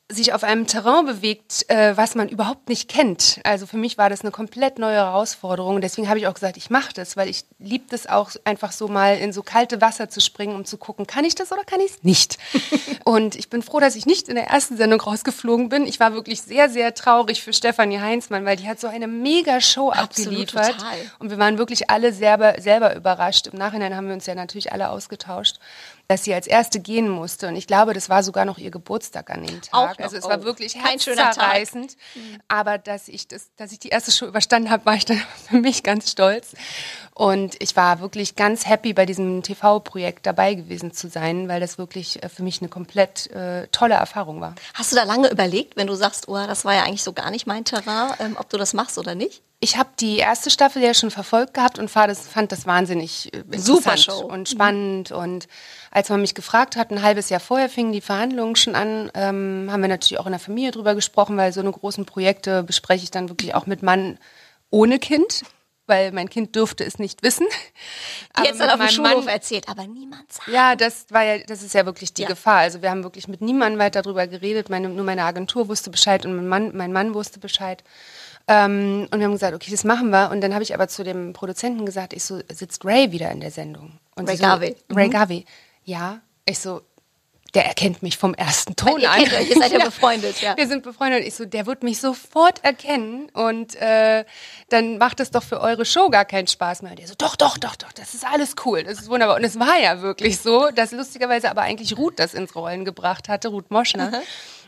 sich 0.08 0.32
auf 0.32 0.44
einem 0.44 0.68
Terrain 0.68 1.04
bewegt, 1.04 1.68
äh, 1.68 1.96
was 1.96 2.14
man 2.14 2.28
überhaupt 2.28 2.68
nicht 2.68 2.88
kennt. 2.88 3.40
Also 3.42 3.66
für 3.66 3.76
mich 3.76 3.98
war 3.98 4.08
das 4.08 4.20
eine 4.20 4.30
komplett 4.30 4.78
neue 4.78 4.94
Herausforderung. 4.94 5.80
Deswegen 5.80 6.08
habe 6.08 6.20
ich 6.20 6.28
auch 6.28 6.34
gesagt, 6.34 6.56
ich 6.56 6.70
mache 6.70 6.92
das, 6.94 7.16
weil 7.16 7.28
ich 7.28 7.44
liebe 7.58 7.86
das 7.90 8.06
auch 8.06 8.30
einfach 8.44 8.70
so 8.70 8.86
mal 8.86 9.16
in 9.16 9.32
so 9.32 9.42
kalte 9.42 9.80
Wasser 9.80 10.08
zu 10.08 10.20
springen, 10.20 10.54
um 10.54 10.64
zu 10.64 10.78
gucken, 10.78 11.08
kann 11.08 11.24
ich 11.24 11.34
das 11.34 11.50
oder 11.50 11.64
kann 11.64 11.80
ich 11.80 11.90
es 11.90 12.02
nicht? 12.04 12.38
und 13.04 13.34
ich 13.34 13.50
bin 13.50 13.62
froh, 13.62 13.80
dass 13.80 13.96
ich 13.96 14.06
nicht 14.06 14.28
in 14.28 14.36
der 14.36 14.46
ersten 14.46 14.76
Sendung 14.76 15.00
rausgeflogen 15.00 15.68
bin. 15.70 15.86
Ich 15.86 15.98
war 15.98 16.12
wirklich 16.12 16.40
sehr, 16.40 16.68
sehr 16.70 16.94
traurig 16.94 17.42
für 17.42 17.52
Stefanie 17.52 17.98
Heinzmann, 17.98 18.44
weil 18.44 18.56
die 18.56 18.68
hat 18.68 18.78
so 18.78 18.86
eine 18.86 19.08
mega 19.08 19.60
Show 19.60 19.90
Absolut, 19.90 20.28
abgeliefert. 20.28 20.78
total. 20.78 20.98
Und 21.18 21.30
wir 21.30 21.38
waren 21.38 21.58
wirklich 21.58 21.90
alle 21.90 22.12
selber, 22.12 22.54
selber 22.60 22.94
überrascht. 22.94 23.48
Im 23.48 23.58
Nachhinein 23.58 23.96
haben 23.96 24.06
wir 24.06 24.14
uns 24.14 24.26
ja 24.26 24.36
natürlich 24.36 24.72
alle 24.72 24.90
ausgetauscht, 24.90 25.58
dass 26.08 26.24
sie 26.24 26.34
als 26.34 26.46
erste 26.46 26.80
gehen 26.80 27.08
musste. 27.08 27.48
Und 27.48 27.56
ich 27.56 27.66
glaube, 27.66 27.94
das 27.94 28.08
war 28.08 28.22
sogar 28.22 28.44
noch 28.44 28.58
ihr 28.58 28.70
Geburtstag 28.70 29.30
an 29.30 29.44
dem 29.44 29.60
Tag. 29.60 29.98
Auch. 29.98 30.02
Also 30.02 30.16
es 30.16 30.24
war 30.24 30.40
Oh, 30.40 30.44
wirklich 30.44 30.76
herzzerreißend. 30.76 31.96
Aber 32.48 32.78
dass 32.78 33.08
ich, 33.08 33.28
das, 33.28 33.50
dass 33.56 33.72
ich 33.72 33.78
die 33.78 33.88
erste 33.88 34.12
Show 34.12 34.26
überstanden 34.26 34.70
habe, 34.70 34.86
war 34.86 34.94
ich 34.94 35.04
dann 35.04 35.20
für 35.48 35.56
mich 35.56 35.82
ganz 35.82 36.10
stolz. 36.10 36.54
Und 37.14 37.56
ich 37.62 37.74
war 37.76 38.00
wirklich 38.00 38.36
ganz 38.36 38.66
happy, 38.66 38.92
bei 38.92 39.06
diesem 39.06 39.42
TV-Projekt 39.42 40.26
dabei 40.26 40.54
gewesen 40.54 40.92
zu 40.92 41.08
sein, 41.08 41.48
weil 41.48 41.60
das 41.60 41.78
wirklich 41.78 42.22
äh, 42.22 42.28
für 42.28 42.42
mich 42.42 42.60
eine 42.60 42.68
komplett 42.68 43.30
äh, 43.30 43.66
tolle 43.68 43.94
Erfahrung 43.94 44.40
war. 44.40 44.54
Hast 44.74 44.92
du 44.92 44.96
da 44.96 45.04
lange 45.04 45.30
überlegt, 45.30 45.76
wenn 45.76 45.86
du 45.86 45.94
sagst, 45.94 46.28
oh, 46.28 46.34
das 46.34 46.64
war 46.64 46.74
ja 46.74 46.82
eigentlich 46.84 47.02
so 47.02 47.12
gar 47.12 47.30
nicht 47.30 47.46
mein 47.46 47.64
Terrain, 47.64 48.12
ähm, 48.20 48.36
ob 48.38 48.50
du 48.50 48.58
das 48.58 48.74
machst 48.74 48.98
oder 48.98 49.14
nicht? 49.14 49.42
Ich 49.58 49.78
habe 49.78 49.88
die 49.98 50.18
erste 50.18 50.50
Staffel 50.50 50.82
ja 50.82 50.92
schon 50.92 51.10
verfolgt 51.10 51.54
gehabt 51.54 51.78
und 51.78 51.90
fand 51.90 52.10
das, 52.10 52.28
fand 52.28 52.52
das 52.52 52.66
wahnsinnig 52.66 53.32
äh, 53.32 53.58
Super 53.58 53.96
Show. 53.96 54.18
und 54.18 54.48
spannend. 54.48 55.10
Mhm. 55.10 55.16
Und 55.16 55.48
als 55.90 56.08
man 56.10 56.20
mich 56.20 56.34
gefragt 56.34 56.76
hat, 56.76 56.90
ein 56.90 57.02
halbes 57.02 57.30
Jahr 57.30 57.40
vorher 57.40 57.68
fingen 57.68 57.92
die 57.92 58.02
Verhandlungen 58.02 58.56
schon 58.56 58.74
an, 58.74 59.10
ähm, 59.14 59.68
haben 59.70 59.80
wir 59.80 59.88
natürlich 59.88 60.20
auch 60.20 60.26
in 60.26 60.32
der 60.32 60.40
Familie 60.40 60.72
drüber 60.72 60.94
gesprochen, 60.94 61.36
weil 61.36 61.52
so 61.52 61.60
eine 61.60 61.72
großen 61.72 62.04
Projekte 62.04 62.62
bespreche 62.62 63.04
ich 63.04 63.10
dann 63.10 63.28
wirklich 63.28 63.54
auch 63.54 63.66
mit 63.66 63.82
Mann 63.82 64.18
ohne 64.70 64.98
Kind 64.98 65.42
weil 65.86 66.12
mein 66.12 66.28
Kind 66.28 66.54
dürfte 66.56 66.84
es 66.84 66.98
nicht 66.98 67.22
wissen. 67.22 67.46
Jetzt 68.44 68.60
dann 68.60 68.70
auf 68.70 68.78
dem 68.78 68.88
Schulhof 68.88 69.24
Mann, 69.24 69.34
erzählt, 69.34 69.68
aber 69.68 69.86
niemand 69.86 70.32
sagt. 70.32 70.48
Ja, 70.48 70.76
das 70.76 71.06
war 71.10 71.22
ja, 71.22 71.38
das 71.38 71.62
ist 71.62 71.74
ja 71.74 71.86
wirklich 71.86 72.12
die 72.12 72.22
ja. 72.22 72.28
Gefahr. 72.28 72.58
Also 72.58 72.82
wir 72.82 72.90
haben 72.90 73.04
wirklich 73.04 73.28
mit 73.28 73.40
niemandem 73.40 73.78
weiter 73.78 74.02
darüber 74.02 74.26
geredet. 74.26 74.68
Meine, 74.68 74.88
nur 74.88 75.04
meine 75.04 75.24
Agentur 75.24 75.68
wusste 75.68 75.90
Bescheid 75.90 76.26
und 76.26 76.34
mein 76.36 76.48
Mann, 76.48 76.76
mein 76.76 76.92
Mann 76.92 77.14
wusste 77.14 77.38
Bescheid. 77.38 77.84
Ähm, 78.48 79.08
und 79.10 79.18
wir 79.18 79.24
haben 79.24 79.32
gesagt, 79.32 79.54
okay, 79.54 79.70
das 79.70 79.84
machen 79.84 80.10
wir. 80.10 80.30
Und 80.30 80.40
dann 80.40 80.54
habe 80.54 80.62
ich 80.62 80.74
aber 80.74 80.88
zu 80.88 81.02
dem 81.02 81.32
Produzenten 81.32 81.84
gesagt, 81.84 82.12
ich 82.12 82.24
so, 82.24 82.40
sitzt 82.52 82.84
Ray 82.84 83.12
wieder 83.12 83.30
in 83.30 83.40
der 83.40 83.50
Sendung? 83.50 83.98
Und 84.14 84.28
Ray 84.28 84.36
so, 84.36 84.42
Garvey. 84.42 84.76
Ray 84.90 85.08
mhm. 85.08 85.12
Garvey. 85.12 85.44
Ja. 85.84 86.20
Ich 86.44 86.60
so, 86.60 86.82
der 87.54 87.66
erkennt 87.66 88.02
mich 88.02 88.18
vom 88.18 88.34
ersten 88.34 88.76
Ton 88.76 89.00
ihr 89.00 89.10
an. 89.10 89.20
Euch, 89.20 89.50
ihr 89.50 89.56
seid 89.56 89.72
ja 89.72 89.84
befreundet, 89.84 90.40
ja. 90.40 90.56
Wir 90.56 90.68
sind 90.68 90.84
befreundet. 90.84 91.24
Ich 91.26 91.34
so, 91.34 91.44
der 91.44 91.66
wird 91.66 91.82
mich 91.82 92.00
sofort 92.00 92.62
erkennen 92.62 93.30
und 93.30 93.74
äh, 93.76 94.24
dann 94.68 94.98
macht 94.98 95.18
es 95.18 95.32
doch 95.32 95.42
für 95.42 95.60
eure 95.60 95.84
Show 95.84 96.08
gar 96.10 96.24
keinen 96.24 96.46
Spaß 96.46 96.82
mehr. 96.82 96.92
Und 96.92 96.98
der 97.00 97.08
so, 97.08 97.14
doch, 97.18 97.34
doch, 97.34 97.58
doch, 97.58 97.74
doch, 97.74 97.92
das 97.92 98.14
ist 98.14 98.24
alles 98.24 98.54
cool, 98.64 98.84
das 98.84 99.00
ist 99.00 99.08
wunderbar. 99.08 99.36
Und 99.36 99.44
es 99.44 99.58
war 99.58 99.80
ja 99.80 100.02
wirklich 100.02 100.38
so, 100.38 100.70
dass 100.70 100.92
lustigerweise 100.92 101.50
aber 101.50 101.62
eigentlich 101.62 101.96
Ruth 101.96 102.18
das 102.18 102.34
ins 102.34 102.54
Rollen 102.54 102.84
gebracht 102.84 103.28
hatte, 103.28 103.48
Ruth 103.48 103.70
Moschner. 103.70 104.10
Mhm 104.10 104.22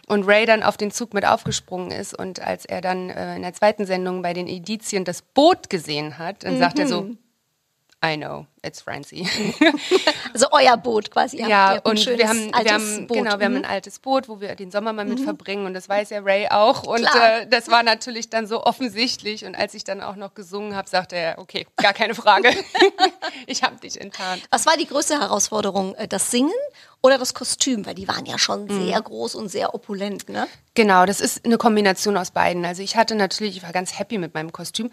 und 0.08 0.24
Ray 0.24 0.46
dann 0.46 0.62
auf 0.62 0.76
den 0.76 0.90
Zug 0.90 1.14
mit 1.14 1.24
aufgesprungen 1.26 1.90
ist 1.90 2.18
und 2.18 2.40
als 2.40 2.64
er 2.64 2.80
dann 2.80 3.10
äh, 3.10 3.36
in 3.36 3.42
der 3.42 3.54
zweiten 3.54 3.86
Sendung 3.86 4.22
bei 4.22 4.32
den 4.32 4.48
Edizien 4.48 5.04
das 5.04 5.22
Boot 5.22 5.70
gesehen 5.70 6.18
hat, 6.18 6.44
dann 6.44 6.54
mhm. 6.54 6.58
sagt 6.58 6.78
er 6.78 6.88
so, 6.88 7.02
mhm. 7.02 7.18
I 8.04 8.16
know, 8.16 8.46
it's 8.62 8.80
Francie. 8.80 9.28
also 10.32 10.46
euer 10.52 10.76
Boot 10.76 11.10
quasi. 11.10 11.42
Ja, 11.42 11.80
und 11.82 12.06
wir 12.06 12.28
haben, 12.28 12.52
wir 12.52 12.72
haben 12.72 13.06
Boot. 13.08 13.16
genau, 13.16 13.38
wir 13.40 13.46
haben 13.46 13.54
mhm. 13.54 13.64
ein 13.64 13.70
altes 13.70 13.98
Boot, 13.98 14.28
wo 14.28 14.40
wir 14.40 14.54
den 14.54 14.70
Sommer 14.70 14.92
mal 14.92 15.04
mit 15.04 15.18
mhm. 15.18 15.24
verbringen 15.24 15.66
und 15.66 15.74
das 15.74 15.88
weiß 15.88 16.10
ja 16.10 16.20
Ray 16.20 16.46
auch 16.48 16.84
und 16.84 17.02
äh, 17.02 17.48
das 17.48 17.68
war 17.72 17.82
natürlich 17.82 18.30
dann 18.30 18.46
so 18.46 18.62
offensichtlich 18.62 19.44
und 19.44 19.56
als 19.56 19.74
ich 19.74 19.82
dann 19.82 20.00
auch 20.00 20.14
noch 20.14 20.34
gesungen 20.34 20.76
habe, 20.76 20.88
sagte 20.88 21.16
er, 21.16 21.38
okay, 21.38 21.66
gar 21.76 21.92
keine 21.92 22.14
Frage, 22.14 22.50
ich 23.48 23.64
habe 23.64 23.74
dich 23.80 24.00
enttarnt. 24.00 24.44
Was 24.50 24.64
war 24.64 24.76
die 24.76 24.86
größte 24.86 25.18
Herausforderung, 25.18 25.96
äh, 25.96 26.06
das 26.06 26.30
Singen 26.30 26.52
oder 27.02 27.18
das 27.18 27.34
Kostüm, 27.34 27.86
weil 27.86 27.94
die 27.94 28.08
waren 28.08 28.26
ja 28.26 28.38
schon 28.38 28.64
mhm. 28.64 28.86
sehr 28.86 29.00
groß 29.00 29.34
und 29.34 29.48
sehr 29.48 29.74
opulent, 29.74 30.28
ne? 30.28 30.48
Genau, 30.74 31.06
das 31.06 31.20
ist 31.20 31.44
eine 31.44 31.58
Kombination 31.58 32.16
aus 32.16 32.30
beiden. 32.30 32.64
Also 32.64 32.82
ich 32.82 32.96
hatte 32.96 33.14
natürlich, 33.14 33.56
ich 33.56 33.62
war 33.62 33.72
ganz 33.72 33.98
happy 33.98 34.18
mit 34.18 34.34
meinem 34.34 34.52
Kostüm 34.52 34.90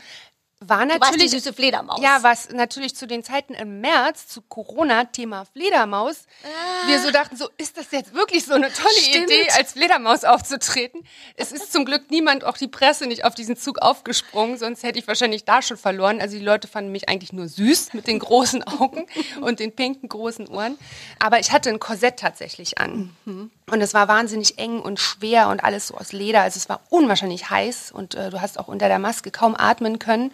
war 0.69 0.85
natürlich. 0.85 0.99
Du 0.99 1.05
warst 1.05 1.21
die 1.21 1.27
süße 1.27 1.53
Fledermaus. 1.53 2.01
Ja, 2.01 2.21
was 2.21 2.49
natürlich 2.49 2.95
zu 2.95 3.07
den 3.07 3.23
Zeiten 3.23 3.53
im 3.53 3.81
März, 3.81 4.27
zu 4.27 4.41
Corona, 4.41 5.05
Thema 5.05 5.45
Fledermaus, 5.45 6.25
ah. 6.43 6.87
wir 6.87 6.99
so 6.99 7.11
dachten, 7.11 7.37
so, 7.37 7.49
ist 7.57 7.77
das 7.77 7.91
jetzt 7.91 8.13
wirklich 8.13 8.45
so 8.45 8.53
eine 8.53 8.71
tolle 8.71 8.93
Stimmt. 8.95 9.29
Idee, 9.29 9.47
als 9.57 9.73
Fledermaus 9.73 10.23
aufzutreten? 10.23 11.01
Es 11.35 11.51
ist 11.51 11.71
zum 11.71 11.85
Glück 11.85 12.09
niemand, 12.09 12.43
auch 12.43 12.57
die 12.57 12.67
Presse, 12.67 13.07
nicht 13.07 13.25
auf 13.25 13.35
diesen 13.35 13.55
Zug 13.55 13.79
aufgesprungen, 13.79 14.57
sonst 14.57 14.83
hätte 14.83 14.99
ich 14.99 15.07
wahrscheinlich 15.07 15.45
da 15.45 15.61
schon 15.61 15.77
verloren. 15.77 16.21
Also 16.21 16.37
die 16.37 16.43
Leute 16.43 16.67
fanden 16.67 16.91
mich 16.91 17.09
eigentlich 17.09 17.33
nur 17.33 17.47
süß 17.47 17.93
mit 17.93 18.07
den 18.07 18.19
großen 18.19 18.63
Augen 18.63 19.07
und 19.41 19.59
den 19.59 19.75
pinken 19.75 20.09
großen 20.09 20.47
Ohren. 20.47 20.77
Aber 21.19 21.39
ich 21.39 21.51
hatte 21.51 21.69
ein 21.69 21.79
Korsett 21.79 22.17
tatsächlich 22.17 22.77
an. 22.77 23.15
Mhm. 23.25 23.51
Und 23.67 23.81
es 23.81 23.95
war 23.95 24.07
wahnsinnig 24.07 24.59
eng 24.59 24.79
und 24.79 24.99
schwer 24.99 25.49
und 25.49 25.63
alles 25.63 25.87
so 25.87 25.95
aus 25.95 26.11
Leder. 26.11 26.41
Also 26.41 26.57
es 26.57 26.69
war 26.69 26.81
unwahrscheinlich 26.89 27.49
heiß 27.49 27.91
und 27.91 28.13
äh, 28.13 28.29
du 28.29 28.39
hast 28.39 28.59
auch 28.59 28.67
unter 28.67 28.87
der 28.87 28.99
Maske 28.99 29.31
kaum 29.31 29.55
atmen 29.57 29.97
können. 29.97 30.31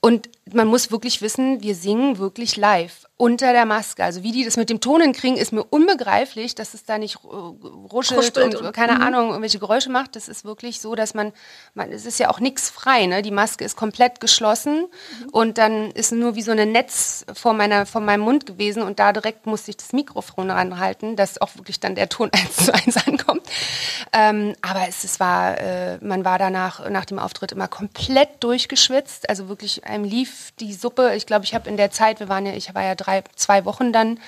Und 0.00 0.28
man 0.52 0.68
muss 0.68 0.90
wirklich 0.90 1.22
wissen, 1.22 1.62
wir 1.62 1.74
singen 1.74 2.18
wirklich 2.18 2.56
live 2.56 3.08
unter 3.16 3.52
der 3.52 3.66
Maske. 3.66 4.04
Also 4.04 4.22
wie 4.22 4.30
die 4.30 4.44
das 4.44 4.56
mit 4.56 4.70
dem 4.70 4.80
Ton 4.80 5.00
hinkriegen, 5.00 5.36
ist 5.36 5.52
mir 5.52 5.64
unbegreiflich, 5.64 6.54
dass 6.54 6.72
es 6.72 6.84
da 6.84 6.98
nicht 6.98 7.16
äh, 7.16 7.26
ruschelt 7.26 8.38
und, 8.38 8.54
und, 8.54 8.72
keine 8.72 8.94
mhm. 8.94 9.02
Ahnung, 9.02 9.28
irgendwelche 9.30 9.58
Geräusche 9.58 9.90
macht. 9.90 10.14
Das 10.14 10.28
ist 10.28 10.44
wirklich 10.44 10.80
so, 10.80 10.94
dass 10.94 11.14
man, 11.14 11.32
man 11.74 11.90
es 11.90 12.06
ist 12.06 12.20
ja 12.20 12.30
auch 12.30 12.38
nichts 12.38 12.70
frei. 12.70 13.06
Ne? 13.06 13.22
Die 13.22 13.32
Maske 13.32 13.64
ist 13.64 13.76
komplett 13.76 14.20
geschlossen 14.20 14.82
mhm. 14.82 15.28
und 15.32 15.58
dann 15.58 15.90
ist 15.90 16.12
nur 16.12 16.36
wie 16.36 16.42
so 16.42 16.52
ein 16.52 16.70
Netz 16.70 17.26
vor, 17.34 17.54
meiner, 17.54 17.86
vor 17.86 18.00
meinem 18.00 18.20
Mund 18.20 18.46
gewesen 18.46 18.84
und 18.84 19.00
da 19.00 19.12
direkt 19.12 19.46
musste 19.46 19.72
ich 19.72 19.78
das 19.78 19.92
Mikrofon 19.92 20.52
ranhalten, 20.52 21.16
dass 21.16 21.40
auch 21.40 21.56
wirklich 21.56 21.80
dann 21.80 21.96
der 21.96 22.08
Ton 22.08 22.30
eins 22.32 22.66
zu 22.66 22.72
eins 22.72 22.96
ankommt. 23.04 23.42
Ähm, 24.12 24.54
aber 24.62 24.88
es, 24.88 25.04
es 25.04 25.20
war, 25.20 25.58
äh, 25.58 25.98
man 26.00 26.24
war 26.24 26.38
danach, 26.38 26.88
nach 26.88 27.04
dem 27.04 27.18
Auftritt 27.18 27.52
immer 27.52 27.68
komplett 27.68 28.42
durchgeschwitzt. 28.42 29.28
Also 29.28 29.48
wirklich, 29.48 29.84
einem 29.84 30.04
lief 30.04 30.52
die 30.60 30.72
Suppe. 30.72 31.14
Ich 31.14 31.26
glaube, 31.26 31.44
ich 31.44 31.54
habe 31.54 31.68
in 31.68 31.76
der 31.76 31.90
Zeit, 31.90 32.20
wir 32.20 32.28
waren 32.28 32.46
ja, 32.46 32.52
ich 32.52 32.74
war 32.74 32.82
ja 32.82 32.94
drei, 32.94 33.22
zwei 33.36 33.64
Wochen 33.64 33.92
dann 33.92 34.18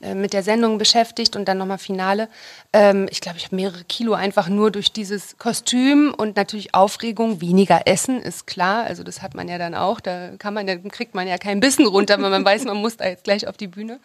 äh, 0.00 0.14
mit 0.14 0.32
der 0.32 0.42
Sendung 0.42 0.78
beschäftigt 0.78 1.36
und 1.36 1.46
dann 1.46 1.58
nochmal 1.58 1.78
Finale. 1.78 2.28
Ähm, 2.72 3.06
ich 3.10 3.20
glaube, 3.20 3.38
ich 3.38 3.44
habe 3.44 3.56
mehrere 3.56 3.84
Kilo 3.84 4.14
einfach 4.14 4.48
nur 4.48 4.70
durch 4.70 4.92
dieses 4.92 5.38
Kostüm 5.38 6.14
und 6.16 6.36
natürlich 6.36 6.74
Aufregung, 6.74 7.40
weniger 7.40 7.82
Essen, 7.86 8.20
ist 8.20 8.46
klar. 8.46 8.84
Also 8.84 9.02
das 9.02 9.22
hat 9.22 9.34
man 9.34 9.48
ja 9.48 9.58
dann 9.58 9.74
auch. 9.74 10.00
Da 10.00 10.30
kann 10.38 10.54
man, 10.54 10.66
da 10.66 10.76
kriegt 10.76 11.14
man 11.14 11.28
ja 11.28 11.38
kein 11.38 11.60
Bissen 11.60 11.86
runter, 11.86 12.20
wenn 12.20 12.30
man 12.30 12.44
weiß, 12.44 12.64
man 12.64 12.78
muss 12.78 12.96
da 12.96 13.06
jetzt 13.06 13.24
gleich 13.24 13.46
auf 13.46 13.56
die 13.56 13.68
Bühne 13.68 14.00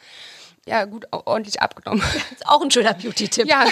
ja 0.65 0.85
gut, 0.85 1.05
ordentlich 1.11 1.61
abgenommen. 1.61 2.01
Das 2.01 2.31
ist 2.31 2.47
auch 2.47 2.61
ein 2.61 2.71
schöner 2.71 2.93
Beauty-Tipp. 2.93 3.47
Ja, 3.47 3.65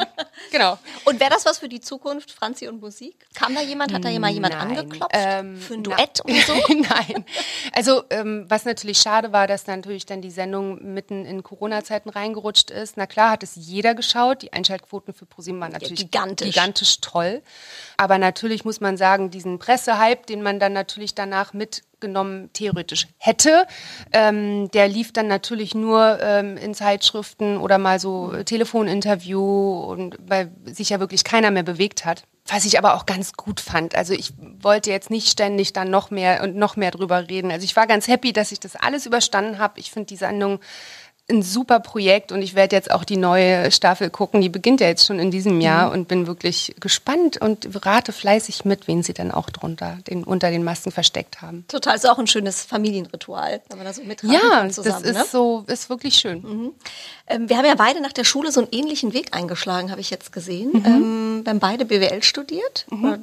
genau. 0.50 0.78
Wäre 1.22 1.30
das 1.30 1.46
was 1.46 1.58
für 1.58 1.68
die 1.68 1.80
Zukunft, 1.80 2.32
Franzi 2.32 2.66
und 2.66 2.80
Musik? 2.80 3.14
Kam 3.32 3.54
da 3.54 3.60
jemand, 3.60 3.92
hat 3.92 4.04
da 4.04 4.08
jemand 4.08 4.40
Nein. 4.40 4.52
angeklopft 4.54 5.12
ähm, 5.12 5.56
für 5.56 5.74
ein 5.74 5.84
Duett 5.84 6.20
und 6.20 6.34
so? 6.34 6.52
Nein. 6.68 7.24
Also 7.72 8.02
ähm, 8.10 8.46
was 8.48 8.64
natürlich 8.64 8.98
schade 8.98 9.30
war, 9.30 9.46
dass 9.46 9.68
natürlich 9.68 10.04
dann 10.04 10.20
die 10.20 10.32
Sendung 10.32 10.92
mitten 10.94 11.24
in 11.24 11.44
Corona-Zeiten 11.44 12.08
reingerutscht 12.08 12.72
ist. 12.72 12.96
Na 12.96 13.06
klar, 13.06 13.30
hat 13.30 13.44
es 13.44 13.52
jeder 13.54 13.94
geschaut. 13.94 14.42
Die 14.42 14.52
Einschaltquoten 14.52 15.14
für 15.14 15.24
ProSieben 15.24 15.60
waren 15.60 15.70
natürlich 15.70 16.00
ja, 16.00 16.06
gigantisch. 16.06 16.48
gigantisch 16.48 17.00
toll. 17.00 17.40
Aber 17.96 18.18
natürlich 18.18 18.64
muss 18.64 18.80
man 18.80 18.96
sagen, 18.96 19.30
diesen 19.30 19.60
Pressehype, 19.60 20.26
den 20.26 20.42
man 20.42 20.58
dann 20.58 20.72
natürlich 20.72 21.14
danach 21.14 21.52
mit 21.52 21.84
genommen 22.02 22.50
theoretisch 22.52 23.06
hätte. 23.16 23.66
Ähm, 24.12 24.70
der 24.72 24.88
lief 24.88 25.14
dann 25.14 25.28
natürlich 25.28 25.74
nur 25.74 26.18
ähm, 26.20 26.58
in 26.58 26.74
Zeitschriften 26.74 27.56
oder 27.56 27.78
mal 27.78 27.98
so 27.98 28.34
Telefoninterview 28.44 29.40
und 29.40 30.18
weil 30.20 30.52
sich 30.66 30.90
ja 30.90 31.00
wirklich 31.00 31.24
keiner 31.24 31.50
mehr 31.50 31.62
bewegt 31.62 32.04
hat. 32.04 32.24
Was 32.46 32.64
ich 32.64 32.76
aber 32.76 32.96
auch 32.96 33.06
ganz 33.06 33.34
gut 33.34 33.60
fand. 33.60 33.94
Also 33.94 34.14
ich 34.14 34.32
wollte 34.60 34.90
jetzt 34.90 35.10
nicht 35.10 35.30
ständig 35.30 35.72
dann 35.72 35.90
noch 35.90 36.10
mehr 36.10 36.42
und 36.42 36.56
noch 36.56 36.76
mehr 36.76 36.90
drüber 36.90 37.28
reden. 37.28 37.52
Also 37.52 37.64
ich 37.64 37.76
war 37.76 37.86
ganz 37.86 38.08
happy, 38.08 38.32
dass 38.32 38.50
ich 38.50 38.58
das 38.58 38.74
alles 38.74 39.06
überstanden 39.06 39.58
habe. 39.58 39.78
Ich 39.78 39.92
finde 39.92 40.08
die 40.08 40.16
Sendung 40.16 40.58
ein 41.30 41.42
super 41.42 41.78
Projekt 41.80 42.32
und 42.32 42.42
ich 42.42 42.54
werde 42.54 42.74
jetzt 42.74 42.90
auch 42.90 43.04
die 43.04 43.16
neue 43.16 43.70
Staffel 43.70 44.10
gucken. 44.10 44.40
Die 44.40 44.48
beginnt 44.48 44.80
ja 44.80 44.88
jetzt 44.88 45.06
schon 45.06 45.20
in 45.20 45.30
diesem 45.30 45.60
Jahr 45.60 45.86
mhm. 45.86 45.92
und 45.92 46.08
bin 46.08 46.26
wirklich 46.26 46.74
gespannt 46.80 47.40
und 47.40 47.68
rate 47.86 48.12
fleißig 48.12 48.64
mit, 48.64 48.88
wen 48.88 49.02
sie 49.02 49.14
dann 49.14 49.30
auch 49.30 49.48
drunter, 49.48 49.98
den, 50.08 50.24
unter 50.24 50.50
den 50.50 50.64
Masken 50.64 50.90
versteckt 50.90 51.40
haben. 51.40 51.64
Total, 51.68 51.94
ist 51.94 52.08
auch 52.08 52.18
ein 52.18 52.26
schönes 52.26 52.62
Familienritual, 52.64 53.62
wenn 53.68 53.78
man 53.78 53.86
da 53.86 53.92
so 53.92 54.02
mitraten 54.02 54.32
ja, 54.32 54.68
zusammen. 54.68 55.04
Ja, 55.04 55.10
das 55.10 55.10
ist 55.10 55.16
ne? 55.16 55.24
so, 55.30 55.64
ist 55.68 55.88
wirklich 55.88 56.16
schön. 56.16 56.42
Mhm. 56.42 56.72
Ähm, 57.28 57.48
wir 57.48 57.56
haben 57.56 57.66
ja 57.66 57.76
beide 57.76 58.00
nach 58.00 58.12
der 58.12 58.24
Schule 58.24 58.50
so 58.50 58.60
einen 58.60 58.68
ähnlichen 58.72 59.14
Weg 59.14 59.34
eingeschlagen, 59.34 59.92
habe 59.92 60.00
ich 60.00 60.10
jetzt 60.10 60.32
gesehen. 60.32 60.70
Mhm. 60.72 60.84
Ähm, 60.84 61.40
wir 61.44 61.50
haben 61.50 61.60
beide 61.60 61.84
BWL 61.84 62.22
studiert. 62.24 62.84
Mhm. 62.90 63.04
Äh, 63.12 63.18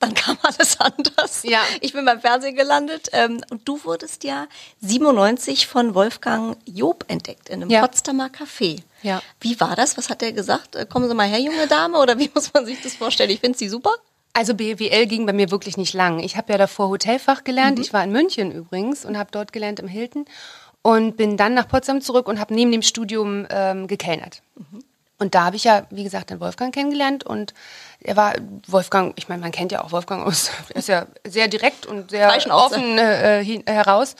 dann 0.00 0.14
kam 0.14 0.36
alles 0.42 0.76
anders. 0.80 1.44
Ja. 1.44 1.60
Ich 1.80 1.92
bin 1.92 2.04
beim 2.04 2.20
Fernsehen 2.20 2.56
gelandet 2.56 3.10
ähm, 3.12 3.40
und 3.50 3.66
du 3.68 3.82
wurdest 3.84 4.24
ja 4.24 4.46
97 4.80 5.68
von 5.68 5.94
Wolfgang 5.94 6.56
Job 6.66 7.04
entdeckt 7.12 7.48
in 7.48 7.62
einem 7.62 7.70
ja. 7.70 7.80
Potsdamer 7.80 8.28
Café. 8.28 8.82
Ja. 9.02 9.22
Wie 9.40 9.58
war 9.60 9.76
das? 9.76 9.96
Was 9.96 10.10
hat 10.10 10.20
der 10.20 10.32
gesagt? 10.32 10.74
Äh, 10.76 10.86
kommen 10.86 11.08
Sie 11.08 11.14
mal 11.14 11.28
her, 11.28 11.40
junge 11.40 11.66
Dame? 11.66 11.98
Oder 11.98 12.18
wie 12.18 12.30
muss 12.34 12.52
man 12.52 12.66
sich 12.66 12.82
das 12.82 12.94
vorstellen? 12.94 13.30
Ich 13.30 13.40
finde 13.40 13.58
sie 13.58 13.68
super. 13.68 13.90
Also 14.34 14.54
BWL 14.54 15.06
ging 15.06 15.26
bei 15.26 15.32
mir 15.32 15.50
wirklich 15.50 15.76
nicht 15.76 15.92
lang. 15.92 16.20
Ich 16.20 16.36
habe 16.36 16.52
ja 16.52 16.58
davor 16.58 16.88
Hotelfach 16.88 17.44
gelernt. 17.44 17.76
Mhm. 17.76 17.82
Ich 17.82 17.92
war 17.92 18.02
in 18.02 18.12
München 18.12 18.50
übrigens 18.50 19.04
und 19.04 19.18
habe 19.18 19.30
dort 19.30 19.52
gelernt 19.52 19.78
im 19.78 19.88
Hilton 19.88 20.24
und 20.80 21.16
bin 21.16 21.36
dann 21.36 21.54
nach 21.54 21.68
Potsdam 21.68 22.00
zurück 22.00 22.28
und 22.28 22.40
habe 22.40 22.54
neben 22.54 22.72
dem 22.72 22.82
Studium 22.82 23.46
ähm, 23.50 23.86
gekellnert. 23.86 24.42
Mhm. 24.56 24.84
Und 25.18 25.36
da 25.36 25.44
habe 25.44 25.56
ich 25.56 25.62
ja, 25.62 25.86
wie 25.90 26.02
gesagt, 26.02 26.30
den 26.30 26.40
Wolfgang 26.40 26.74
kennengelernt 26.74 27.24
und 27.24 27.54
er 28.00 28.16
war 28.16 28.34
Wolfgang, 28.66 29.12
ich 29.16 29.28
meine, 29.28 29.40
man 29.40 29.52
kennt 29.52 29.70
ja 29.70 29.84
auch 29.84 29.92
Wolfgang 29.92 30.26
aus, 30.26 30.50
er 30.70 30.76
ist 30.76 30.88
ja 30.88 31.06
sehr 31.24 31.46
direkt 31.46 31.86
und 31.86 32.10
sehr 32.10 32.28
offen 32.50 32.98
äh, 32.98 33.42
äh 33.42 33.62
heraus 33.66 34.16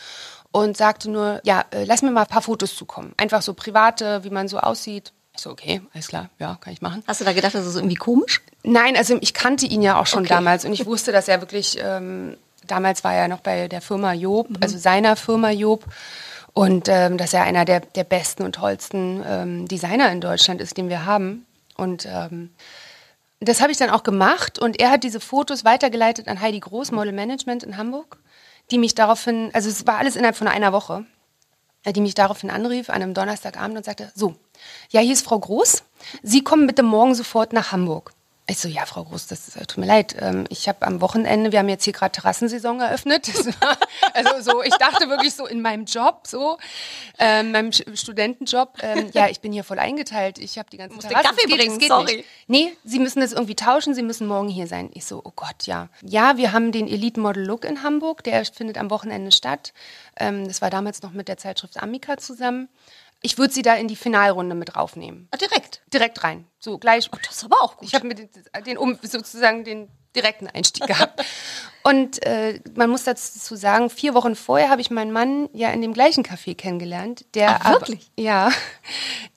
und 0.53 0.77
sagte 0.77 1.11
nur, 1.11 1.41
ja, 1.45 1.65
äh, 1.71 1.85
lass 1.85 2.03
mir 2.03 2.11
mal 2.11 2.23
ein 2.23 2.27
paar 2.27 2.43
Fotos 2.43 2.77
zukommen. 2.77 3.15
Einfach 3.17 3.43
so 3.43 3.55
private, 3.55 4.23
wie 4.25 4.31
man 4.31 4.49
so 4.49 4.59
aussieht. 4.59 5.13
Ich 5.35 5.41
so, 5.41 5.51
okay, 5.51 5.81
alles 5.95 6.09
klar, 6.09 6.29
ja, 6.39 6.59
kann 6.61 6.75
ich 6.75 6.83
machen. 6.83 7.03
Hast 7.07 7.23
du 7.23 7.25
da 7.25 7.33
gedacht, 7.33 7.55
das 7.55 7.67
ist 7.67 7.77
irgendwie 7.77 7.97
komisch? 7.97 8.43
Nein, 8.63 8.97
also 8.97 9.17
ich 9.21 9.33
kannte 9.33 9.65
ihn 9.65 9.81
ja 9.81 9.99
auch 9.99 10.07
schon 10.07 10.21
okay. 10.21 10.29
damals 10.29 10.67
und 10.67 10.75
ich 10.75 10.85
wusste, 10.85 11.11
dass 11.11 11.27
er 11.27 11.41
wirklich, 11.41 11.79
ähm, 11.83 12.37
damals 12.67 13.03
war 13.03 13.15
er 13.15 13.29
noch 13.29 13.41
bei 13.41 13.67
der 13.67 13.81
Firma 13.81 14.13
Job, 14.13 14.51
mhm. 14.51 14.57
also 14.61 14.77
seiner 14.77 15.17
Firma 15.17 15.51
Job. 15.51 15.85
Und 16.55 16.87
ähm, 16.91 17.17
dass 17.17 17.33
er 17.33 17.45
einer 17.45 17.65
der, 17.65 17.81
der 17.81 18.05
besten 18.05 18.43
und 18.43 18.57
tollsten 18.57 19.25
ähm, 19.27 19.69
Designer 19.69 20.13
in 20.13 20.21
Deutschland 20.21 20.61
ist, 20.61 20.77
den 20.77 20.91
wir 20.91 21.07
haben. 21.07 21.47
Und 21.79 22.07
ähm, 22.07 22.51
das 23.41 23.63
habe 23.63 23.73
ich 23.73 23.79
dann 23.79 23.91
auch 23.91 24.03
gemacht 24.03 24.59
und 24.59 24.79
er 24.79 24.91
hat 24.91 25.03
diese 25.03 25.19
Fotos 25.19 25.65
weitergeleitet 25.65 26.29
an 26.29 26.41
Heidi 26.41 26.61
Groß, 26.61 26.93
Model 26.93 27.13
Management 27.13 27.63
in 27.63 27.77
Hamburg, 27.77 28.19
die 28.73 28.79
mich 28.79 28.95
daraufhin, 28.95 29.51
also 29.53 29.69
es 29.69 29.87
war 29.87 29.99
alles 29.99 30.17
innerhalb 30.17 30.37
von 30.37 30.49
einer 30.49 30.73
Woche, 30.73 31.05
die 31.87 32.01
mich 32.01 32.15
daraufhin 32.15 32.51
anrief 32.51 32.89
an 32.89 32.97
einem 32.97 33.15
Donnerstagabend 33.15 33.77
und 33.77 33.85
sagte, 33.85 34.11
so, 34.15 34.35
ja, 34.91 35.01
hier 35.01 35.13
ist 35.13 35.25
Frau 35.25 35.39
Groß, 35.39 35.85
Sie 36.23 36.43
kommen 36.43 36.67
bitte 36.67 36.83
morgen 36.83 37.15
sofort 37.15 37.53
nach 37.53 37.71
Hamburg. 37.73 38.13
Ich 38.53 38.59
so, 38.59 38.69
ja, 38.69 38.85
Frau 38.85 39.05
Groß, 39.05 39.29
das 39.29 39.57
äh, 39.57 39.65
tut 39.65 39.79
mir 39.79 39.87
leid. 39.87 40.15
Ähm, 40.21 40.45
ich 40.51 40.69
habe 40.69 40.87
am 40.87 41.01
Wochenende, 41.01 41.53
wir 41.53 41.61
haben 41.61 41.71
jetzt 41.71 41.85
hier 41.85 41.95
gerade 41.95 42.13
Terrassensaison 42.13 42.81
eröffnet. 42.81 43.27
War, 43.63 43.79
also 44.13 44.43
so, 44.43 44.63
ich 44.63 44.75
dachte 44.75 45.09
wirklich 45.09 45.33
so 45.33 45.47
in 45.47 45.63
meinem 45.63 45.87
Job, 45.87 46.27
so, 46.27 46.59
ähm, 47.19 47.53
meinem 47.53 47.73
Studentenjob, 47.73 48.77
ähm, 48.83 49.09
ja, 49.15 49.29
ich 49.31 49.41
bin 49.41 49.53
hier 49.53 49.65
voll 49.65 49.79
eingeteilt. 49.79 50.37
Ich 50.37 50.59
habe 50.59 50.69
die 50.69 50.77
ganze 50.77 50.99
Zeit. 50.99 51.13
Kaffee 51.15 51.47
geht, 51.47 51.61
bringen, 51.61 51.81
sorry. 51.81 52.17
Nicht. 52.17 52.29
Nee, 52.47 52.77
Sie 52.85 52.99
müssen 52.99 53.21
das 53.21 53.33
irgendwie 53.33 53.57
tauschen, 53.57 53.95
Sie 53.95 54.03
müssen 54.03 54.27
morgen 54.27 54.49
hier 54.49 54.67
sein. 54.67 54.91
Ich 54.93 55.07
so, 55.07 55.23
oh 55.25 55.33
Gott, 55.35 55.65
ja. 55.65 55.89
Ja, 56.03 56.37
wir 56.37 56.53
haben 56.53 56.73
den 56.73 56.89
Elite 56.89 57.21
Model 57.21 57.47
Look 57.47 57.65
in 57.65 57.83
Hamburg, 57.83 58.23
der 58.23 58.45
findet 58.45 58.77
am 58.77 58.91
Wochenende 58.91 59.33
statt. 59.33 59.73
Ähm, 60.19 60.47
das 60.47 60.61
war 60.61 60.69
damals 60.69 61.01
noch 61.01 61.13
mit 61.13 61.27
der 61.27 61.39
Zeitschrift 61.39 61.83
Amica 61.83 62.19
zusammen. 62.19 62.69
Ich 63.23 63.39
würde 63.39 63.55
sie 63.55 63.63
da 63.63 63.75
in 63.75 63.87
die 63.87 63.97
Finalrunde 63.97 64.55
mit 64.55 64.75
raufnehmen. 64.75 65.29
Ah, 65.31 65.37
direkt? 65.37 65.81
Direkt 65.93 66.25
rein. 66.25 66.47
So 66.59 66.79
gleich. 66.79 67.09
Oh, 67.13 67.19
das 67.25 67.37
ist 67.37 67.45
aber 67.45 67.63
auch 67.63 67.77
gut. 67.77 67.89
Ich 67.89 67.95
habe 67.95 68.07
mir 68.07 68.17
den, 68.17 68.29
den, 68.67 68.77
um, 68.77 68.99
sozusagen 69.01 69.63
den 69.65 69.89
direkten 70.15 70.49
Einstieg 70.49 70.87
gehabt. 70.89 71.25
Und 71.85 72.25
äh, 72.27 72.61
man 72.75 72.91
muss 72.91 73.05
dazu 73.05 73.55
sagen, 73.57 73.91
vier 73.91 74.15
Wochen 74.15 74.35
vorher 74.35 74.71
habe 74.71 74.81
ich 74.81 74.91
meinen 74.91 75.13
Mann 75.13 75.49
ja 75.53 75.71
in 75.71 75.83
dem 75.83 75.95
gleichen 75.95 76.25
Café 76.25 76.57
kennengelernt. 76.57 77.25
Der 77.35 77.61
Ach, 77.63 77.71
wirklich? 77.73 78.11
Aber, 78.17 78.23
ja. 78.23 78.51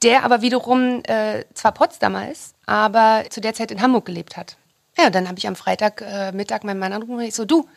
Der 0.04 0.24
aber 0.24 0.42
wiederum 0.42 1.02
äh, 1.04 1.46
zwar 1.54 1.72
Potsdamer 1.72 2.32
ist, 2.32 2.56
aber 2.66 3.24
zu 3.30 3.40
der 3.40 3.54
Zeit 3.54 3.72
in 3.72 3.82
Hamburg 3.82 4.06
gelebt 4.06 4.36
hat. 4.36 4.58
Ja, 4.98 5.10
dann 5.10 5.28
habe 5.28 5.38
ich 5.38 5.48
am 5.48 5.56
Freitag 5.56 6.02
äh, 6.02 6.32
Mittag 6.32 6.64
meinen 6.64 6.80
Mann 6.80 6.94
angerufen 6.94 7.20
und 7.20 7.26
ich 7.26 7.36
so, 7.36 7.46
du, 7.46 7.68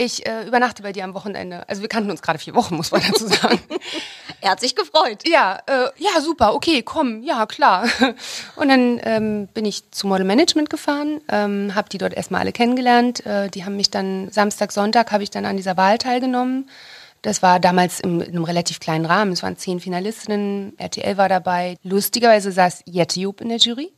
ich 0.00 0.24
äh, 0.26 0.46
übernachte 0.46 0.84
bei 0.84 0.92
dir 0.92 1.02
am 1.02 1.12
Wochenende. 1.14 1.68
Also 1.68 1.82
wir 1.82 1.88
kannten 1.88 2.10
uns 2.10 2.22
gerade 2.22 2.38
vier 2.38 2.54
Wochen, 2.54 2.76
muss 2.76 2.92
man 2.92 3.02
dazu 3.02 3.26
sagen. 3.26 3.60
er 4.40 4.52
hat 4.52 4.60
sich 4.60 4.76
gefreut. 4.76 5.26
Ja, 5.26 5.58
äh, 5.66 5.88
ja, 5.96 6.20
super, 6.20 6.54
okay, 6.54 6.82
komm, 6.82 7.24
ja, 7.24 7.44
klar. 7.46 7.88
Und 8.56 8.68
dann 8.68 9.00
ähm, 9.02 9.48
bin 9.52 9.64
ich 9.64 9.90
zu 9.90 10.06
Model 10.06 10.24
Management 10.24 10.70
gefahren, 10.70 11.20
ähm, 11.28 11.74
habe 11.74 11.88
die 11.88 11.98
dort 11.98 12.14
erstmal 12.14 12.42
alle 12.42 12.52
kennengelernt. 12.52 13.26
Äh, 13.26 13.50
die 13.50 13.64
haben 13.64 13.74
mich 13.74 13.90
dann, 13.90 14.30
Samstag, 14.30 14.70
Sonntag 14.70 15.10
habe 15.10 15.24
ich 15.24 15.30
dann 15.30 15.44
an 15.44 15.56
dieser 15.56 15.76
Wahl 15.76 15.98
teilgenommen. 15.98 16.70
Das 17.22 17.42
war 17.42 17.58
damals 17.58 17.98
im, 17.98 18.20
in 18.20 18.28
einem 18.28 18.44
relativ 18.44 18.78
kleinen 18.78 19.04
Rahmen. 19.04 19.32
Es 19.32 19.42
waren 19.42 19.56
zehn 19.56 19.80
Finalistinnen, 19.80 20.78
RTL 20.78 21.16
war 21.16 21.28
dabei. 21.28 21.76
Lustigerweise 21.82 22.52
saß 22.52 22.82
Jette 22.84 23.18
Job 23.18 23.40
in 23.40 23.48
der 23.48 23.58
Jury. 23.58 23.90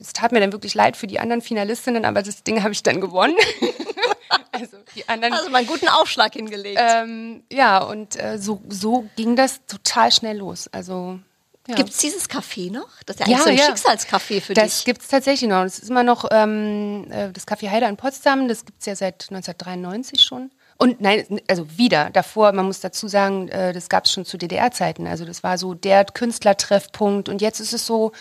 Es 0.00 0.12
tat 0.12 0.32
mir 0.32 0.40
dann 0.40 0.52
wirklich 0.52 0.74
leid 0.74 0.96
für 0.96 1.06
die 1.06 1.20
anderen 1.20 1.42
Finalistinnen, 1.42 2.04
aber 2.04 2.22
das 2.22 2.42
Ding 2.42 2.64
habe 2.64 2.72
ich 2.72 2.82
dann 2.82 3.00
gewonnen. 3.00 3.36
also 4.52 4.78
die 4.94 5.08
anderen. 5.08 5.34
Also 5.34 5.50
mal 5.50 5.58
einen 5.58 5.66
guten 5.66 5.88
Aufschlag 5.88 6.34
hingelegt. 6.34 6.80
Ähm, 6.80 7.44
ja, 7.50 7.78
und 7.78 8.20
äh, 8.20 8.38
so, 8.38 8.62
so 8.68 9.08
ging 9.16 9.36
das 9.36 9.64
total 9.66 10.12
schnell 10.12 10.38
los. 10.38 10.68
Also 10.72 11.18
ja. 11.66 11.76
Gibt 11.76 11.90
es 11.90 11.96
dieses 11.96 12.28
Café 12.28 12.70
noch? 12.70 12.90
Das 13.06 13.16
ist 13.16 13.20
ja 13.20 13.26
eigentlich 13.26 13.38
ja, 13.38 13.42
so 13.44 13.50
ein 13.50 13.56
ja. 13.56 13.64
Schicksalscafé 13.64 14.42
für 14.42 14.52
das 14.52 14.64
dich. 14.64 14.74
Das 14.74 14.84
gibt 14.84 15.00
es 15.00 15.08
tatsächlich 15.08 15.48
noch. 15.48 15.62
Das 15.62 15.78
ist 15.78 15.88
immer 15.88 16.02
noch 16.02 16.26
ähm, 16.30 17.06
äh, 17.10 17.32
das 17.32 17.46
Café 17.48 17.70
Heider 17.70 17.88
in 17.88 17.96
Potsdam. 17.96 18.48
Das 18.48 18.66
gibt 18.66 18.80
es 18.80 18.86
ja 18.86 18.94
seit 18.94 19.30
1993 19.30 20.22
schon. 20.22 20.50
Und 20.76 21.00
nein, 21.00 21.40
also 21.48 21.66
wieder. 21.78 22.10
Davor, 22.10 22.52
man 22.52 22.66
muss 22.66 22.80
dazu 22.80 23.08
sagen, 23.08 23.48
äh, 23.48 23.72
das 23.72 23.88
gab 23.88 24.04
es 24.04 24.12
schon 24.12 24.26
zu 24.26 24.36
DDR-Zeiten. 24.36 25.06
Also 25.06 25.24
das 25.24 25.42
war 25.42 25.56
so 25.56 25.72
der 25.72 26.04
Künstlertreffpunkt. 26.04 27.30
Und 27.30 27.40
jetzt 27.40 27.60
ist 27.60 27.72
es 27.72 27.86
so 27.86 28.12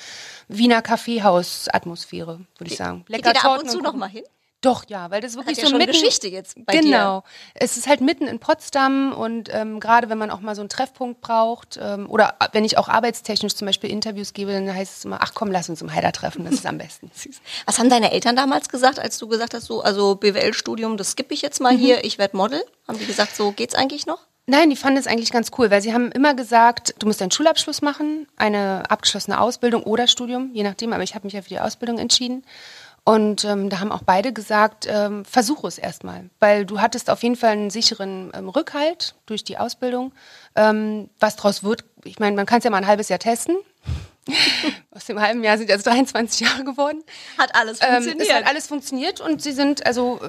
Wiener 0.47 0.81
Kaffeehaus-Atmosphäre, 0.81 2.39
würde 2.57 2.71
ich 2.71 2.77
sagen. 2.77 3.03
Lecker 3.09 3.33
Geht 3.33 3.43
ihr 3.43 3.49
da 3.49 3.55
ab 3.55 3.61
und 3.61 3.69
zu 3.69 3.79
noch 3.79 3.93
mal 3.93 4.07
hin? 4.07 4.23
Doch, 4.63 4.85
ja, 4.87 5.11
weil 5.11 5.19
das 5.19 5.35
wirklich 5.35 5.57
Hat 5.57 5.63
ja 5.65 5.69
so 5.69 5.77
mitten 5.77 5.91
Geschichte 5.91 6.29
jetzt 6.29 6.55
bei 6.65 6.79
genau. 6.79 7.19
Dir. 7.19 7.23
Es 7.53 7.75
ist 7.75 7.85
halt 7.85 7.99
mitten 7.99 8.27
in 8.27 8.39
Potsdam 8.39 9.11
und 9.11 9.53
ähm, 9.53 9.81
gerade 9.81 10.09
wenn 10.09 10.17
man 10.17 10.31
auch 10.31 10.39
mal 10.39 10.55
so 10.55 10.61
einen 10.61 10.69
Treffpunkt 10.69 11.19
braucht 11.19 11.77
ähm, 11.81 12.09
oder 12.09 12.35
wenn 12.53 12.63
ich 12.63 12.77
auch 12.77 12.87
arbeitstechnisch 12.87 13.55
zum 13.55 13.65
Beispiel 13.65 13.89
Interviews 13.89 14.31
gebe, 14.31 14.53
dann 14.53 14.73
heißt 14.73 14.99
es 14.99 15.05
immer, 15.05 15.19
ach 15.21 15.33
komm, 15.33 15.51
lass 15.51 15.67
uns 15.69 15.81
im 15.81 15.93
Heider 15.93 16.13
treffen, 16.13 16.45
das 16.45 16.53
ist 16.53 16.65
am 16.65 16.77
besten. 16.77 17.11
Was 17.65 17.77
haben 17.77 17.89
deine 17.89 18.13
Eltern 18.13 18.37
damals 18.37 18.69
gesagt, 18.69 18.99
als 18.99 19.17
du 19.17 19.27
gesagt 19.27 19.53
hast, 19.53 19.65
so 19.65 19.81
also 19.81 20.15
BWL-Studium, 20.15 20.95
das 20.95 21.11
skippe 21.11 21.33
ich 21.33 21.41
jetzt 21.41 21.59
mal 21.59 21.73
mhm. 21.73 21.79
hier, 21.79 22.05
ich 22.05 22.17
werde 22.17 22.37
Model? 22.37 22.63
Haben 22.87 22.99
die 22.99 23.05
gesagt, 23.05 23.35
so 23.35 23.51
geht's 23.51 23.75
eigentlich 23.75 24.05
noch? 24.05 24.19
Nein, 24.45 24.69
die 24.69 24.75
fanden 24.75 24.99
es 24.99 25.07
eigentlich 25.07 25.31
ganz 25.31 25.51
cool, 25.57 25.71
weil 25.71 25.81
sie 25.81 25.93
haben 25.93 26.11
immer 26.11 26.33
gesagt, 26.33 26.95
du 26.99 27.07
musst 27.07 27.21
deinen 27.21 27.31
Schulabschluss 27.31 27.81
machen, 27.81 28.27
eine 28.35 28.83
abgeschlossene 28.89 29.39
Ausbildung 29.39 29.83
oder 29.83 30.05
Studium, 30.07 30.51
je 30.53 30.63
nachdem, 30.63 30.91
aber 30.91 31.03
ich 31.03 31.15
habe 31.15 31.25
mich 31.25 31.33
ja 31.33 31.41
für 31.41 31.49
die 31.49 31.61
Ausbildung 31.61 31.97
entschieden. 31.97 32.43
Und 33.05 33.43
ähm, 33.43 33.69
da 33.69 33.79
haben 33.79 33.91
auch 33.91 34.03
beide 34.03 34.31
gesagt, 34.31 34.87
ähm, 34.89 35.25
versuche 35.25 35.67
es 35.67 35.77
erstmal, 35.77 36.29
weil 36.39 36.65
du 36.65 36.79
hattest 36.79 37.09
auf 37.09 37.21
jeden 37.21 37.35
Fall 37.35 37.51
einen 37.51 37.69
sicheren 37.69 38.31
ähm, 38.33 38.47
Rückhalt 38.47 39.15
durch 39.25 39.43
die 39.43 39.57
Ausbildung. 39.57 40.13
Ähm, 40.55 41.09
was 41.19 41.35
daraus 41.35 41.63
wird, 41.63 41.83
ich 42.05 42.19
meine, 42.19 42.35
man 42.35 42.45
kann 42.45 42.59
es 42.59 42.63
ja 42.63 42.69
mal 42.69 42.77
ein 42.77 42.87
halbes 42.87 43.09
Jahr 43.09 43.19
testen. 43.19 43.57
Aus 44.91 45.05
dem 45.05 45.19
halben 45.19 45.43
Jahr 45.43 45.57
sind 45.57 45.69
jetzt 45.69 45.85
23 45.85 46.47
Jahre 46.47 46.63
geworden. 46.63 47.03
Hat 47.37 47.53
alles 47.55 47.79
funktioniert. 47.79 48.15
Ähm, 48.15 48.21
es 48.21 48.33
hat 48.33 48.47
alles 48.47 48.67
funktioniert 48.67 49.19
und 49.19 49.41
sie 49.41 49.51
sind 49.51 49.85
also 49.85 50.21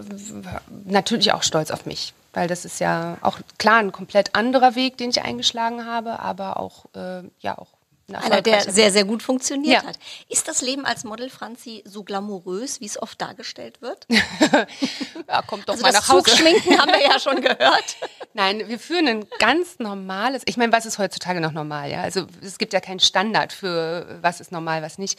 natürlich 0.85 1.33
auch 1.33 1.45
stolz 1.45 1.71
auf 1.71 1.87
mich, 1.87 2.13
weil 2.33 2.49
das 2.49 2.65
ist 2.65 2.81
ja 2.81 3.19
auch 3.21 3.39
klar 3.59 3.79
ein 3.79 3.93
komplett 3.93 4.35
anderer 4.35 4.75
Weg, 4.75 4.97
den 4.97 5.11
ich 5.11 5.23
eingeschlagen 5.23 5.87
habe, 5.87 6.19
aber 6.19 6.59
auch 6.59 6.87
äh, 6.97 7.23
ja 7.39 7.57
auch 7.57 7.74
einer, 8.13 8.43
der 8.43 8.61
sehr, 8.61 8.93
sehr 8.93 9.05
gut 9.05 9.23
funktioniert 9.23 9.83
ja. 9.83 9.89
hat. 9.89 9.99
Ist 10.29 10.47
das 10.47 10.61
Leben 10.61 10.85
als 10.85 11.05
Model, 11.05 11.31
Franzi, 11.31 11.83
so 11.87 12.03
glamourös, 12.03 12.81
wie 12.81 12.87
es 12.87 13.01
oft 13.01 13.21
dargestellt 13.21 13.81
wird? 13.81 14.07
ja, 15.29 15.43
kommt 15.43 15.69
doch 15.69 15.75
also 15.75 15.83
mal 15.83 15.93
nach 15.93 16.09
Hause. 16.09 16.25
Zugschminken 16.25 16.79
haben 16.79 16.93
wir 16.93 17.03
ja 17.03 17.19
schon 17.19 17.41
gehört. 17.41 17.97
Nein, 18.35 18.69
wir 18.69 18.79
führen 18.79 19.09
ein 19.09 19.27
ganz 19.39 19.79
normales, 19.79 20.43
ich 20.47 20.57
meine, 20.57 20.73
was 20.73 20.87
ist 20.87 20.99
heutzutage 20.99 21.41
noch 21.41 21.53
normal? 21.53 21.91
Ja? 21.91 22.03
Also 22.03 22.27
es 22.43 22.59
gibt 22.59 22.73
ja 22.73 22.81
keinen 22.81 23.01
Standard 23.01 23.53
für 23.53 24.19
was 24.21 24.41
ist 24.41 24.53
normal, 24.53 24.83
was 24.83 24.99
nicht. 24.99 25.19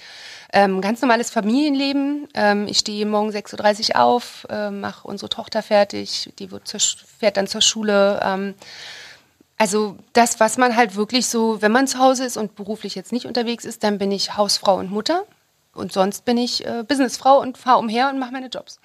Ähm, 0.54 0.82
ganz 0.82 1.02
normales 1.02 1.32
Familienleben. 1.32 2.28
Ähm, 2.34 2.67
ich 2.67 2.80
stehe 2.80 3.06
morgen 3.06 3.30
6.30 3.30 3.95
Uhr 3.95 4.02
auf, 4.02 4.45
äh, 4.50 4.69
mache 4.69 5.08
unsere 5.08 5.30
Tochter 5.30 5.63
fertig, 5.63 6.32
die 6.38 6.52
wird 6.52 6.67
zur, 6.67 6.80
fährt 6.80 7.38
dann 7.38 7.48
zur 7.48 7.62
Schule. 7.62 8.19
Ähm, 8.24 8.54
also 9.57 9.97
das, 10.13 10.39
was 10.39 10.57
man 10.57 10.75
halt 10.75 10.95
wirklich 10.95 11.27
so, 11.27 11.61
wenn 11.61 11.71
man 11.71 11.87
zu 11.87 11.99
Hause 11.99 12.25
ist 12.25 12.37
und 12.37 12.55
beruflich 12.55 12.95
jetzt 12.95 13.11
nicht 13.11 13.25
unterwegs 13.25 13.65
ist, 13.65 13.83
dann 13.83 13.97
bin 13.97 14.11
ich 14.11 14.35
Hausfrau 14.35 14.77
und 14.77 14.91
Mutter. 14.91 15.23
Und 15.73 15.91
sonst 15.91 16.23
bin 16.23 16.37
ich 16.37 16.65
äh, 16.65 16.83
Businessfrau 16.87 17.41
und 17.41 17.57
fahre 17.57 17.79
umher 17.79 18.09
und 18.09 18.17
mache 18.17 18.31
meine 18.31 18.47
Jobs. 18.47 18.79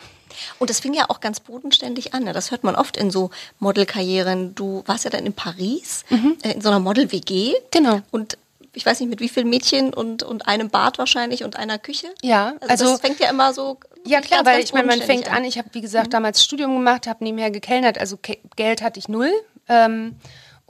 Und 0.58 0.70
das 0.70 0.80
fing 0.80 0.92
ja 0.92 1.04
auch 1.08 1.20
ganz 1.20 1.38
bodenständig 1.38 2.14
an. 2.14 2.24
Ne? 2.24 2.32
Das 2.32 2.50
hört 2.50 2.64
man 2.64 2.74
oft 2.74 2.96
in 2.96 3.12
so 3.12 3.30
Modelkarrieren. 3.60 4.56
Du 4.56 4.82
warst 4.86 5.04
ja 5.04 5.10
dann 5.10 5.24
in 5.24 5.32
Paris, 5.32 6.04
mhm. 6.10 6.36
äh, 6.42 6.52
in 6.52 6.60
so 6.60 6.68
einer 6.68 6.80
Model-WG. 6.80 7.54
Genau. 7.70 8.00
Und 8.10 8.36
ich 8.74 8.84
weiß 8.84 9.00
nicht, 9.00 9.08
mit 9.08 9.20
wie 9.20 9.28
vielen 9.28 9.48
Mädchen 9.48 9.94
und, 9.94 10.24
und 10.24 10.48
einem 10.48 10.68
Bad 10.68 10.98
wahrscheinlich 10.98 11.44
und 11.44 11.56
einer 11.56 11.78
Küche. 11.78 12.08
Ja, 12.22 12.54
also, 12.60 12.68
also 12.68 12.84
das 12.92 13.00
fängt 13.00 13.20
ja 13.20 13.30
immer 13.30 13.52
so. 13.54 13.78
Ja 14.04 14.20
klar, 14.20 14.38
ganz, 14.38 14.48
weil 14.48 14.56
ganz 14.56 14.68
ich 14.68 14.72
meine, 14.74 14.86
man 14.86 15.00
fängt 15.00 15.28
an. 15.28 15.38
an. 15.38 15.44
Ich 15.44 15.58
habe 15.58 15.68
wie 15.72 15.80
gesagt 15.80 16.08
mhm. 16.08 16.12
damals 16.12 16.42
Studium 16.42 16.74
gemacht, 16.74 17.06
habe 17.06 17.22
nebenher 17.22 17.50
gekellnert, 17.50 17.98
also 17.98 18.18
Geld 18.56 18.82
hatte 18.82 18.98
ich 18.98 19.08
null. 19.08 19.30
Ähm, 19.68 20.16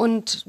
und 0.01 0.47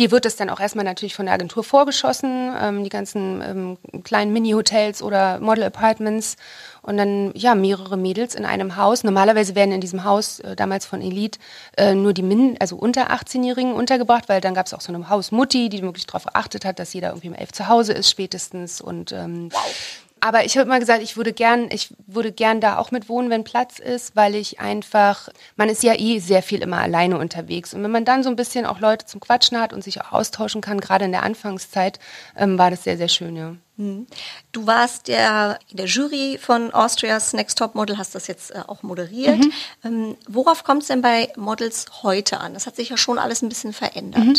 dir 0.00 0.10
wird 0.10 0.26
es 0.26 0.34
dann 0.34 0.50
auch 0.50 0.58
erstmal 0.58 0.84
natürlich 0.84 1.14
von 1.14 1.26
der 1.26 1.34
Agentur 1.36 1.62
vorgeschossen, 1.62 2.52
ähm, 2.60 2.82
die 2.82 2.90
ganzen 2.90 3.40
ähm, 3.40 4.02
kleinen 4.02 4.32
Mini-Hotels 4.32 5.04
oder 5.04 5.38
Model-Apartments 5.38 6.36
und 6.82 6.96
dann 6.96 7.30
ja 7.36 7.54
mehrere 7.54 7.96
Mädels 7.96 8.34
in 8.34 8.44
einem 8.44 8.74
Haus. 8.74 9.04
Normalerweise 9.04 9.54
werden 9.54 9.70
in 9.70 9.80
diesem 9.80 10.02
Haus 10.02 10.40
äh, 10.40 10.56
damals 10.56 10.84
von 10.84 11.00
Elite 11.00 11.38
äh, 11.76 11.94
nur 11.94 12.12
die 12.12 12.22
Min 12.22 12.56
also 12.58 12.74
unter 12.74 13.12
18-Jährigen 13.12 13.72
untergebracht, 13.72 14.28
weil 14.28 14.40
dann 14.40 14.54
gab 14.54 14.66
es 14.66 14.74
auch 14.74 14.80
so 14.80 14.92
eine 14.92 15.08
Hausmutti, 15.08 15.68
die 15.68 15.82
wirklich 15.82 16.06
darauf 16.06 16.24
geachtet 16.24 16.64
hat, 16.64 16.80
dass 16.80 16.92
jeder 16.92 17.10
irgendwie 17.10 17.28
um 17.28 17.34
elf 17.34 17.52
zu 17.52 17.68
Hause 17.68 17.92
ist 17.92 18.10
spätestens 18.10 18.80
und 18.80 19.12
ähm, 19.12 19.50
wow. 19.52 19.74
Aber 20.20 20.44
ich 20.44 20.56
habe 20.56 20.66
immer 20.66 20.80
gesagt, 20.80 21.02
ich 21.02 21.16
würde 21.16 21.32
gern, 21.32 21.68
ich 21.70 21.94
würde 22.06 22.32
gern 22.32 22.60
da 22.60 22.78
auch 22.78 22.90
mit 22.90 23.08
wohnen, 23.08 23.30
wenn 23.30 23.44
Platz 23.44 23.78
ist, 23.78 24.16
weil 24.16 24.34
ich 24.34 24.60
einfach, 24.60 25.28
man 25.56 25.68
ist 25.68 25.82
ja 25.82 25.94
eh 25.98 26.18
sehr 26.18 26.42
viel 26.42 26.62
immer 26.62 26.78
alleine 26.78 27.18
unterwegs. 27.18 27.74
Und 27.74 27.82
wenn 27.82 27.90
man 27.90 28.04
dann 28.04 28.22
so 28.22 28.30
ein 28.30 28.36
bisschen 28.36 28.66
auch 28.66 28.80
Leute 28.80 29.06
zum 29.06 29.20
Quatschen 29.20 29.60
hat 29.60 29.72
und 29.72 29.84
sich 29.84 30.00
auch 30.00 30.12
austauschen 30.12 30.60
kann, 30.60 30.80
gerade 30.80 31.04
in 31.04 31.12
der 31.12 31.22
Anfangszeit, 31.22 31.98
ähm, 32.36 32.58
war 32.58 32.70
das 32.70 32.84
sehr, 32.84 32.96
sehr 32.96 33.08
schön, 33.08 33.36
ja. 33.36 33.54
Mhm. 33.76 34.06
Du 34.50 34.66
warst 34.66 35.06
ja 35.08 35.56
in 35.70 35.76
der 35.76 35.86
Jury 35.86 36.38
von 36.40 36.72
Austrias 36.72 37.32
Next 37.32 37.56
Top 37.58 37.74
Model, 37.74 37.96
hast 37.96 38.14
das 38.14 38.26
jetzt 38.26 38.50
äh, 38.50 38.62
auch 38.66 38.82
moderiert. 38.82 39.38
Mhm. 39.38 39.52
Ähm, 39.84 40.16
worauf 40.26 40.64
kommt 40.64 40.82
es 40.82 40.88
denn 40.88 41.00
bei 41.00 41.32
Models 41.36 41.86
heute 42.02 42.40
an? 42.40 42.54
Das 42.54 42.66
hat 42.66 42.76
sich 42.76 42.88
ja 42.88 42.96
schon 42.96 43.18
alles 43.18 43.40
ein 43.42 43.48
bisschen 43.48 43.72
verändert. 43.72 44.24
Mhm. 44.24 44.36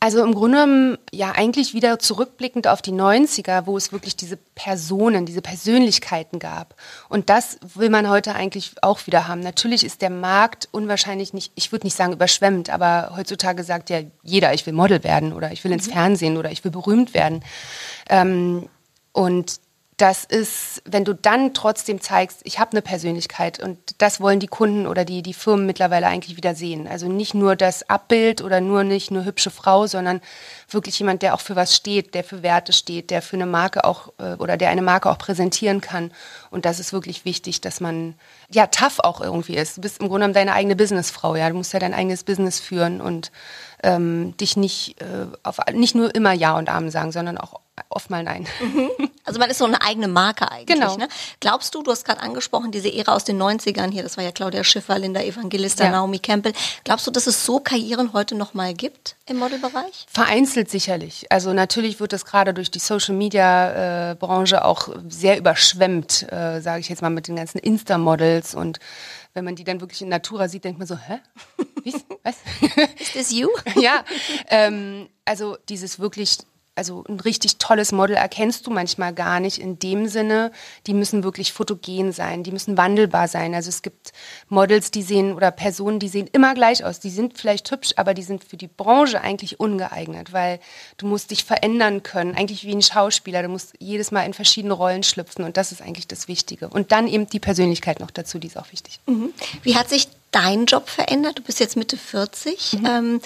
Also 0.00 0.22
im 0.22 0.32
Grunde 0.32 0.58
genommen 0.58 0.98
ja 1.12 1.32
eigentlich 1.32 1.74
wieder 1.74 1.98
zurückblickend 1.98 2.68
auf 2.68 2.82
die 2.82 2.92
90er, 2.92 3.66
wo 3.66 3.76
es 3.76 3.90
wirklich 3.90 4.14
diese 4.14 4.36
Personen, 4.36 5.26
diese 5.26 5.42
Persönlichkeiten 5.42 6.38
gab. 6.38 6.76
Und 7.08 7.28
das 7.30 7.58
will 7.74 7.90
man 7.90 8.08
heute 8.08 8.36
eigentlich 8.36 8.72
auch 8.80 9.06
wieder 9.08 9.26
haben. 9.26 9.40
Natürlich 9.40 9.84
ist 9.84 10.00
der 10.00 10.10
Markt 10.10 10.68
unwahrscheinlich 10.70 11.34
nicht, 11.34 11.50
ich 11.56 11.72
würde 11.72 11.86
nicht 11.86 11.96
sagen 11.96 12.12
überschwemmt, 12.12 12.70
aber 12.70 13.12
heutzutage 13.16 13.64
sagt 13.64 13.90
ja 13.90 14.02
jeder, 14.22 14.54
ich 14.54 14.64
will 14.66 14.72
Model 14.72 15.02
werden 15.02 15.32
oder 15.32 15.50
ich 15.50 15.64
will 15.64 15.72
ins 15.72 15.88
mhm. 15.88 15.92
Fernsehen 15.92 16.36
oder 16.36 16.52
ich 16.52 16.62
will 16.62 16.70
berühmt 16.70 17.12
werden. 17.12 17.42
Ähm, 18.08 18.68
und 19.12 19.58
das 19.98 20.24
ist, 20.24 20.80
wenn 20.84 21.04
du 21.04 21.12
dann 21.12 21.54
trotzdem 21.54 22.00
zeigst, 22.00 22.40
ich 22.44 22.60
habe 22.60 22.70
eine 22.70 22.82
Persönlichkeit 22.82 23.60
und 23.60 23.78
das 23.98 24.20
wollen 24.20 24.38
die 24.38 24.46
Kunden 24.46 24.86
oder 24.86 25.04
die, 25.04 25.22
die 25.22 25.34
Firmen 25.34 25.66
mittlerweile 25.66 26.06
eigentlich 26.06 26.36
wieder 26.36 26.54
sehen. 26.54 26.86
Also 26.86 27.08
nicht 27.08 27.34
nur 27.34 27.56
das 27.56 27.90
Abbild 27.90 28.40
oder 28.40 28.60
nur 28.60 28.84
nicht 28.84 29.10
nur 29.10 29.24
hübsche 29.24 29.50
Frau, 29.50 29.88
sondern 29.88 30.20
wirklich 30.70 30.96
jemand, 31.00 31.22
der 31.22 31.34
auch 31.34 31.40
für 31.40 31.56
was 31.56 31.74
steht, 31.74 32.14
der 32.14 32.22
für 32.22 32.44
Werte 32.44 32.72
steht, 32.72 33.10
der 33.10 33.22
für 33.22 33.34
eine 33.34 33.46
Marke 33.46 33.84
auch 33.84 34.12
äh, 34.18 34.34
oder 34.34 34.56
der 34.56 34.70
eine 34.70 34.82
Marke 34.82 35.10
auch 35.10 35.18
präsentieren 35.18 35.80
kann. 35.80 36.12
Und 36.50 36.64
das 36.64 36.78
ist 36.78 36.92
wirklich 36.92 37.24
wichtig, 37.24 37.60
dass 37.60 37.80
man 37.80 38.14
ja 38.50 38.68
tough 38.68 39.00
auch 39.00 39.20
irgendwie 39.20 39.56
ist. 39.56 39.78
Du 39.78 39.80
bist 39.80 40.00
im 40.00 40.06
Grunde 40.06 40.20
genommen 40.20 40.34
deine 40.34 40.52
eigene 40.52 40.76
Businessfrau, 40.76 41.34
ja. 41.34 41.48
Du 41.48 41.56
musst 41.56 41.72
ja 41.72 41.80
dein 41.80 41.94
eigenes 41.94 42.22
Business 42.22 42.60
führen 42.60 43.00
und 43.00 43.32
ähm, 43.82 44.36
dich 44.36 44.56
nicht, 44.56 45.00
äh, 45.00 45.26
auf, 45.42 45.58
nicht 45.72 45.94
nur 45.94 46.14
immer 46.14 46.32
Ja 46.32 46.56
und 46.56 46.68
Amen 46.68 46.90
sagen, 46.90 47.12
sondern 47.12 47.38
auch 47.38 47.60
oft 47.90 48.10
mal 48.10 48.22
nein. 48.22 48.46
Mhm. 48.60 48.90
Also 49.24 49.38
man 49.38 49.50
ist 49.50 49.58
so 49.58 49.66
eine 49.66 49.82
eigene 49.82 50.08
Marke 50.08 50.50
eigentlich. 50.50 50.78
Genau. 50.78 50.96
Ne? 50.96 51.08
Glaubst 51.40 51.74
du, 51.74 51.82
du 51.82 51.90
hast 51.90 52.04
gerade 52.04 52.20
angesprochen, 52.20 52.72
diese 52.72 52.92
Ära 52.92 53.14
aus 53.14 53.24
den 53.24 53.40
90ern 53.40 53.90
hier, 53.90 54.02
das 54.02 54.16
war 54.16 54.24
ja 54.24 54.32
Claudia 54.32 54.64
Schiffer, 54.64 54.98
Linda 54.98 55.20
Evangelista, 55.20 55.84
Ja. 55.84 55.90
Naomi 55.90 56.18
Campbell. 56.18 56.52
Glaubst 56.84 57.06
du, 57.06 57.10
dass 57.10 57.26
es 57.26 57.44
so 57.44 57.60
Karrieren 57.60 58.12
heute 58.12 58.34
noch 58.34 58.54
mal 58.54 58.74
gibt 58.74 59.16
im 59.26 59.36
Modelbereich? 59.38 60.06
Vereinzelt 60.10 60.70
sicherlich. 60.70 61.30
Also 61.30 61.52
natürlich 61.52 62.00
wird 62.00 62.12
das 62.12 62.24
gerade 62.24 62.54
durch 62.54 62.70
die 62.70 62.78
Social 62.78 63.14
Media 63.14 64.12
äh, 64.12 64.14
Branche 64.14 64.64
auch 64.64 64.88
sehr 65.08 65.38
überschwemmt, 65.38 66.26
äh, 66.32 66.60
sage 66.60 66.80
ich 66.80 66.88
jetzt 66.88 67.02
mal 67.02 67.10
mit 67.10 67.28
den 67.28 67.36
ganzen 67.36 67.58
Insta-Models 67.58 68.54
und 68.54 68.80
wenn 69.34 69.44
man 69.44 69.54
die 69.54 69.64
dann 69.64 69.80
wirklich 69.80 70.02
in 70.02 70.08
Natura 70.08 70.48
sieht, 70.48 70.64
denkt 70.64 70.78
man 70.78 70.88
so, 70.88 70.96
hä? 70.96 71.20
Wie? 71.94 72.16
Was? 72.22 72.36
Is 72.98 73.12
this 73.12 73.32
you? 73.32 73.48
ja, 73.76 74.04
ähm, 74.48 75.08
also 75.24 75.56
dieses 75.68 75.98
wirklich, 75.98 76.38
also 76.74 77.04
ein 77.08 77.18
richtig 77.20 77.58
tolles 77.58 77.90
Model 77.90 78.16
erkennst 78.16 78.66
du 78.66 78.70
manchmal 78.70 79.12
gar 79.12 79.40
nicht 79.40 79.58
in 79.58 79.78
dem 79.78 80.06
Sinne, 80.06 80.52
die 80.86 80.94
müssen 80.94 81.24
wirklich 81.24 81.52
fotogen 81.52 82.12
sein, 82.12 82.44
die 82.44 82.52
müssen 82.52 82.76
wandelbar 82.76 83.26
sein. 83.26 83.54
Also 83.54 83.68
es 83.68 83.82
gibt 83.82 84.12
Models, 84.48 84.92
die 84.92 85.02
sehen 85.02 85.34
oder 85.34 85.50
Personen, 85.50 85.98
die 85.98 86.08
sehen 86.08 86.28
immer 86.32 86.54
gleich 86.54 86.84
aus. 86.84 87.00
Die 87.00 87.10
sind 87.10 87.36
vielleicht 87.36 87.70
hübsch, 87.70 87.94
aber 87.96 88.14
die 88.14 88.22
sind 88.22 88.44
für 88.44 88.56
die 88.56 88.68
Branche 88.68 89.20
eigentlich 89.20 89.58
ungeeignet, 89.58 90.32
weil 90.32 90.60
du 90.98 91.06
musst 91.06 91.32
dich 91.32 91.44
verändern 91.44 92.04
können, 92.04 92.36
eigentlich 92.36 92.64
wie 92.64 92.74
ein 92.74 92.82
Schauspieler. 92.82 93.42
Du 93.42 93.48
musst 93.48 93.74
jedes 93.80 94.12
Mal 94.12 94.22
in 94.22 94.34
verschiedene 94.34 94.74
Rollen 94.74 95.02
schlüpfen 95.02 95.44
und 95.44 95.56
das 95.56 95.72
ist 95.72 95.82
eigentlich 95.82 96.06
das 96.06 96.28
Wichtige. 96.28 96.68
Und 96.68 96.92
dann 96.92 97.08
eben 97.08 97.28
die 97.28 97.40
Persönlichkeit 97.40 97.98
noch 97.98 98.12
dazu, 98.12 98.38
die 98.38 98.46
ist 98.46 98.56
auch 98.56 98.70
wichtig. 98.70 99.00
Wie 99.62 99.74
hat 99.74 99.88
sich 99.88 100.08
dein 100.30 100.66
Job 100.66 100.88
verändert? 100.88 101.38
Du 101.38 101.42
bist 101.42 101.60
jetzt 101.60 101.76
Mitte 101.76 101.96
40. 101.96 102.74
Mhm. 102.74 102.86
Ähm, 102.86 103.20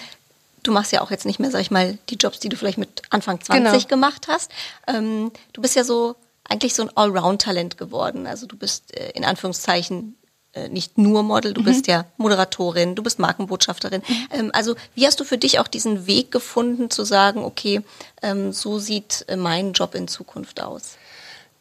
du 0.63 0.73
machst 0.73 0.93
ja 0.93 1.01
auch 1.01 1.11
jetzt 1.11 1.27
nicht 1.27 1.39
mehr, 1.41 1.51
sag 1.51 1.61
ich 1.61 1.71
mal, 1.71 1.99
die 2.11 2.17
Jobs, 2.17 2.39
die 2.41 2.49
du 2.49 2.57
vielleicht 2.57 2.79
mit 2.79 3.03
Anfang 3.11 3.41
20 3.41 3.73
Genau. 3.73 3.89
gemacht 3.89 4.27
hast. 4.29 4.51
Ähm, 4.87 5.33
du 5.53 5.63
bist 5.63 5.75
ja 5.77 5.85
so 5.85 6.17
eigentlich 6.49 6.75
so 6.75 6.83
ein 6.83 6.97
Allround-Talent 6.97 7.79
geworden. 7.79 8.27
Also 8.27 8.47
du 8.47 8.57
bist 8.57 8.97
äh, 8.97 9.11
in 9.11 9.25
Anführungszeichen 9.25 10.17
äh, 10.55 10.69
nicht 10.69 10.99
nur 10.99 11.23
Model, 11.23 11.53
Mhm. 11.53 11.55
du 11.55 11.63
bist 11.65 11.87
ja 11.87 12.05
Moderatorin, 12.19 12.95
du 12.95 13.03
bist 13.03 13.19
Markenbotschafterin. 13.19 14.03
Ähm, 14.31 14.51
also 14.53 14.75
wie 14.95 15.07
hast 15.07 15.19
du 15.19 15.25
für 15.25 15.39
dich 15.39 15.59
auch 15.59 15.69
diesen 15.69 16.07
Weg 16.07 16.31
gefunden 16.31 16.91
zu 16.91 17.05
sagen, 17.05 17.43
okay, 17.45 17.81
ähm, 18.23 18.53
so 18.53 18.79
sieht 18.79 19.25
äh, 19.29 19.37
mein 19.37 19.73
Job 19.73 19.95
in 19.95 20.09
Zukunft 20.09 20.61
aus? 20.63 20.97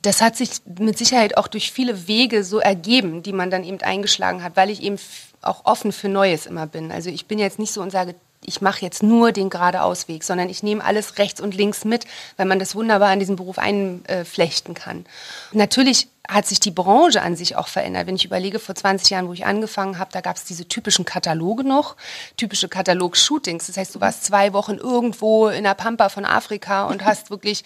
Das 0.01 0.19
hat 0.19 0.35
sich 0.35 0.49
mit 0.79 0.97
Sicherheit 0.97 1.37
auch 1.37 1.47
durch 1.47 1.71
viele 1.71 2.07
Wege 2.07 2.43
so 2.43 2.57
ergeben, 2.59 3.21
die 3.23 3.33
man 3.33 3.51
dann 3.51 3.63
eben 3.63 3.79
eingeschlagen 3.81 4.43
hat, 4.43 4.55
weil 4.55 4.71
ich 4.71 4.81
eben 4.81 4.97
auch 5.41 5.65
offen 5.65 5.91
für 5.91 6.09
Neues 6.09 6.45
immer 6.45 6.67
bin. 6.67 6.91
Also 6.91 7.09
ich 7.09 7.25
bin 7.25 7.39
jetzt 7.39 7.59
nicht 7.59 7.73
so 7.73 7.81
und 7.81 7.91
sage, 7.91 8.15
ich 8.43 8.61
mache 8.61 8.81
jetzt 8.81 9.03
nur 9.03 9.31
den 9.31 9.49
geradeausweg, 9.49 10.23
sondern 10.23 10.49
ich 10.49 10.63
nehme 10.63 10.83
alles 10.83 11.17
rechts 11.19 11.39
und 11.39 11.55
links 11.55 11.85
mit, 11.85 12.05
weil 12.37 12.47
man 12.47 12.59
das 12.59 12.75
wunderbar 12.75 13.13
in 13.13 13.19
diesen 13.19 13.35
Beruf 13.35 13.59
einflechten 13.59 14.73
kann. 14.73 15.05
Natürlich 15.51 16.07
hat 16.27 16.47
sich 16.47 16.59
die 16.59 16.71
Branche 16.71 17.21
an 17.21 17.35
sich 17.35 17.55
auch 17.55 17.67
verändert. 17.67 18.07
Wenn 18.07 18.15
ich 18.15 18.25
überlege, 18.25 18.59
vor 18.59 18.73
20 18.73 19.09
Jahren, 19.09 19.27
wo 19.27 19.33
ich 19.33 19.45
angefangen 19.45 19.99
habe, 19.99 20.11
da 20.11 20.21
gab 20.21 20.37
es 20.37 20.43
diese 20.43 20.67
typischen 20.67 21.05
Kataloge 21.05 21.63
noch, 21.63 21.95
typische 22.37 22.67
Katalog-Shootings. 22.67 23.67
Das 23.67 23.77
heißt, 23.77 23.95
du 23.95 24.01
warst 24.01 24.23
zwei 24.23 24.53
Wochen 24.53 24.75
irgendwo 24.75 25.49
in 25.49 25.63
der 25.63 25.75
Pampa 25.75 26.09
von 26.09 26.25
Afrika 26.25 26.85
und 26.85 27.05
hast 27.05 27.29
wirklich 27.29 27.63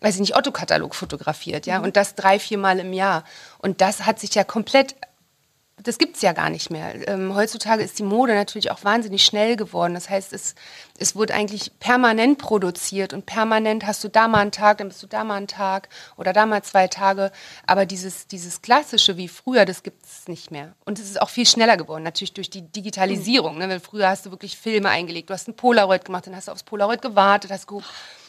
weiß 0.00 0.14
ich 0.14 0.20
nicht, 0.20 0.36
Otto-Katalog 0.36 0.94
fotografiert, 0.94 1.66
ja, 1.66 1.80
und 1.80 1.96
das 1.96 2.14
drei, 2.14 2.38
viermal 2.38 2.78
im 2.78 2.92
Jahr. 2.92 3.24
Und 3.58 3.80
das 3.80 4.06
hat 4.06 4.20
sich 4.20 4.34
ja 4.34 4.44
komplett, 4.44 4.94
das 5.82 5.98
gibt's 5.98 6.22
ja 6.22 6.32
gar 6.32 6.50
nicht 6.50 6.70
mehr. 6.70 7.08
Ähm, 7.08 7.34
heutzutage 7.34 7.82
ist 7.82 7.98
die 7.98 8.02
Mode 8.02 8.34
natürlich 8.34 8.70
auch 8.70 8.84
wahnsinnig 8.84 9.24
schnell 9.24 9.56
geworden. 9.56 9.94
Das 9.94 10.10
heißt, 10.10 10.32
es, 10.32 10.54
es 10.98 11.14
wird 11.14 11.30
eigentlich 11.30 11.78
permanent 11.78 12.38
produziert 12.38 13.12
und 13.12 13.26
permanent 13.26 13.86
hast 13.86 14.02
du 14.02 14.08
da 14.08 14.28
mal 14.28 14.40
einen 14.40 14.52
Tag, 14.52 14.78
dann 14.78 14.88
bist 14.88 15.02
du 15.02 15.06
da 15.06 15.24
mal 15.24 15.36
einen 15.36 15.46
Tag 15.46 15.88
oder 16.16 16.32
da 16.32 16.46
mal 16.46 16.62
zwei 16.62 16.88
Tage. 16.88 17.30
Aber 17.66 17.86
dieses, 17.86 18.26
dieses 18.26 18.62
Klassische 18.62 19.16
wie 19.16 19.28
früher, 19.28 19.64
das 19.64 19.82
gibt's 19.82 20.26
nicht 20.26 20.50
mehr. 20.50 20.74
Und 20.84 20.98
es 20.98 21.06
ist 21.06 21.20
auch 21.20 21.30
viel 21.30 21.46
schneller 21.46 21.76
geworden, 21.76 22.02
natürlich 22.02 22.32
durch 22.32 22.50
die 22.50 22.62
Digitalisierung. 22.62 23.58
Ne? 23.58 23.68
Weil 23.68 23.80
früher 23.80 24.08
hast 24.08 24.26
du 24.26 24.30
wirklich 24.30 24.58
Filme 24.58 24.88
eingelegt, 24.88 25.30
du 25.30 25.34
hast 25.34 25.48
ein 25.48 25.56
Polaroid 25.56 26.04
gemacht, 26.04 26.26
dann 26.26 26.34
hast 26.34 26.48
du 26.48 26.52
aufs 26.52 26.64
Polaroid 26.64 27.02
gewartet, 27.02 27.50
hast 27.50 27.66
geguckt, 27.66 27.86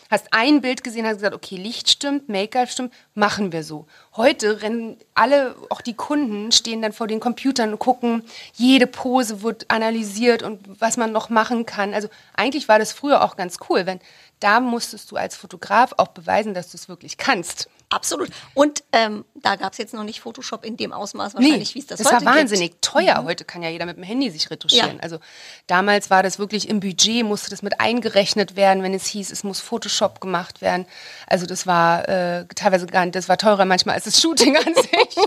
hast 0.10 0.28
ein 0.32 0.62
Bild 0.62 0.84
gesehen, 0.84 1.05
hast 1.05 1.18
gesagt, 1.18 1.36
okay, 1.36 1.55
Licht 1.55 1.89
stimmt, 1.89 2.30
Make-up 2.30 2.70
stimmt, 2.70 2.93
machen 3.14 3.51
wir 3.51 3.64
so. 3.64 3.88
Heute 4.16 4.62
rennen 4.62 4.97
alle, 5.14 5.55
auch 5.70 5.82
die 5.82 5.93
Kunden, 5.93 6.51
stehen 6.51 6.82
dann 6.82 6.93
vor 6.93 7.07
den 7.07 7.20
Computern 7.20 7.72
und 7.72 7.80
gucken, 7.80 8.24
jede 8.53 8.88
Pose 8.88 9.41
wird 9.43 9.70
analysiert 9.70 10.43
und 10.43 10.82
was 10.82 10.97
man 10.97 11.12
noch 11.12 11.30
machen 11.30 11.66
kann. 11.66 11.93
Also 11.93 12.10
eigentlich 12.34 12.68
war 12.68 12.80
das 12.80 12.91
früher 12.91 13.24
auch 13.24 13.36
ganz 13.36 13.57
cool, 13.70 13.86
wenn 13.86 13.99
da 14.39 14.60
musstest 14.60 15.12
du 15.12 15.18
als 15.18 15.36
Fotograf 15.36 15.93
auch 15.97 16.10
beweisen, 16.10 16.53
dass 16.53 16.72
du 16.72 16.78
es 16.78 16.89
wirklich 16.89 17.18
kannst. 17.18 17.70
Absolut. 17.91 18.29
Und 18.53 18.83
ähm, 18.91 19.25
da 19.33 19.55
gab 19.55 19.71
es 19.71 19.79
jetzt 19.79 19.95
noch 19.95 20.03
nicht 20.03 20.21
Photoshop 20.21 20.63
in 20.63 20.77
dem 20.77 20.93
Ausmaß 20.93 21.33
wahrscheinlich, 21.33 21.73
wie 21.73 21.79
es 21.79 21.87
das, 21.87 21.99
das 21.99 22.11
heute 22.11 22.25
war 22.25 22.35
wahnsinnig 22.35 22.71
gibt. 22.71 22.85
Mhm. 22.85 22.99
teuer. 22.99 23.23
Heute 23.23 23.45
kann 23.45 23.63
ja 23.63 23.69
jeder 23.69 23.87
mit 23.87 23.97
dem 23.97 24.03
Handy 24.03 24.29
sich 24.29 24.51
retuschieren. 24.51 24.97
Ja. 24.97 25.01
Also 25.01 25.17
damals 25.65 26.11
war 26.11 26.21
das 26.21 26.37
wirklich 26.37 26.69
im 26.69 26.81
Budget, 26.81 27.25
musste 27.25 27.49
das 27.49 27.63
mit 27.63 27.79
eingerechnet 27.79 28.55
werden, 28.55 28.83
wenn 28.83 28.93
es 28.93 29.07
hieß, 29.07 29.31
es 29.31 29.43
muss 29.43 29.59
Photoshop 29.59 30.21
gemacht 30.21 30.61
werden. 30.61 30.85
Also 31.25 31.47
das 31.47 31.65
war 31.65 32.07
äh, 32.07 32.45
teilweise 32.55 32.85
gar 32.85 33.05
nicht, 33.05 33.15
das 33.15 33.27
war 33.27 33.37
teurer 33.37 33.65
manchmal 33.65 33.95
als 33.95 34.03
das 34.03 34.21
Shooting 34.21 34.55
an 34.57 34.75
sich. 34.75 34.89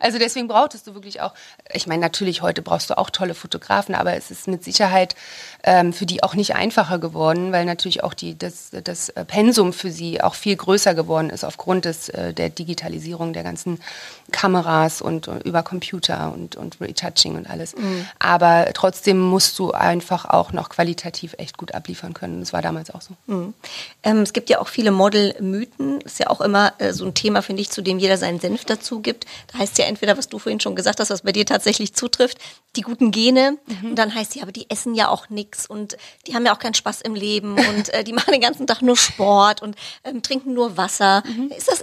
Also 0.00 0.18
deswegen 0.18 0.48
brauchtest 0.48 0.86
du 0.86 0.94
wirklich 0.94 1.20
auch, 1.20 1.34
ich 1.72 1.86
meine, 1.86 2.00
natürlich 2.00 2.40
heute 2.40 2.62
brauchst 2.62 2.88
du 2.88 2.96
auch 2.96 3.10
tolle 3.10 3.34
Fotografen, 3.34 3.94
aber 3.94 4.14
es 4.14 4.30
ist 4.30 4.48
mit 4.48 4.64
Sicherheit 4.64 5.14
ähm, 5.62 5.92
für 5.92 6.06
die 6.06 6.22
auch 6.22 6.34
nicht 6.34 6.54
einfacher 6.54 6.98
geworden, 6.98 7.52
weil 7.52 7.66
natürlich 7.66 8.02
auch 8.02 8.14
die, 8.14 8.38
das, 8.38 8.70
das 8.70 9.12
Pensum 9.26 9.74
für 9.74 9.90
sie 9.90 10.22
auch 10.22 10.34
viel 10.34 10.56
größer 10.56 10.94
geworden 10.94 11.28
ist 11.28 11.44
aufgrund 11.44 11.84
des, 11.84 11.99
äh, 12.08 12.32
der 12.32 12.48
Digitalisierung 12.48 13.32
der 13.32 13.42
ganzen 13.42 13.80
Kameras 14.32 15.02
und, 15.02 15.28
und 15.28 15.42
über 15.44 15.62
Computer 15.62 16.32
und, 16.32 16.56
und 16.56 16.80
Retouching 16.80 17.36
und 17.36 17.48
alles. 17.48 17.74
Aber 18.18 18.68
trotzdem 18.74 19.20
musst 19.20 19.58
du 19.58 19.72
einfach 19.72 20.24
auch 20.24 20.52
noch 20.52 20.68
qualitativ 20.68 21.34
echt 21.38 21.58
gut 21.58 21.74
abliefern 21.74 22.14
können. 22.14 22.40
Das 22.40 22.52
war 22.52 22.62
damals 22.62 22.90
auch 22.90 23.02
so. 23.02 23.14
Ähm, 24.02 24.20
es 24.22 24.32
gibt 24.32 24.50
ja 24.50 24.60
auch 24.60 24.68
viele 24.68 24.90
Model-Mythen. 24.90 26.00
Ist 26.00 26.18
ja 26.18 26.28
auch 26.28 26.40
immer 26.40 26.72
äh, 26.78 26.92
so 26.92 27.04
ein 27.04 27.14
Thema, 27.14 27.42
finde 27.42 27.62
ich, 27.62 27.70
zu 27.70 27.82
dem 27.82 27.98
jeder 27.98 28.16
seinen 28.16 28.40
Senf 28.40 28.64
dazu 28.64 29.00
gibt. 29.00 29.26
Da 29.52 29.58
heißt 29.58 29.78
ja 29.78 29.84
entweder, 29.86 30.16
was 30.16 30.28
du 30.28 30.38
vorhin 30.38 30.60
schon 30.60 30.76
gesagt 30.76 31.00
hast, 31.00 31.10
was 31.10 31.22
bei 31.22 31.32
dir 31.32 31.46
tatsächlich 31.46 31.94
zutrifft, 31.94 32.38
die 32.76 32.82
guten 32.82 33.10
Gene. 33.10 33.58
Und 33.82 33.96
dann 33.96 34.14
heißt 34.14 34.36
ja, 34.36 34.42
aber 34.42 34.52
die 34.52 34.70
essen 34.70 34.94
ja 34.94 35.08
auch 35.08 35.28
nix 35.28 35.66
und 35.66 35.96
die 36.26 36.34
haben 36.34 36.46
ja 36.46 36.54
auch 36.54 36.58
keinen 36.58 36.74
Spaß 36.74 37.00
im 37.02 37.14
Leben 37.14 37.54
und 37.54 37.92
äh, 37.92 38.04
die 38.04 38.12
machen 38.20 38.32
den 38.32 38.40
ganzen 38.40 38.66
Tag 38.66 38.82
nur 38.82 38.96
Sport 38.96 39.62
und 39.62 39.76
ähm, 40.04 40.22
trinken 40.22 40.54
nur 40.54 40.76
Wasser. 40.76 41.22
Ist 41.56 41.68
das 41.68 41.82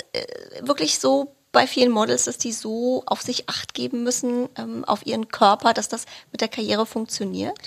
wirklich 0.61 0.99
so 0.99 1.34
bei 1.51 1.65
vielen 1.65 1.91
Models, 1.91 2.26
dass 2.26 2.38
die 2.38 2.51
so 2.51 3.03
auf 3.05 3.22
sich 3.22 3.49
acht 3.49 3.74
geben 3.74 4.03
müssen, 4.03 4.49
ähm, 4.57 4.86
auf 4.86 5.05
ihren 5.05 5.28
Körper, 5.28 5.74
dass 5.74 5.88
das 5.88 6.05
mit 6.32 6.41
der 6.41 6.49
Karriere 6.49 6.86
funktioniert? 6.86 7.57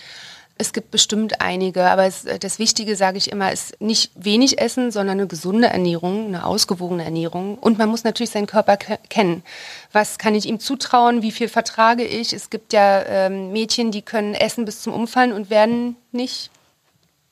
Es 0.59 0.75
gibt 0.75 0.91
bestimmt 0.91 1.41
einige, 1.41 1.87
aber 1.87 2.05
es, 2.05 2.27
das 2.39 2.59
Wichtige, 2.59 2.95
sage 2.95 3.17
ich 3.17 3.33
immer, 3.33 3.51
ist 3.51 3.81
nicht 3.81 4.13
wenig 4.15 4.61
essen, 4.61 4.91
sondern 4.91 5.19
eine 5.19 5.27
gesunde 5.27 5.69
Ernährung, 5.69 6.27
eine 6.27 6.45
ausgewogene 6.45 7.03
Ernährung. 7.03 7.57
Und 7.57 7.79
man 7.79 7.89
muss 7.89 8.05
natürlich 8.05 8.29
seinen 8.29 8.47
Körper 8.47 8.77
ke 8.77 8.99
kennen. 9.09 9.43
Was 9.91 10.19
kann 10.19 10.35
ich 10.35 10.45
ihm 10.45 10.61
zutrauen? 10.61 11.23
Wie 11.23 11.33
viel 11.33 11.49
vertrage 11.49 12.05
ich? 12.05 12.35
Es 12.35 12.51
gibt 12.51 12.75
ja 12.75 13.03
ähm, 13.07 13.53
Mädchen, 13.53 13.91
die 13.91 14.03
können 14.03 14.35
essen 14.35 14.67
bis 14.67 14.83
zum 14.83 14.93
Umfallen 14.93 15.33
und 15.33 15.49
werden 15.49 15.97
nicht 16.13 16.51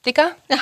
dicker. 0.06 0.30
Ja. 0.50 0.56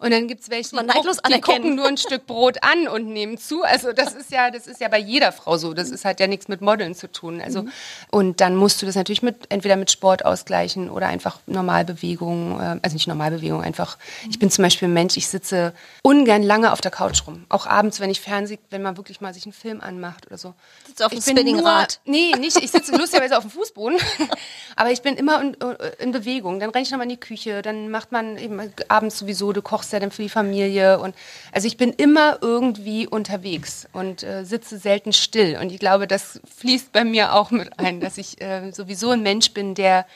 Und 0.00 0.12
dann 0.12 0.28
gibt 0.28 0.42
es 0.42 0.50
welche, 0.50 0.70
die, 0.70 0.86
gucken, 0.86 1.18
die 1.28 1.40
gucken 1.40 1.74
nur 1.74 1.86
ein 1.86 1.98
Stück 1.98 2.26
Brot 2.26 2.56
an 2.62 2.88
und 2.88 3.06
nehmen 3.08 3.36
zu. 3.36 3.62
Also 3.62 3.92
das 3.92 4.14
ist 4.14 4.32
ja, 4.32 4.50
das 4.50 4.66
ist 4.66 4.80
ja 4.80 4.88
bei 4.88 4.98
jeder 4.98 5.30
Frau 5.30 5.58
so. 5.58 5.74
Das 5.74 5.90
ist, 5.90 6.06
hat 6.06 6.20
ja 6.20 6.26
nichts 6.26 6.48
mit 6.48 6.62
Modeln 6.62 6.94
zu 6.94 7.12
tun. 7.12 7.42
Also 7.42 7.66
und 8.10 8.40
dann 8.40 8.56
musst 8.56 8.80
du 8.80 8.86
das 8.86 8.94
natürlich 8.94 9.22
mit 9.22 9.36
entweder 9.50 9.76
mit 9.76 9.90
Sport 9.90 10.24
ausgleichen 10.24 10.88
oder 10.88 11.08
einfach 11.08 11.38
Normalbewegung, 11.46 12.58
äh, 12.58 12.80
also 12.82 12.94
nicht 12.94 13.08
Normalbewegung, 13.08 13.62
einfach. 13.62 13.98
Ich 14.30 14.38
bin 14.38 14.50
zum 14.50 14.62
Beispiel 14.62 14.88
ein 14.88 14.94
Mensch, 14.94 15.18
ich 15.18 15.28
sitze 15.28 15.74
ungern 16.02 16.42
lange 16.42 16.72
auf 16.72 16.80
der 16.80 16.90
Couch 16.90 17.26
rum. 17.26 17.44
Auch 17.50 17.66
abends, 17.66 18.00
wenn 18.00 18.08
ich 18.08 18.22
Fernseh, 18.22 18.58
wenn 18.70 18.80
man 18.80 18.96
wirklich 18.96 19.20
mal 19.20 19.34
sich 19.34 19.44
einen 19.44 19.52
Film 19.52 19.82
anmacht 19.82 20.26
oder 20.26 20.38
so. 20.38 20.54
Sitzt 20.86 21.04
auf 21.04 21.12
dem 21.12 21.20
Spinningrad. 21.20 22.00
Nee, 22.06 22.32
nicht. 22.38 22.56
Ich 22.56 22.70
sitze 22.70 22.96
lustigerweise 22.96 23.36
auf 23.36 23.44
dem 23.44 23.50
Fußboden. 23.50 23.98
Aber 24.76 24.90
ich 24.90 25.02
bin 25.02 25.16
immer 25.16 25.42
in, 25.42 25.56
in 25.98 26.12
Bewegung. 26.12 26.58
Dann 26.58 26.70
renne 26.70 26.82
ich 26.82 26.90
nochmal 26.90 27.04
in 27.04 27.10
die 27.10 27.20
Küche. 27.20 27.60
Dann 27.60 27.90
macht 27.90 28.12
man 28.12 28.38
eben 28.38 28.72
abends 28.88 29.18
sowieso, 29.18 29.52
du 29.52 29.60
kochst 29.60 29.89
machst 29.90 29.92
ja 29.92 30.00
dann 30.00 30.12
für 30.12 30.22
die 30.22 30.28
Familie 30.28 31.00
und 31.00 31.14
also 31.52 31.66
ich 31.66 31.76
bin 31.76 31.92
immer 31.92 32.38
irgendwie 32.40 33.08
unterwegs 33.08 33.88
und 33.92 34.22
äh, 34.22 34.44
sitze 34.44 34.78
selten 34.78 35.12
still 35.12 35.58
und 35.60 35.72
ich 35.72 35.80
glaube, 35.80 36.06
das 36.06 36.40
fließt 36.58 36.92
bei 36.92 37.04
mir 37.04 37.34
auch 37.34 37.50
mit 37.50 37.78
ein, 37.78 38.00
dass 38.00 38.18
ich 38.18 38.40
äh, 38.40 38.70
sowieso 38.70 39.10
ein 39.10 39.22
Mensch 39.22 39.52
bin, 39.52 39.74
der 39.74 40.06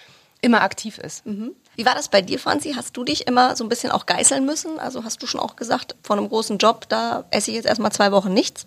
immer 0.40 0.62
aktiv 0.62 0.98
ist. 0.98 1.26
Mhm. 1.26 1.52
Wie 1.74 1.86
war 1.86 1.94
das 1.94 2.08
bei 2.08 2.22
dir, 2.22 2.38
Franzi? 2.38 2.74
Hast 2.76 2.96
du 2.96 3.02
dich 3.02 3.26
immer 3.26 3.56
so 3.56 3.64
ein 3.64 3.68
bisschen 3.68 3.90
auch 3.90 4.06
geißeln 4.06 4.46
müssen? 4.46 4.78
Also 4.78 5.02
hast 5.02 5.20
du 5.22 5.26
schon 5.26 5.40
auch 5.40 5.56
gesagt, 5.56 5.96
von 6.02 6.18
einem 6.18 6.28
großen 6.28 6.58
Job, 6.58 6.88
da 6.88 7.24
esse 7.30 7.50
ich 7.50 7.56
jetzt 7.56 7.66
erstmal 7.66 7.90
zwei 7.90 8.12
Wochen 8.12 8.32
nichts? 8.32 8.66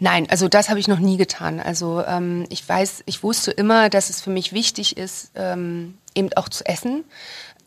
Nein, 0.00 0.26
also 0.30 0.48
das 0.48 0.68
habe 0.68 0.80
ich 0.80 0.88
noch 0.88 0.98
nie 0.98 1.16
getan. 1.16 1.60
Also 1.60 2.02
ähm, 2.06 2.46
ich 2.50 2.66
weiß, 2.68 3.04
ich 3.06 3.22
wusste 3.22 3.52
immer, 3.52 3.88
dass 3.88 4.10
es 4.10 4.20
für 4.20 4.30
mich 4.30 4.52
wichtig 4.52 4.96
ist, 4.96 5.30
ähm, 5.34 5.98
eben 6.14 6.30
auch 6.34 6.48
zu 6.48 6.64
essen. 6.66 7.04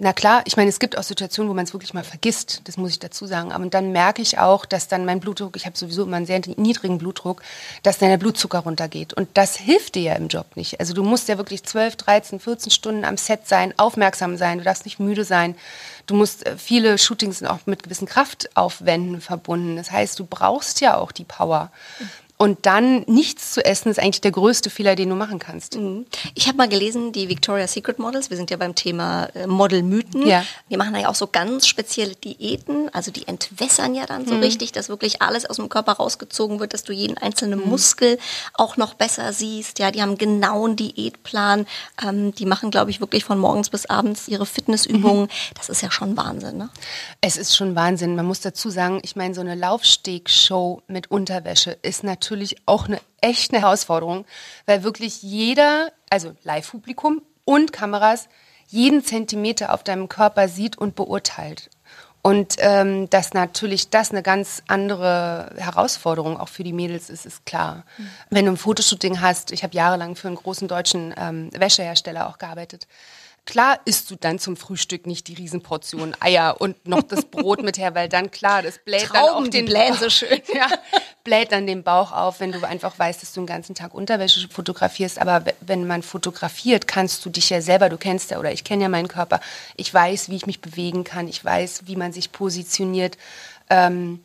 Na 0.03 0.11
klar, 0.11 0.41
ich 0.43 0.57
meine, 0.57 0.67
es 0.67 0.79
gibt 0.79 0.97
auch 0.97 1.03
Situationen, 1.03 1.49
wo 1.49 1.53
man 1.53 1.63
es 1.63 1.71
wirklich 1.71 1.93
mal 1.93 2.03
vergisst, 2.03 2.59
das 2.65 2.75
muss 2.75 2.89
ich 2.89 2.99
dazu 2.99 3.25
sagen. 3.25 3.53
Aber 3.53 3.65
dann 3.67 3.93
merke 3.93 4.21
ich 4.21 4.37
auch, 4.37 4.65
dass 4.65 4.89
dann 4.89 5.05
mein 5.05 5.21
Blutdruck, 5.21 5.55
ich 5.55 5.65
habe 5.65 5.77
sowieso 5.77 6.03
immer 6.03 6.17
einen 6.17 6.25
sehr 6.25 6.41
niedrigen 6.57 6.97
Blutdruck, 6.97 7.41
dass 7.83 7.99
dann 7.99 8.09
der 8.09 8.17
Blutzucker 8.17 8.59
runtergeht. 8.59 9.13
Und 9.13 9.29
das 9.35 9.55
hilft 9.55 9.95
dir 9.95 10.01
ja 10.01 10.15
im 10.15 10.27
Job 10.27 10.57
nicht. 10.57 10.81
Also 10.81 10.93
du 10.93 11.03
musst 11.03 11.29
ja 11.29 11.37
wirklich 11.37 11.63
12, 11.63 11.95
13, 11.95 12.41
14 12.41 12.69
Stunden 12.69 13.05
am 13.05 13.15
Set 13.15 13.47
sein, 13.47 13.73
aufmerksam 13.77 14.35
sein, 14.35 14.57
du 14.57 14.65
darfst 14.65 14.83
nicht 14.83 14.99
müde 14.99 15.23
sein. 15.23 15.55
Du 16.05 16.15
musst, 16.15 16.45
äh, 16.45 16.57
viele 16.57 16.97
Shootings 16.97 17.41
auch 17.43 17.59
mit 17.65 17.83
gewissen 17.83 18.05
Kraftaufwänden 18.05 19.21
verbunden. 19.21 19.77
Das 19.77 19.89
heißt, 19.89 20.19
du 20.19 20.25
brauchst 20.25 20.81
ja 20.81 20.97
auch 20.97 21.13
die 21.13 21.23
Power. 21.23 21.71
Und 22.43 22.65
dann 22.65 23.03
nichts 23.07 23.53
zu 23.53 23.63
essen 23.63 23.89
ist 23.89 23.99
eigentlich 23.99 24.19
der 24.19 24.31
größte 24.31 24.69
Fehler, 24.69 24.95
den 24.95 25.07
du 25.07 25.15
machen 25.15 25.39
kannst. 25.39 25.77
Mhm. 25.77 26.05
Ich 26.35 26.49
habe 26.49 26.57
mal 26.57 26.67
gelesen, 26.67 27.13
die 27.13 27.29
Victoria's 27.29 27.71
Secret 27.71 27.99
Models, 27.99 28.29
wir 28.29 28.35
sind 28.35 28.51
ja 28.51 28.57
beim 28.57 28.75
Thema 28.75 29.29
äh, 29.33 29.47
Modelmythen, 29.47 30.27
Ja. 30.27 30.43
die 30.69 30.75
machen 30.75 30.93
ja 30.93 31.07
auch 31.07 31.15
so 31.15 31.27
ganz 31.27 31.67
spezielle 31.67 32.15
Diäten, 32.15 32.89
also 32.93 33.11
die 33.11 33.29
entwässern 33.29 33.95
ja 33.95 34.05
dann 34.05 34.27
so 34.27 34.35
richtig, 34.39 34.73
dass 34.73 34.89
wirklich 34.89 35.21
alles 35.21 35.45
aus 35.45 35.55
dem 35.55 35.69
Körper 35.69 35.93
rausgezogen 35.93 36.59
wird, 36.59 36.73
dass 36.73 36.83
du 36.83 36.91
jeden 36.91 37.17
einzelnen 37.17 37.65
Muskel 37.65 38.19
auch 38.55 38.75
noch 38.75 38.93
besser 38.95 39.31
siehst. 39.31 39.79
Ja, 39.79 39.91
die 39.91 40.01
haben 40.01 40.09
einen 40.09 40.17
genauen 40.17 40.75
Diätplan, 40.75 41.65
ähm, 42.05 42.35
die 42.35 42.45
machen, 42.45 42.71
glaube 42.71 42.91
ich, 42.91 42.99
wirklich 42.99 43.23
von 43.23 43.39
morgens 43.39 43.69
bis 43.69 43.85
abends 43.85 44.27
ihre 44.27 44.45
Fitnessübungen. 44.45 45.29
Das 45.55 45.69
ist 45.69 45.81
ja 45.81 45.89
schon 45.91 46.17
Wahnsinn, 46.17 46.57
ne? 46.57 46.69
Es 47.21 47.37
ist 47.37 47.55
schon 47.55 47.73
Wahnsinn. 47.75 48.17
Man 48.17 48.25
muss 48.25 48.41
dazu 48.41 48.69
sagen, 48.69 48.99
ich 49.01 49.15
meine, 49.15 49.33
so 49.33 49.39
eine 49.39 49.55
Laufstegshow 49.55 50.81
mit 50.87 51.09
Unterwäsche 51.09 51.77
ist 51.83 52.03
natürlich 52.03 52.32
auch 52.65 52.87
eine 52.87 52.99
echte 53.21 53.59
Herausforderung, 53.59 54.25
weil 54.65 54.83
wirklich 54.83 55.21
jeder, 55.23 55.91
also 56.09 56.33
Live-Publikum 56.43 57.21
und 57.45 57.73
Kameras, 57.73 58.27
jeden 58.67 59.03
Zentimeter 59.03 59.73
auf 59.73 59.83
deinem 59.83 60.09
Körper 60.09 60.47
sieht 60.47 60.77
und 60.77 60.95
beurteilt. 60.95 61.69
Und 62.25 62.55
ähm, 62.59 63.09
dass 63.09 63.33
natürlich 63.33 63.89
das 63.89 64.11
eine 64.11 64.23
ganz 64.23 64.63
andere 64.67 65.53
Herausforderung 65.57 66.39
auch 66.39 66.47
für 66.47 66.63
die 66.63 66.71
Mädels 66.71 67.09
ist, 67.09 67.25
ist 67.25 67.45
klar. 67.45 67.83
Wenn 68.29 68.45
du 68.45 68.51
ein 68.51 68.57
Fotoshooting 68.57 69.19
hast, 69.19 69.51
ich 69.51 69.61
habe 69.61 69.75
jahrelang 69.75 70.15
für 70.15 70.29
einen 70.29 70.37
großen 70.37 70.69
deutschen 70.69 71.13
ähm, 71.17 71.49
Wäschehersteller 71.53 72.29
auch 72.29 72.37
gearbeitet. 72.37 72.87
Klar 73.45 73.79
isst 73.83 74.09
du 74.09 74.15
dann 74.15 74.39
zum 74.39 74.55
Frühstück 74.55 75.05
nicht 75.05 75.27
die 75.27 75.33
Riesenportion 75.33 76.15
Eier 76.21 76.61
und 76.61 76.87
noch 76.87 77.01
das 77.01 77.25
Brot 77.25 77.61
mit 77.61 77.77
her, 77.77 77.93
weil 77.93 78.07
dann 78.07 78.31
klar, 78.31 78.61
das 78.61 78.79
bläht 78.79 79.03
dann 79.03 79.09
Trauben, 79.09 79.33
auch 79.35 79.43
die 79.43 79.49
den 79.49 79.65
blähen 79.65 79.95
so 79.95 80.09
schön. 80.09 80.41
ja, 80.53 80.67
bläht 81.25 81.51
dann 81.51 81.67
den 81.67 81.83
Bauch 81.83 82.13
auf, 82.13 82.39
wenn 82.39 82.53
du 82.53 82.65
einfach 82.65 82.97
weißt, 82.97 83.21
dass 83.21 83.33
du 83.33 83.41
den 83.41 83.47
ganzen 83.47 83.75
Tag 83.75 83.93
Unterwäsche 83.93 84.47
fotografierst. 84.47 85.19
Aber 85.19 85.43
wenn 85.59 85.85
man 85.85 86.03
fotografiert, 86.03 86.87
kannst 86.87 87.25
du 87.25 87.29
dich 87.29 87.49
ja 87.49 87.61
selber, 87.61 87.89
du 87.89 87.97
kennst 87.97 88.31
ja 88.31 88.39
oder 88.39 88.53
ich 88.53 88.63
kenne 88.63 88.83
ja 88.83 88.89
meinen 88.89 89.09
Körper. 89.09 89.41
Ich 89.75 89.93
weiß, 89.93 90.29
wie 90.29 90.37
ich 90.37 90.45
mich 90.45 90.61
bewegen 90.61 91.03
kann. 91.03 91.27
Ich 91.27 91.43
weiß, 91.43 91.81
wie 91.85 91.97
man 91.97 92.13
sich 92.13 92.31
positioniert. 92.31 93.17
Ähm, 93.69 94.23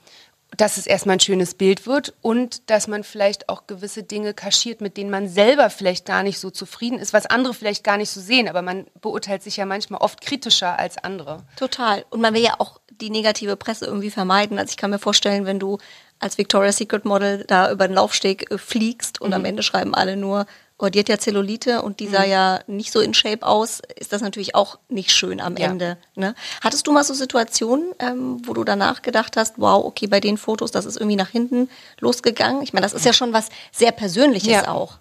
dass 0.57 0.77
es 0.77 0.87
erstmal 0.87 1.17
ein 1.17 1.21
schönes 1.21 1.55
Bild 1.55 1.87
wird 1.87 2.15
und 2.23 2.71
dass 2.71 2.89
man 2.89 3.05
vielleicht 3.05 3.49
auch 3.49 3.67
gewisse 3.67 4.03
Dinge 4.03 4.35
kaschiert, 4.35 4.81
mit 4.81 4.97
denen 4.97 5.11
man 5.11 5.29
selber 5.29 5.71
vielleicht 5.71 6.07
gar 6.07 6.23
nicht 6.23 6.39
so 6.39 6.51
zufrieden 6.51 6.99
ist, 6.99 7.13
was 7.13 7.27
andere 7.27 7.55
vielleicht 7.55 7.85
gar 7.85 7.97
nicht 7.97 8.11
so 8.11 8.21
sehen. 8.21 8.49
Aber 8.49 8.63
man 8.63 8.87
beurteilt 9.01 9.43
sich 9.43 9.57
ja 9.59 9.67
manchmal 9.67 10.01
oft 10.01 10.21
kritischer 10.21 10.79
als 10.79 10.99
andere. 10.99 11.45
Total. 11.57 12.05
Und 12.11 12.21
man 12.21 12.35
will 12.35 12.43
ja 12.43 12.55
auch 12.59 12.81
die 12.91 13.11
negative 13.11 13.57
Presse 13.57 13.87
irgendwie 13.87 14.11
vermeiden. 14.11 14.59
Also 14.59 14.71
ich 14.71 14.77
kann 14.77 14.91
mir 14.91 14.99
vorstellen, 14.99 15.45
wenn 15.45 15.61
du 15.61 15.79
als 16.19 16.39
Victoria's 16.39 16.79
Secret 16.79 17.05
Model 17.05 17.45
da 17.47 17.71
über 17.71 17.87
den 17.87 17.95
Laufsteg 17.95 18.51
äh, 18.51 18.59
fliegst 18.59 19.21
und 19.21 19.35
am 19.35 19.45
Ende 19.45 19.63
schreiben 19.63 19.95
alle 19.95 20.17
nur, 20.17 20.47
oh, 20.79 20.89
die 20.89 21.01
hat 21.01 21.09
ja 21.09 21.19
Zellulite 21.19 21.83
und 21.83 22.01
die 22.01 22.07
sah 22.09 22.25
ja 22.25 22.61
nicht 22.67 22.93
so 22.93 23.01
in 23.01 23.13
Shape 23.15 23.45
aus, 23.45 23.81
ist 23.97 24.13
das 24.13 24.23
natürlich 24.23 24.55
auch 24.55 24.79
nicht 24.89 25.11
schön 25.11 25.41
am 25.41 25.57
Ja. 25.57 25.67
Ende. 25.67 25.99
Ne? 26.15 26.35
Hattest 26.63 26.87
du 26.87 26.93
mal 26.93 27.03
so 27.05 27.15
Situationen, 27.15 27.87
ähm, 27.99 28.41
wo 28.47 28.55
du 28.55 28.63
danach 28.65 29.03
gedacht 29.03 29.37
hast, 29.37 29.55
wow, 29.57 29.85
okay, 29.85 30.07
bei 30.07 30.21
den 30.21 30.39
Fotos, 30.39 30.71
das 30.71 30.85
ist 30.85 30.97
irgendwie 30.97 31.17
nach 31.17 31.31
hinten 31.31 31.69
losgegangen? 32.01 32.63
Ich 32.63 32.73
meine, 32.73 32.85
das 32.85 32.93
ist 32.95 33.05
ja 33.05 33.13
schon 33.13 33.33
was 33.33 33.49
sehr 33.73 33.93
Persönliches 33.93 34.53
Ja. 34.53 34.69
auch. 34.69 34.99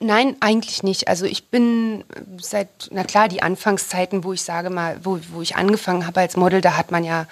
Nein, 0.00 0.36
eigentlich 0.38 0.84
nicht. 0.84 1.08
Also 1.08 1.24
ich 1.26 1.48
bin 1.48 2.04
seit, 2.40 2.68
na 2.92 3.02
klar, 3.02 3.26
die 3.28 3.42
Anfangszeiten, 3.42 4.22
wo 4.22 4.32
ich 4.32 4.42
sage 4.42 4.70
mal, 4.70 5.00
wo, 5.02 5.18
wo 5.32 5.42
ich 5.42 5.56
angefangen 5.56 6.06
habe 6.06 6.20
als 6.20 6.36
Model, 6.36 6.60
da 6.60 6.76
hat 6.76 6.92
man 6.92 7.02
ja 7.02 7.26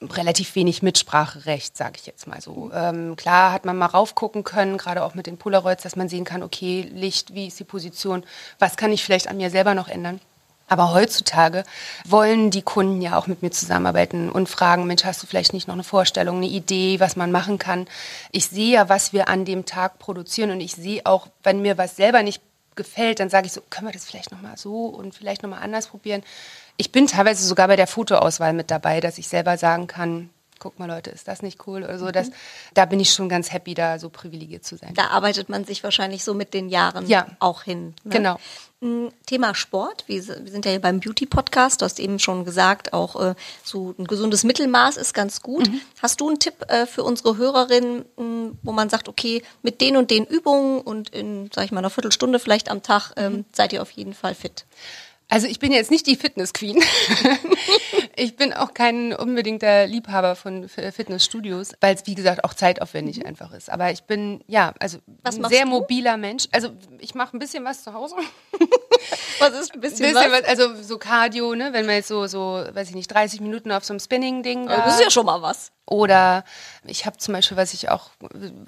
relativ 0.00 0.54
wenig 0.54 0.82
Mitspracherecht, 0.82 1.76
sage 1.76 1.94
ich 1.96 2.06
jetzt 2.06 2.26
mal 2.26 2.40
so. 2.40 2.70
Ähm, 2.74 3.16
klar 3.16 3.52
hat 3.52 3.64
man 3.64 3.76
mal 3.76 3.86
raufgucken 3.86 4.44
können, 4.44 4.76
gerade 4.78 5.02
auch 5.02 5.14
mit 5.14 5.26
den 5.26 5.38
Polaroids, 5.38 5.82
dass 5.82 5.96
man 5.96 6.08
sehen 6.08 6.24
kann, 6.24 6.42
okay, 6.42 6.88
Licht, 6.92 7.34
wie 7.34 7.46
ist 7.46 7.58
die 7.58 7.64
Position, 7.64 8.24
was 8.58 8.76
kann 8.76 8.92
ich 8.92 9.04
vielleicht 9.04 9.28
an 9.28 9.38
mir 9.38 9.50
selber 9.50 9.74
noch 9.74 9.88
ändern. 9.88 10.20
Aber 10.68 10.92
heutzutage 10.92 11.62
wollen 12.04 12.50
die 12.50 12.62
Kunden 12.62 13.00
ja 13.00 13.16
auch 13.16 13.28
mit 13.28 13.40
mir 13.40 13.52
zusammenarbeiten 13.52 14.30
und 14.30 14.48
fragen, 14.48 14.86
Mensch, 14.86 15.04
hast 15.04 15.22
du 15.22 15.26
vielleicht 15.26 15.52
nicht 15.52 15.68
noch 15.68 15.74
eine 15.74 15.84
Vorstellung, 15.84 16.38
eine 16.38 16.48
Idee, 16.48 16.98
was 16.98 17.14
man 17.14 17.30
machen 17.30 17.58
kann? 17.58 17.86
Ich 18.32 18.46
sehe 18.48 18.74
ja, 18.74 18.88
was 18.88 19.12
wir 19.12 19.28
an 19.28 19.44
dem 19.44 19.64
Tag 19.64 20.00
produzieren 20.00 20.50
und 20.50 20.60
ich 20.60 20.72
sehe 20.72 21.06
auch, 21.06 21.28
wenn 21.44 21.62
mir 21.62 21.78
was 21.78 21.94
selber 21.94 22.22
nicht 22.22 22.42
gefällt, 22.74 23.20
dann 23.20 23.30
sage 23.30 23.46
ich 23.46 23.52
so, 23.52 23.62
können 23.70 23.88
wir 23.88 23.92
das 23.92 24.04
vielleicht 24.04 24.32
noch 24.32 24.42
mal 24.42 24.56
so 24.56 24.86
und 24.86 25.14
vielleicht 25.14 25.42
noch 25.42 25.50
mal 25.50 25.60
anders 25.60 25.86
probieren. 25.86 26.22
Ich 26.76 26.92
bin 26.92 27.06
teilweise 27.06 27.46
sogar 27.46 27.68
bei 27.68 27.76
der 27.76 27.86
Fotoauswahl 27.86 28.52
mit 28.52 28.70
dabei, 28.70 29.00
dass 29.00 29.18
ich 29.18 29.28
selber 29.28 29.56
sagen 29.56 29.86
kann, 29.86 30.30
guck 30.58 30.78
mal 30.78 30.86
Leute, 30.86 31.10
ist 31.10 31.28
das 31.28 31.42
nicht 31.42 31.66
cool 31.66 31.82
oder 31.82 31.98
so. 31.98 32.10
Das, 32.10 32.30
da 32.74 32.86
bin 32.86 32.98
ich 32.98 33.12
schon 33.12 33.28
ganz 33.28 33.52
happy, 33.52 33.74
da 33.74 33.98
so 33.98 34.08
privilegiert 34.08 34.64
zu 34.64 34.76
sein. 34.76 34.94
Da 34.94 35.08
arbeitet 35.08 35.48
man 35.50 35.64
sich 35.66 35.84
wahrscheinlich 35.84 36.24
so 36.24 36.32
mit 36.34 36.54
den 36.54 36.68
Jahren 36.70 37.06
Ja. 37.06 37.26
auch 37.40 37.62
hin. 37.62 37.94
Ne? 38.04 38.10
Genau. 38.12 38.38
Mm, 38.80 39.08
Thema 39.26 39.54
Sport. 39.54 40.04
Wir 40.06 40.22
sind 40.22 40.64
ja 40.64 40.70
hier 40.70 40.80
beim 40.80 41.00
Beauty-Podcast. 41.00 41.80
Du 41.80 41.84
hast 41.84 41.98
eben 42.00 42.18
schon 42.18 42.44
gesagt, 42.46 42.92
auch 42.94 43.22
äh, 43.22 43.34
so 43.64 43.94
ein 43.98 44.06
gesundes 44.06 44.44
Mittelmaß 44.44 44.96
ist 44.96 45.12
ganz 45.12 45.42
gut. 45.42 45.68
Mhm. 45.70 45.80
Hast 46.02 46.20
du 46.20 46.28
einen 46.28 46.38
Tipp 46.38 46.54
äh, 46.68 46.86
für 46.86 47.04
unsere 47.04 47.36
Hörerinnen, 47.36 48.04
mh, 48.16 48.52
wo 48.62 48.72
man 48.72 48.88
sagt, 48.88 49.08
okay, 49.08 49.42
mit 49.62 49.80
den 49.82 49.96
und 49.98 50.10
den 50.10 50.24
Übungen 50.24 50.80
und 50.80 51.10
in, 51.10 51.50
sag 51.54 51.64
ich 51.66 51.70
mal, 51.72 51.78
einer 51.80 51.90
Viertelstunde 51.90 52.38
vielleicht 52.38 52.70
am 52.70 52.82
Tag 52.82 53.12
ähm, 53.16 53.32
Mhm. 53.32 53.44
seid 53.52 53.72
ihr 53.74 53.82
auf 53.82 53.90
jeden 53.90 54.14
Fall 54.14 54.34
fit? 54.34 54.64
Also 55.28 55.48
ich 55.48 55.58
bin 55.58 55.72
jetzt 55.72 55.90
nicht 55.90 56.06
die 56.06 56.14
Fitness-Queen. 56.14 56.80
ich 58.16 58.36
bin 58.36 58.52
auch 58.52 58.74
kein 58.74 59.12
unbedingter 59.12 59.86
Liebhaber 59.86 60.36
von 60.36 60.68
Fitnessstudios, 60.68 61.72
weil 61.80 61.96
es 61.96 62.06
wie 62.06 62.14
gesagt 62.14 62.44
auch 62.44 62.54
zeitaufwendig 62.54 63.26
einfach 63.26 63.52
ist. 63.52 63.68
Aber 63.68 63.90
ich 63.90 64.04
bin 64.04 64.44
ja 64.46 64.72
also 64.78 64.98
Was 65.22 65.36
ein 65.36 65.44
sehr 65.48 65.64
du? 65.64 65.70
mobiler 65.70 66.16
Mensch. 66.16 66.44
Also 66.52 66.70
ich 67.00 67.16
mache 67.16 67.36
ein 67.36 67.40
bisschen 67.40 67.64
was 67.64 67.82
zu 67.82 67.92
Hause. 67.92 68.14
Was 69.38 69.52
ist 69.52 69.74
ein 69.74 69.80
Bisschen 69.80 70.14
was, 70.14 70.44
also 70.44 70.74
so 70.82 70.96
Cardio, 70.96 71.54
ne, 71.54 71.72
wenn 71.72 71.84
man 71.84 71.96
jetzt 71.96 72.08
so 72.08 72.26
so 72.26 72.64
weiß 72.72 72.88
ich 72.88 72.94
nicht 72.94 73.08
30 73.08 73.40
Minuten 73.40 73.70
auf 73.70 73.84
so 73.84 73.92
einem 73.92 74.00
Spinning-Ding 74.00 74.66
da. 74.66 74.78
Das 74.78 74.94
ist 74.94 75.04
ja 75.04 75.10
schon 75.10 75.26
mal 75.26 75.42
was. 75.42 75.72
Oder 75.84 76.44
ich 76.84 77.04
habe 77.04 77.18
zum 77.18 77.34
Beispiel, 77.34 77.56
was 77.56 77.74
ich 77.74 77.90
auch 77.90 78.10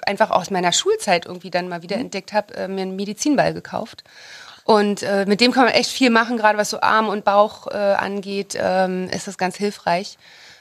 einfach 0.04 0.30
aus 0.30 0.50
meiner 0.50 0.72
Schulzeit 0.72 1.26
irgendwie 1.26 1.50
dann 1.50 1.68
mal 1.68 1.82
wieder 1.82 1.96
entdeckt 1.96 2.32
habe, 2.32 2.54
äh, 2.54 2.68
mir 2.68 2.82
einen 2.82 2.96
Medizinball 2.96 3.54
gekauft. 3.54 4.04
Und 4.68 5.02
äh, 5.02 5.24
mit 5.26 5.40
dem 5.40 5.50
kann 5.50 5.64
man 5.64 5.72
echt 5.72 5.90
viel 5.90 6.10
machen, 6.10 6.36
gerade 6.36 6.58
was 6.58 6.68
so 6.68 6.82
Arm 6.82 7.08
und 7.08 7.24
Bauch 7.24 7.68
äh, 7.68 7.74
angeht, 7.74 8.54
ähm, 8.60 9.08
ist 9.08 9.26
das 9.26 9.38
ganz 9.38 9.56
hilfreich. 9.56 10.18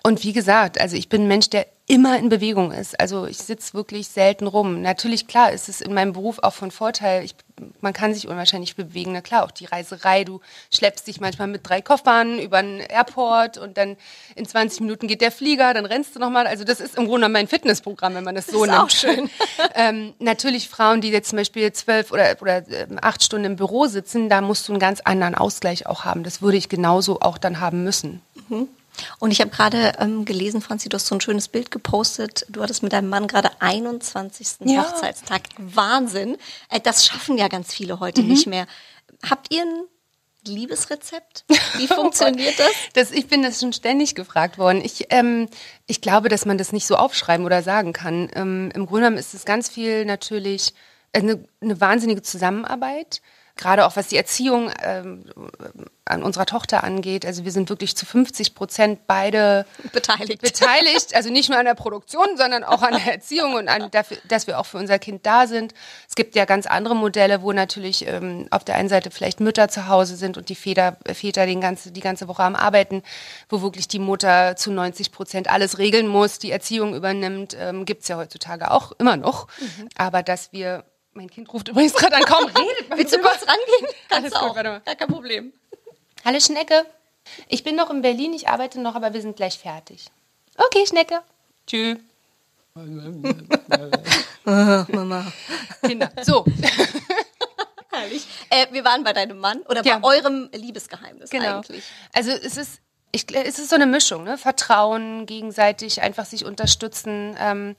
Und 0.08 0.24
wie 0.24 0.32
gesagt, 0.32 0.80
also 0.80 0.96
ich 0.96 1.10
bin 1.10 1.24
ein 1.24 1.28
Mensch, 1.28 1.50
der 1.50 1.68
immer 1.86 2.18
in 2.18 2.30
Bewegung 2.30 2.72
ist. 2.72 2.98
Also 2.98 3.26
ich 3.26 3.40
sitze 3.40 3.74
wirklich 3.74 4.08
selten 4.08 4.48
rum. 4.48 4.82
Natürlich, 4.82 5.28
klar, 5.28 5.52
ist 5.52 5.68
es 5.68 5.82
in 5.82 5.94
meinem 5.94 6.14
Beruf 6.14 6.40
auch 6.44 6.54
von 6.54 6.72
Vorteil. 6.72 7.26
Ich, 7.26 7.36
man 7.82 7.92
kann 7.92 8.14
sich 8.14 8.26
unwahrscheinlich 8.26 8.78
bewegen. 8.78 9.12
Na 9.12 9.20
klar, 9.20 9.44
auch 9.44 9.52
die 9.52 9.66
Reiserei. 9.66 10.24
Du 10.24 10.40
schleppst 10.74 11.08
dich 11.08 11.20
manchmal 11.20 11.50
mit 11.50 11.68
drei 11.68 11.82
Koffern 11.82 12.40
über 12.40 12.60
einen 12.60 12.80
Airport 12.80 13.58
und 13.58 13.76
dann 13.76 13.98
in 14.38 14.46
20 14.46 14.80
Minuten 14.80 15.08
geht 15.10 15.20
der 15.20 15.30
Flieger, 15.30 15.74
dann 15.74 15.86
rennst 15.86 16.16
du 16.16 16.20
nochmal. 16.20 16.48
Also 16.48 16.64
das 16.64 16.80
ist 16.80 16.98
im 16.98 17.08
Grunde 17.08 17.28
mein 17.28 17.50
Fitnessprogramm, 17.50 18.16
wenn 18.16 18.24
man 18.24 18.36
das 18.36 18.48
so 18.48 18.64
ist 18.64 18.72
nimmt. 18.72 18.82
auch 18.82 18.90
schön. 18.90 19.30
ähm, 19.76 20.14
natürlich 20.20 20.70
Frauen, 20.70 21.02
die 21.02 21.10
jetzt 21.10 21.32
zum 21.32 21.38
Beispiel 21.38 21.74
zwölf 21.74 22.14
oder, 22.14 22.38
oder 22.40 22.66
ähm, 22.70 22.98
acht 23.02 23.26
Stunden 23.26 23.44
im 23.44 23.56
Büro 23.58 23.88
sitzen, 23.88 24.30
da 24.30 24.40
musst 24.40 24.70
du 24.70 24.72
einen 24.72 24.80
ganz 24.80 25.02
anderen 25.02 25.36
Ausgleich 25.36 25.86
auch 25.86 26.06
haben. 26.06 26.24
Das 26.24 26.42
würde 26.42 26.56
ich 26.56 26.70
genauso 26.70 27.20
auch 27.20 27.38
dann 27.38 27.60
haben 27.60 27.84
müssen. 27.84 28.22
Und 29.20 29.32
ich 29.32 29.42
habe 29.42 29.52
gerade 29.52 29.94
ähm, 30.00 30.26
gelesen, 30.26 30.62
Franzi, 30.62 30.90
du 30.90 30.96
hast 30.96 31.08
so 31.08 31.16
ein 31.16 31.22
schönes 31.22 31.48
Bild 31.48 31.72
gepostet. 31.72 32.46
Du 32.50 32.62
hattest 32.62 32.84
mit 32.84 32.94
deinem 32.94 33.10
Mann 33.10 33.28
gerade 33.28 33.50
21. 33.60 34.48
Ja. 34.66 34.84
Hochzeitstag. 34.84 35.42
Wahnsinn. 35.58 36.38
Äh, 36.70 36.80
das 36.80 37.06
schaffen 37.06 37.38
ja 37.38 37.48
ganz 37.48 37.74
viele 37.74 38.00
heute 38.00 38.22
nicht 38.24 38.48
mehr. 38.48 38.68
Habt 39.28 39.54
ihr 39.54 39.64
ein 39.64 39.88
Liebesrezept? 40.48 41.46
Wie 41.78 41.88
funktioniert 41.88 42.60
das? 42.60 42.72
das? 42.94 43.12
Ich 43.12 43.28
bin 43.28 43.44
das 43.44 43.60
schon 43.60 43.74
ständig 43.74 44.16
gefragt 44.16 44.58
worden. 44.58 44.82
Ich, 44.84 45.08
ähm, 45.10 45.50
ich 45.86 46.02
glaube, 46.02 46.30
dass 46.30 46.46
man 46.46 46.58
das 46.58 46.72
nicht 46.72 46.88
so 46.88 46.96
aufschreiben 46.96 47.46
oder 47.46 47.64
sagen 47.64 47.94
kann. 47.94 48.30
Ähm, 48.34 48.72
Im 48.74 48.86
Grunde 48.86 49.04
genommen 49.04 49.18
ist 49.18 49.34
es 49.34 49.46
ganz 49.46 49.70
viel 49.70 50.06
natürlich 50.06 50.74
eine, 51.14 51.44
eine 51.62 51.80
wahnsinnige 51.80 52.22
Zusammenarbeit 52.22 53.22
gerade 53.58 53.86
auch 53.86 53.96
was 53.96 54.08
die 54.08 54.18
Erziehung 54.18 54.72
ähm, 54.84 55.26
an 56.06 56.24
unserer 56.24 56.46
Tochter 56.46 56.84
angeht. 56.84 57.26
Also 57.26 57.44
wir 57.44 57.52
sind 57.52 57.70
wirklich 57.70 57.96
zu 57.96 58.06
50 58.06 58.56
Prozent 58.56 59.08
beide 59.08 59.66
beteiligt. 59.92 60.42
beteiligt. 60.42 61.16
Also 61.16 61.30
nicht 61.30 61.50
nur 61.50 61.60
an 61.60 61.66
der 61.66 61.74
Produktion, 61.74 62.26
sondern 62.36 62.64
auch 62.64 62.82
an 62.82 62.94
der 62.94 63.14
Erziehung 63.14 63.56
und 63.56 63.68
an 63.68 63.92
dafür, 63.92 64.18
dass 64.28 64.48
wir 64.48 64.60
auch 64.60 64.66
für 64.66 64.78
unser 64.78 65.00
Kind 65.00 65.26
da 65.26 65.48
sind. 65.48 65.74
Es 66.08 66.16
gibt 66.16 66.36
ja 66.36 66.46
ganz 66.46 66.66
andere 66.66 66.96
Modelle, 66.96 67.42
wo 67.42 67.52
natürlich 67.52 68.08
ähm, 68.08 68.48
auf 68.52 68.64
der 68.64 68.76
einen 68.76 68.90
Seite 68.90 69.12
vielleicht 69.12 69.40
Mütter 69.40 69.70
zu 69.70 69.88
Hause 69.88 70.16
sind 70.16 70.38
und 70.38 70.50
die 70.50 70.56
Väter, 70.56 70.98
Väter 71.14 71.46
den 71.46 71.62
ganze, 71.62 71.92
die 71.92 72.02
ganze 72.02 72.28
Woche 72.28 72.44
am 72.44 72.56
Arbeiten, 72.56 73.04
wo 73.50 73.62
wirklich 73.62 73.88
die 73.88 74.00
Mutter 74.00 74.56
zu 74.56 74.72
90 74.72 75.12
Prozent 75.12 75.50
alles 75.50 75.78
regeln 75.78 76.08
muss, 76.08 76.40
die 76.40 76.52
Erziehung 76.52 76.96
übernimmt. 76.96 77.56
Ähm, 77.60 77.86
gibt 77.86 78.04
es 78.04 78.08
ja 78.08 78.18
heutzutage 78.18 78.72
auch 78.72 78.94
immer 78.98 79.18
noch. 79.18 79.48
Mhm. 79.60 79.90
Aber 79.98 80.24
dass 80.24 80.52
wir 80.54 80.86
mein 81.18 81.30
Kind 81.30 81.52
ruft 81.52 81.68
übrigens 81.68 81.94
gerade 81.94 82.16
an, 82.16 82.24
kaum 82.24 82.46
redet. 82.46 82.96
Willst 82.96 83.14
du 83.14 83.20
kurz 83.20 83.42
rangehen? 83.42 83.88
Kannst 84.08 84.34
du 84.34 84.40
auch. 84.40 84.56
Gut, 84.56 84.64
Gar 84.64 84.96
kein 84.96 85.08
Problem. 85.08 85.52
Hallo 86.24 86.40
Schnecke. 86.40 86.86
Ich 87.50 87.64
bin 87.64 87.76
noch 87.76 87.90
in 87.90 88.02
Berlin, 88.02 88.34
ich 88.34 88.48
arbeite 88.48 88.80
noch, 88.80 88.96
aber 88.96 89.14
wir 89.14 89.22
sind 89.22 89.36
gleich 89.36 89.58
fertig. 89.58 90.06
Okay, 90.56 90.86
Schnecke. 90.88 91.22
Tschüss. 91.66 91.98
Mama. 94.46 95.32
Kinder. 95.84 96.12
So. 96.22 96.46
Herrlich. 97.92 98.28
Äh, 98.50 98.68
wir 98.72 98.86
waren 98.86 99.04
bei 99.04 99.14
deinem 99.14 99.40
Mann 99.40 99.62
oder 99.64 99.84
ja. 99.84 99.98
bei 99.98 100.08
eurem 100.08 100.50
Liebesgeheimnis 100.54 101.32
genau. 101.32 101.58
eigentlich. 101.58 101.84
Also 102.14 102.32
es 102.32 102.56
ist, 102.56 102.80
ich, 103.12 103.26
es 103.36 103.58
ist 103.58 103.70
so 103.70 103.76
eine 103.76 103.88
Mischung, 103.88 104.24
ne? 104.24 104.38
Vertrauen, 104.38 105.26
gegenseitig 105.26 106.02
einfach 106.02 106.26
sich 106.26 106.46
unterstützen. 106.46 107.36
Ähm, 107.40 107.76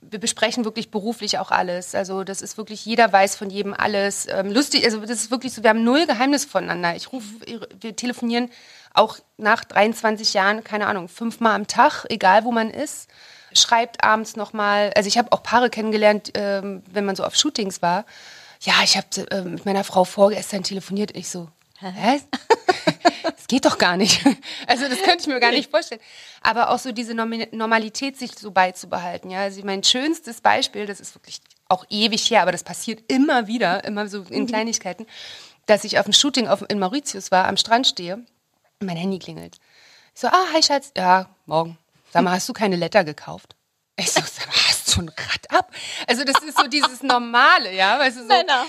wir 0.00 0.20
besprechen 0.20 0.64
wirklich 0.64 0.90
beruflich 0.90 1.38
auch 1.38 1.50
alles. 1.50 1.94
Also 1.94 2.24
das 2.24 2.42
ist 2.42 2.56
wirklich, 2.56 2.84
jeder 2.84 3.12
weiß 3.12 3.36
von 3.36 3.50
jedem 3.50 3.74
alles. 3.74 4.26
Ähm, 4.30 4.50
lustig, 4.50 4.84
also 4.84 5.00
das 5.00 5.10
ist 5.22 5.30
wirklich 5.30 5.52
so, 5.52 5.62
wir 5.62 5.70
haben 5.70 5.84
null 5.84 6.06
Geheimnis 6.06 6.44
voneinander. 6.44 6.94
Ich 6.96 7.12
rufe, 7.12 7.26
wir 7.80 7.96
telefonieren 7.96 8.50
auch 8.94 9.18
nach 9.36 9.64
23 9.64 10.34
Jahren, 10.34 10.64
keine 10.64 10.86
Ahnung, 10.86 11.08
fünfmal 11.08 11.54
am 11.54 11.66
Tag, 11.66 12.04
egal 12.08 12.44
wo 12.44 12.52
man 12.52 12.70
ist. 12.70 13.08
Schreibt 13.52 14.04
abends 14.04 14.36
nochmal, 14.36 14.92
also 14.94 15.08
ich 15.08 15.18
habe 15.18 15.32
auch 15.32 15.42
Paare 15.42 15.70
kennengelernt, 15.70 16.32
ähm, 16.34 16.82
wenn 16.90 17.04
man 17.04 17.16
so 17.16 17.24
auf 17.24 17.34
Shootings 17.34 17.82
war. 17.82 18.04
Ja, 18.60 18.74
ich 18.82 18.96
habe 18.96 19.06
äh, 19.30 19.42
mit 19.42 19.64
meiner 19.64 19.84
Frau 19.84 20.04
vorgestern 20.04 20.62
telefoniert. 20.62 21.16
Ich 21.16 21.28
so, 21.28 21.48
hä? 21.80 22.20
das 23.22 23.46
geht 23.46 23.64
doch 23.64 23.78
gar 23.78 23.96
nicht. 23.96 24.24
Also 24.66 24.86
das 24.88 24.98
könnte 25.02 25.20
ich 25.20 25.26
mir 25.26 25.40
gar 25.40 25.50
nicht 25.50 25.70
vorstellen. 25.70 26.00
Aber 26.42 26.70
auch 26.70 26.78
so 26.78 26.92
diese 26.92 27.14
Normalität 27.14 28.18
sich 28.18 28.38
so 28.38 28.50
beizubehalten. 28.50 29.30
Ja, 29.30 29.40
also 29.40 29.62
mein 29.64 29.82
schönstes 29.82 30.40
Beispiel, 30.40 30.84
das 30.86 31.00
ist 31.00 31.14
wirklich 31.14 31.40
auch 31.68 31.84
ewig 31.88 32.30
her, 32.30 32.42
aber 32.42 32.52
das 32.52 32.64
passiert 32.64 33.10
immer 33.10 33.46
wieder, 33.46 33.84
immer 33.84 34.08
so 34.08 34.22
in 34.28 34.42
mhm. 34.42 34.46
Kleinigkeiten, 34.46 35.06
dass 35.66 35.84
ich 35.84 35.98
auf 35.98 36.04
dem 36.04 36.12
Shooting 36.12 36.48
auf, 36.48 36.64
in 36.68 36.78
Mauritius 36.78 37.30
war, 37.30 37.46
am 37.46 37.56
Strand 37.56 37.86
stehe 37.86 38.16
und 38.16 38.86
mein 38.86 38.96
Handy 38.96 39.18
klingelt. 39.18 39.56
Ich 40.14 40.20
so, 40.20 40.28
ah, 40.28 40.46
hi 40.52 40.62
Schatz, 40.62 40.92
ja, 40.96 41.28
morgen. 41.46 41.78
Sag 42.10 42.24
mal, 42.24 42.32
hast 42.32 42.48
du 42.48 42.52
keine 42.52 42.76
Letter 42.76 43.04
gekauft? 43.04 43.54
Ich 43.96 44.10
so, 44.10 44.20
hast 44.20 44.38
du 44.38 44.42
ein 44.98 45.08
Rad 45.08 45.50
ab? 45.50 45.70
Also 46.06 46.24
das 46.24 46.42
ist 46.42 46.58
so 46.58 46.66
dieses 46.66 47.02
Normale, 47.02 47.74
ja. 47.74 47.98
Weißt 47.98 48.16
du, 48.18 48.22
so, 48.22 48.28
Männer. 48.28 48.66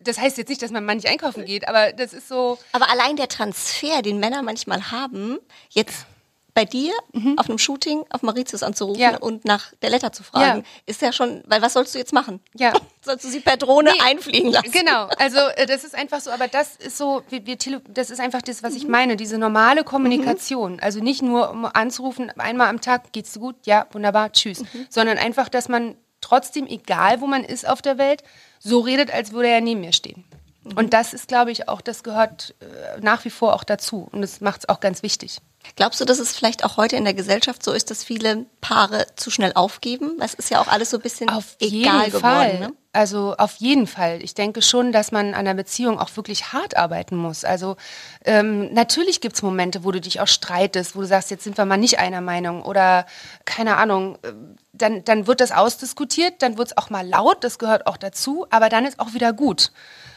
Das 0.00 0.18
heißt 0.18 0.38
jetzt 0.38 0.48
nicht, 0.48 0.62
dass 0.62 0.70
man 0.70 0.84
nicht 0.86 1.08
einkaufen 1.08 1.44
geht, 1.44 1.68
aber 1.68 1.92
das 1.92 2.12
ist 2.12 2.28
so. 2.28 2.58
Aber 2.72 2.90
allein 2.90 3.16
der 3.16 3.28
Transfer, 3.28 4.02
den 4.02 4.18
Männer 4.18 4.42
manchmal 4.42 4.90
haben, 4.90 5.38
jetzt 5.70 6.06
bei 6.54 6.64
dir 6.64 6.92
mhm. 7.12 7.36
auf 7.36 7.48
einem 7.48 7.58
Shooting 7.58 8.04
auf 8.10 8.22
Mauritius 8.22 8.62
anzurufen 8.62 9.00
ja. 9.00 9.16
und 9.16 9.44
nach 9.44 9.72
der 9.82 9.90
Letter 9.90 10.12
zu 10.12 10.22
fragen, 10.22 10.60
ja. 10.60 10.64
ist 10.86 11.02
ja 11.02 11.12
schon, 11.12 11.42
weil 11.46 11.60
was 11.60 11.72
sollst 11.72 11.94
du 11.94 11.98
jetzt 11.98 12.12
machen? 12.12 12.40
Ja. 12.54 12.72
sollst 13.02 13.24
du 13.24 13.28
sie 13.28 13.40
per 13.40 13.56
Drohne 13.56 13.92
nee, 13.92 14.00
einfliegen 14.00 14.52
lassen? 14.52 14.70
Genau, 14.70 15.08
also 15.18 15.38
äh, 15.56 15.66
das 15.66 15.82
ist 15.82 15.96
einfach 15.96 16.20
so, 16.20 16.30
aber 16.30 16.46
das 16.46 16.76
ist 16.76 16.96
so, 16.96 17.22
wir, 17.28 17.44
wir 17.44 17.56
das 17.88 18.10
ist 18.10 18.20
einfach 18.20 18.40
das, 18.40 18.62
was 18.62 18.76
ich 18.76 18.84
mhm. 18.84 18.90
meine, 18.92 19.16
diese 19.16 19.36
normale 19.36 19.82
Kommunikation. 19.82 20.74
Mhm. 20.74 20.80
Also 20.80 21.00
nicht 21.00 21.22
nur 21.22 21.50
um 21.50 21.64
anzurufen, 21.64 22.30
einmal 22.38 22.68
am 22.68 22.80
Tag, 22.80 23.12
geht's 23.12 23.32
dir 23.32 23.40
gut? 23.40 23.56
Ja, 23.64 23.86
wunderbar, 23.90 24.30
tschüss. 24.32 24.60
Mhm. 24.60 24.86
Sondern 24.88 25.18
einfach, 25.18 25.48
dass 25.48 25.68
man 25.68 25.96
trotzdem, 26.20 26.68
egal 26.68 27.20
wo 27.20 27.26
man 27.26 27.42
ist 27.42 27.68
auf 27.68 27.82
der 27.82 27.98
Welt, 27.98 28.22
so 28.60 28.78
redet, 28.80 29.12
als 29.12 29.32
würde 29.32 29.48
er 29.48 29.60
neben 29.60 29.80
mir 29.80 29.92
stehen. 29.92 30.24
Mhm. 30.62 30.72
Und 30.76 30.92
das 30.92 31.14
ist, 31.14 31.26
glaube 31.26 31.50
ich, 31.50 31.68
auch, 31.68 31.80
das 31.80 32.04
gehört 32.04 32.54
äh, 32.60 33.00
nach 33.00 33.24
wie 33.24 33.30
vor 33.30 33.54
auch 33.54 33.64
dazu. 33.64 34.08
Und 34.12 34.22
das 34.22 34.40
macht 34.40 34.60
es 34.60 34.68
auch 34.68 34.78
ganz 34.78 35.02
wichtig. 35.02 35.38
Glaubst 35.76 36.00
du, 36.00 36.04
dass 36.04 36.18
es 36.18 36.36
vielleicht 36.36 36.64
auch 36.64 36.76
heute 36.76 36.96
in 36.96 37.04
der 37.04 37.14
Gesellschaft 37.14 37.62
so 37.62 37.72
ist, 37.72 37.90
dass 37.90 38.04
viele 38.04 38.46
Paare 38.60 39.06
zu 39.16 39.30
schnell 39.30 39.52
aufgeben? 39.54 40.18
Es 40.20 40.34
ist 40.34 40.50
ja 40.50 40.60
auch 40.60 40.68
alles 40.68 40.90
so 40.90 40.98
ein 40.98 41.02
bisschen 41.02 41.28
auf 41.28 41.56
egal 41.58 42.06
jeden 42.06 42.20
Fall. 42.20 42.58
Ne? 42.58 42.72
Also 42.92 43.34
auf 43.38 43.56
jeden 43.56 43.88
Fall. 43.88 44.22
Ich 44.22 44.34
denke 44.34 44.62
schon, 44.62 44.92
dass 44.92 45.10
man 45.10 45.34
an 45.34 45.46
der 45.46 45.54
Beziehung 45.54 45.98
auch 45.98 46.14
wirklich 46.16 46.52
hart 46.52 46.76
arbeiten 46.76 47.16
muss. 47.16 47.44
Also 47.44 47.76
ähm, 48.24 48.72
natürlich 48.72 49.20
gibt 49.20 49.34
es 49.34 49.42
Momente, 49.42 49.82
wo 49.82 49.90
du 49.90 50.00
dich 50.00 50.20
auch 50.20 50.28
streitest, 50.28 50.94
wo 50.94 51.00
du 51.00 51.06
sagst, 51.08 51.32
jetzt 51.32 51.42
sind 51.42 51.58
wir 51.58 51.64
mal 51.64 51.76
nicht 51.76 51.98
einer 51.98 52.20
Meinung 52.20 52.62
oder 52.62 53.04
keine 53.44 53.78
Ahnung. 53.78 54.18
Äh, 54.22 54.32
dann, 54.72 55.04
dann 55.04 55.26
wird 55.26 55.40
das 55.40 55.50
ausdiskutiert, 55.50 56.34
dann 56.40 56.56
wird 56.56 56.68
es 56.68 56.76
auch 56.76 56.90
mal 56.90 57.06
laut, 57.06 57.42
das 57.42 57.58
gehört 57.58 57.86
auch 57.86 57.96
dazu, 57.96 58.46
aber 58.50 58.68
dann 58.68 58.86
ist 58.86 59.00
auch 59.00 59.12
wieder 59.12 59.32
gut. 59.32 59.72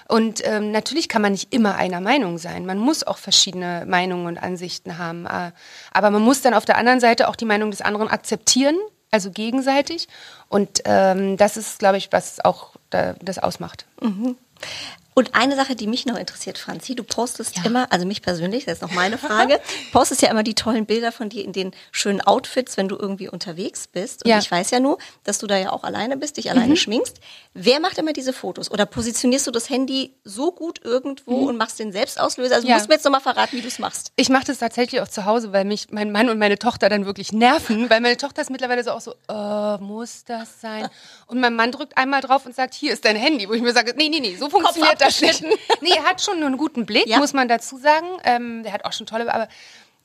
Und 0.08 0.41
ähm, 0.45 0.72
natürlich 0.72 1.10
kann 1.10 1.22
man 1.22 1.34
nicht 1.34 1.53
immer 1.53 1.76
einer 1.76 1.99
Meinung 1.99 2.38
sein. 2.38 2.66
Man 2.66 2.78
muss 2.78 3.03
auch 3.03 3.18
verschiedene 3.18 3.86
Meinungen 3.86 4.28
und 4.28 4.38
Ansichten 4.38 4.97
haben. 4.97 5.26
Äh, 5.26 5.51
aber 5.91 6.12
man 6.12 6.22
muss 6.22 6.41
dann 6.41 6.53
auf 6.53 6.66
der 6.66 6.78
anderen 6.78 6.99
Seite 6.99 7.28
auch 7.28 7.36
die 7.36 7.45
Meinung 7.45 7.72
des 7.72 7.82
anderen 7.82 8.08
akzeptieren, 8.08 8.78
also 9.12 9.32
gegenseitig. 9.32 10.08
Und 10.47 10.82
ähm, 10.86 11.38
das 11.38 11.58
ist, 11.58 11.80
glaube 11.80 11.97
ich, 11.97 12.12
was 12.12 12.43
auch 12.43 12.76
da, 12.89 13.16
das 13.22 13.38
ausmacht. 13.38 13.86
Mhm. 14.01 14.38
Und 15.18 15.34
eine 15.34 15.55
Sache, 15.55 15.76
die 15.76 15.88
mich 15.88 16.05
noch 16.05 16.16
interessiert, 16.16 16.60
Franzi, 16.60 16.93
du 16.93 17.03
postest 17.03 17.58
ja. 17.58 17.64
immer, 17.66 17.91
also 17.91 18.05
mich 18.05 18.22
persönlich, 18.22 18.66
das 18.66 18.76
ist 18.76 18.82
noch 18.84 18.91
meine 18.91 19.18
Frage, 19.18 19.60
postest 19.91 20.22
ja 20.22 20.30
immer 20.30 20.43
die 20.43 20.53
tollen 20.53 20.86
Bilder 20.86 21.12
von 21.12 21.30
dir 21.30 21.43
in 21.43 21.53
den 21.53 21.72
schönen 21.91 22.22
Outfits, 22.22 22.78
wenn 22.78 22.88
du 22.88 22.95
irgendwie 22.95 23.28
unterwegs 23.28 23.88
bist. 23.88 24.24
Und 24.24 24.30
ja. 24.30 24.38
ich 24.38 24.51
weiß 24.51 24.70
ja 24.70 24.80
nur, 24.80 24.99
dass 25.24 25.39
du 25.39 25.47
da 25.47 25.58
ja 25.58 25.72
auch 25.72 25.84
alleine 25.84 26.18
bist, 26.18 26.38
dich 26.38 26.51
alleine 26.51 26.74
mhm. 26.74 26.76
schminkst. 26.76 27.20
Wer 27.60 27.80
macht 27.80 27.97
immer 27.97 28.14
diese 28.14 28.34
Fotos? 28.34 28.70
Oder 28.70 28.86
positionierst 28.86 29.47
du 29.47 29.51
das 29.51 29.68
Handy 29.68 30.14
so 30.24 30.51
gut 30.51 30.80
irgendwo 30.84 31.41
mhm. 31.41 31.47
und 31.47 31.58
machst 31.58 31.80
den 31.80 31.91
Selbstauslöser? 31.91 32.53
Also 32.53 32.68
ja. 32.68 32.76
du 32.76 32.78
musst 32.78 32.88
mir 32.88 32.95
jetzt 32.95 33.03
nochmal 33.03 33.22
verraten, 33.22 33.58
wie 33.58 33.62
du 33.62 33.68
es 33.68 33.80
machst. 33.80 34.12
Ich 34.16 34.30
mache 34.30 34.45
das 34.45 34.60
tatsächlich 34.60 35.01
auch 35.01 35.08
zu 35.08 35.26
Hause, 35.26 35.53
weil 35.53 35.66
mich 35.66 35.88
mein 35.89 36.12
Mann 36.12 36.30
und 36.30 36.38
meine 36.38 36.60
Tochter 36.60 36.88
dann 36.88 37.08
wirklich 37.08 37.34
nerven, 37.34 37.89
weil 37.89 37.99
meine 37.99 38.16
Tochter 38.16 38.43
ist 38.43 38.51
mittlerweile 38.51 38.84
so 38.84 38.91
auch 38.91 39.01
so, 39.01 39.16
oh, 39.28 39.78
muss 39.80 40.24
das 40.24 40.62
sein? 40.62 40.88
Und 41.26 41.39
mein 41.39 41.55
Mann 41.55 41.72
drückt 41.72 41.97
einmal 41.97 42.22
drauf 42.22 42.45
und 42.45 42.53
sagt, 42.53 42.76
hier 42.76 42.93
ist 42.93 43.05
dein 43.05 43.16
Handy, 43.16 43.49
wo 43.49 43.53
ich 43.53 43.64
mir 43.64 43.74
sage, 43.74 43.95
nee, 43.97 44.10
nee, 44.10 44.20
nee, 44.20 44.36
so 44.36 44.51
funktioniert 44.51 45.01
das 45.01 45.16
abgeschnitten. 45.24 45.58
nee, 45.82 45.95
er 45.97 46.03
hat 46.03 46.22
schon 46.22 46.43
einen 46.43 46.58
guten 46.58 46.86
Blick, 46.86 47.08
ja. 47.08 47.18
muss 47.18 47.34
man 47.34 47.47
dazu 47.47 47.80
sagen. 47.80 48.05
Ähm, 48.24 48.62
der 48.62 48.72
hat 48.72 48.86
auch 48.86 48.93
schon 48.93 49.08
tolle, 49.08 49.34
aber 49.34 49.47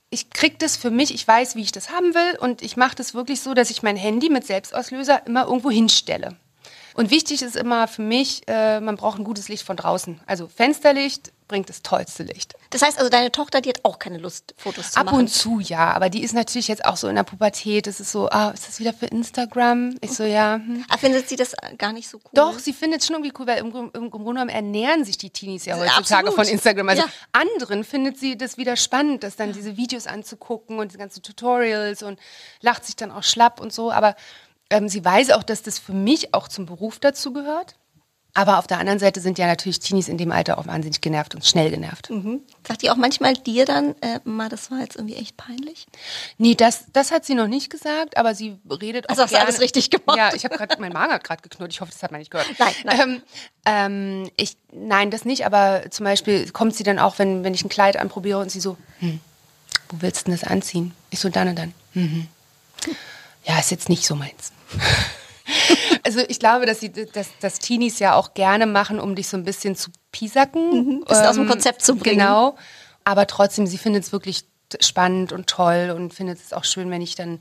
ich 0.08 0.30
kriege 0.30 0.56
das 0.58 0.78
für 0.78 0.90
mich, 0.90 1.12
ich 1.12 1.28
weiß, 1.28 1.54
wie 1.54 1.62
ich 1.62 1.72
das 1.72 1.90
haben 1.90 2.14
will 2.14 2.38
und 2.40 2.62
ich 2.62 2.78
mache 2.78 2.96
das 2.96 3.12
wirklich 3.12 3.42
so, 3.42 3.52
dass 3.52 3.68
ich 3.68 3.82
mein 3.82 3.96
Handy 3.96 4.30
mit 4.30 4.46
Selbstauslöser 4.46 5.26
immer 5.26 5.44
irgendwo 5.44 5.70
hinstelle. 5.70 6.36
Und 6.94 7.10
wichtig 7.10 7.42
ist 7.42 7.56
immer 7.56 7.88
für 7.88 8.02
mich, 8.02 8.42
äh, 8.48 8.80
man 8.80 8.96
braucht 8.96 9.18
ein 9.18 9.24
gutes 9.24 9.48
Licht 9.48 9.64
von 9.64 9.76
draußen. 9.76 10.20
Also 10.26 10.48
Fensterlicht, 10.48 11.32
bringt 11.52 11.68
das 11.68 11.82
tollste 11.82 12.22
Licht. 12.22 12.54
Das 12.70 12.80
heißt 12.80 12.96
also, 12.96 13.10
deine 13.10 13.30
Tochter, 13.30 13.60
die 13.60 13.68
hat 13.68 13.84
auch 13.84 13.98
keine 13.98 14.16
Lust, 14.16 14.54
Fotos 14.56 14.92
zu 14.92 14.98
Ab 14.98 15.04
machen? 15.04 15.16
Ab 15.16 15.20
und 15.20 15.28
zu, 15.28 15.60
ja. 15.60 15.92
Aber 15.92 16.08
die 16.08 16.22
ist 16.22 16.32
natürlich 16.32 16.66
jetzt 16.66 16.86
auch 16.86 16.96
so 16.96 17.08
in 17.08 17.14
der 17.14 17.24
Pubertät. 17.24 17.86
Das 17.86 18.00
ist 18.00 18.10
so, 18.10 18.30
ah, 18.30 18.52
ist 18.54 18.66
das 18.66 18.80
wieder 18.80 18.94
für 18.94 19.04
Instagram? 19.04 19.96
Ich 20.00 20.12
so, 20.12 20.24
ja. 20.24 20.54
Hm. 20.54 20.82
Aber 20.88 20.98
findet 20.98 21.28
sie 21.28 21.36
das 21.36 21.54
gar 21.76 21.92
nicht 21.92 22.08
so 22.08 22.16
cool? 22.16 22.30
Doch, 22.32 22.58
sie 22.58 22.72
findet 22.72 23.02
es 23.02 23.06
schon 23.06 23.16
irgendwie 23.16 23.34
cool, 23.38 23.46
weil 23.46 23.58
im, 23.58 23.66
im, 23.66 23.90
im 23.92 24.10
Grunde 24.10 24.24
genommen 24.24 24.48
ernähren 24.48 25.04
sich 25.04 25.18
die 25.18 25.28
Teenies 25.28 25.66
ja 25.66 25.76
heutzutage 25.76 26.28
Absolut. 26.28 26.34
von 26.34 26.46
Instagram. 26.46 26.88
Also 26.88 27.02
ja. 27.02 27.08
anderen 27.32 27.84
findet 27.84 28.18
sie 28.18 28.38
das 28.38 28.56
wieder 28.56 28.76
spannend, 28.76 29.22
das 29.22 29.36
dann 29.36 29.52
diese 29.52 29.76
Videos 29.76 30.06
anzugucken 30.06 30.78
und 30.78 30.88
diese 30.88 30.98
ganzen 30.98 31.22
Tutorials 31.22 32.02
und 32.02 32.18
lacht 32.62 32.86
sich 32.86 32.96
dann 32.96 33.10
auch 33.10 33.24
schlapp 33.24 33.60
und 33.60 33.74
so. 33.74 33.92
Aber 33.92 34.16
ähm, 34.72 34.88
sie 34.88 35.04
weiß 35.04 35.30
auch, 35.30 35.42
dass 35.42 35.62
das 35.62 35.78
für 35.78 35.92
mich 35.92 36.34
auch 36.34 36.48
zum 36.48 36.66
Beruf 36.66 36.98
dazu 36.98 37.32
gehört. 37.32 37.76
Aber 38.34 38.58
auf 38.58 38.66
der 38.66 38.78
anderen 38.78 38.98
Seite 38.98 39.20
sind 39.20 39.38
ja 39.38 39.46
natürlich 39.46 39.78
Teenies 39.80 40.08
in 40.08 40.16
dem 40.16 40.32
Alter 40.32 40.56
auch 40.56 40.66
wahnsinnig 40.66 41.02
genervt 41.02 41.34
und 41.34 41.44
schnell 41.44 41.70
genervt. 41.70 42.08
Mhm. 42.08 42.40
Sagt 42.66 42.80
die 42.80 42.88
auch 42.88 42.96
manchmal 42.96 43.34
dir 43.34 43.66
dann, 43.66 43.94
äh, 44.00 44.20
mal, 44.24 44.48
das 44.48 44.70
war 44.70 44.80
jetzt 44.80 44.96
irgendwie 44.96 45.16
echt 45.16 45.36
peinlich? 45.36 45.86
Nee, 46.38 46.54
das, 46.54 46.84
das 46.94 47.10
hat 47.10 47.26
sie 47.26 47.34
noch 47.34 47.46
nicht 47.46 47.68
gesagt, 47.68 48.16
aber 48.16 48.34
sie 48.34 48.58
redet 48.70 49.06
auch 49.06 49.10
also 49.10 49.24
hast 49.24 49.30
gerne. 49.30 49.44
alles 49.44 49.60
richtig 49.60 49.90
gemacht. 49.90 50.16
Ja, 50.16 50.32
ich 50.34 50.46
habe 50.46 50.56
gerade, 50.56 50.80
mein 50.80 50.94
Magen 50.94 51.12
hat 51.12 51.24
gerade 51.24 51.42
geknurrt. 51.42 51.72
Ich 51.72 51.82
hoffe, 51.82 51.92
das 51.92 52.02
hat 52.02 52.10
man 52.10 52.20
nicht 52.20 52.30
gehört. 52.30 52.48
Nein, 52.58 52.74
nein. 52.84 53.00
Ähm, 53.00 53.22
ähm, 53.66 54.30
ich, 54.38 54.56
nein, 54.72 55.10
das 55.10 55.26
nicht, 55.26 55.44
aber 55.44 55.90
zum 55.90 56.04
Beispiel 56.04 56.50
kommt 56.52 56.74
sie 56.74 56.84
dann 56.84 56.98
auch, 56.98 57.18
wenn, 57.18 57.44
wenn 57.44 57.52
ich 57.52 57.64
ein 57.64 57.68
Kleid 57.68 57.98
anprobiere 57.98 58.38
und 58.38 58.50
sie 58.50 58.60
so, 58.60 58.78
hm, 59.00 59.20
wo 59.90 60.00
willst 60.00 60.22
du 60.22 60.30
denn 60.30 60.40
das 60.40 60.48
anziehen? 60.48 60.94
Ich 61.10 61.20
so, 61.20 61.28
dann 61.28 61.48
und 61.48 61.58
dann. 61.58 61.74
Mhm. 61.92 62.28
Ja, 63.44 63.58
ist 63.58 63.70
jetzt 63.70 63.90
nicht 63.90 64.06
so 64.06 64.14
meins. 64.14 64.52
Also 66.04 66.20
ich 66.28 66.38
glaube, 66.38 66.66
dass, 66.66 66.80
sie, 66.80 66.90
dass, 66.90 67.28
dass 67.40 67.58
Teenies 67.58 67.98
ja 67.98 68.14
auch 68.14 68.34
gerne 68.34 68.66
machen, 68.66 68.98
um 68.98 69.14
dich 69.14 69.28
so 69.28 69.36
ein 69.36 69.44
bisschen 69.44 69.76
zu 69.76 69.90
piesacken. 70.10 70.70
Mhm, 70.70 71.04
bisschen 71.04 71.26
aus 71.26 71.36
dem 71.36 71.48
Konzept 71.48 71.82
zu 71.82 71.96
bringen. 71.96 72.18
Genau. 72.18 72.56
Aber 73.04 73.26
trotzdem, 73.26 73.66
sie 73.66 73.78
findet 73.78 74.04
es 74.04 74.12
wirklich 74.12 74.44
spannend 74.80 75.32
und 75.32 75.46
toll 75.48 75.92
und 75.94 76.14
findet 76.14 76.38
es 76.38 76.52
auch 76.52 76.64
schön, 76.64 76.90
wenn 76.90 77.02
ich 77.02 77.14
dann 77.14 77.40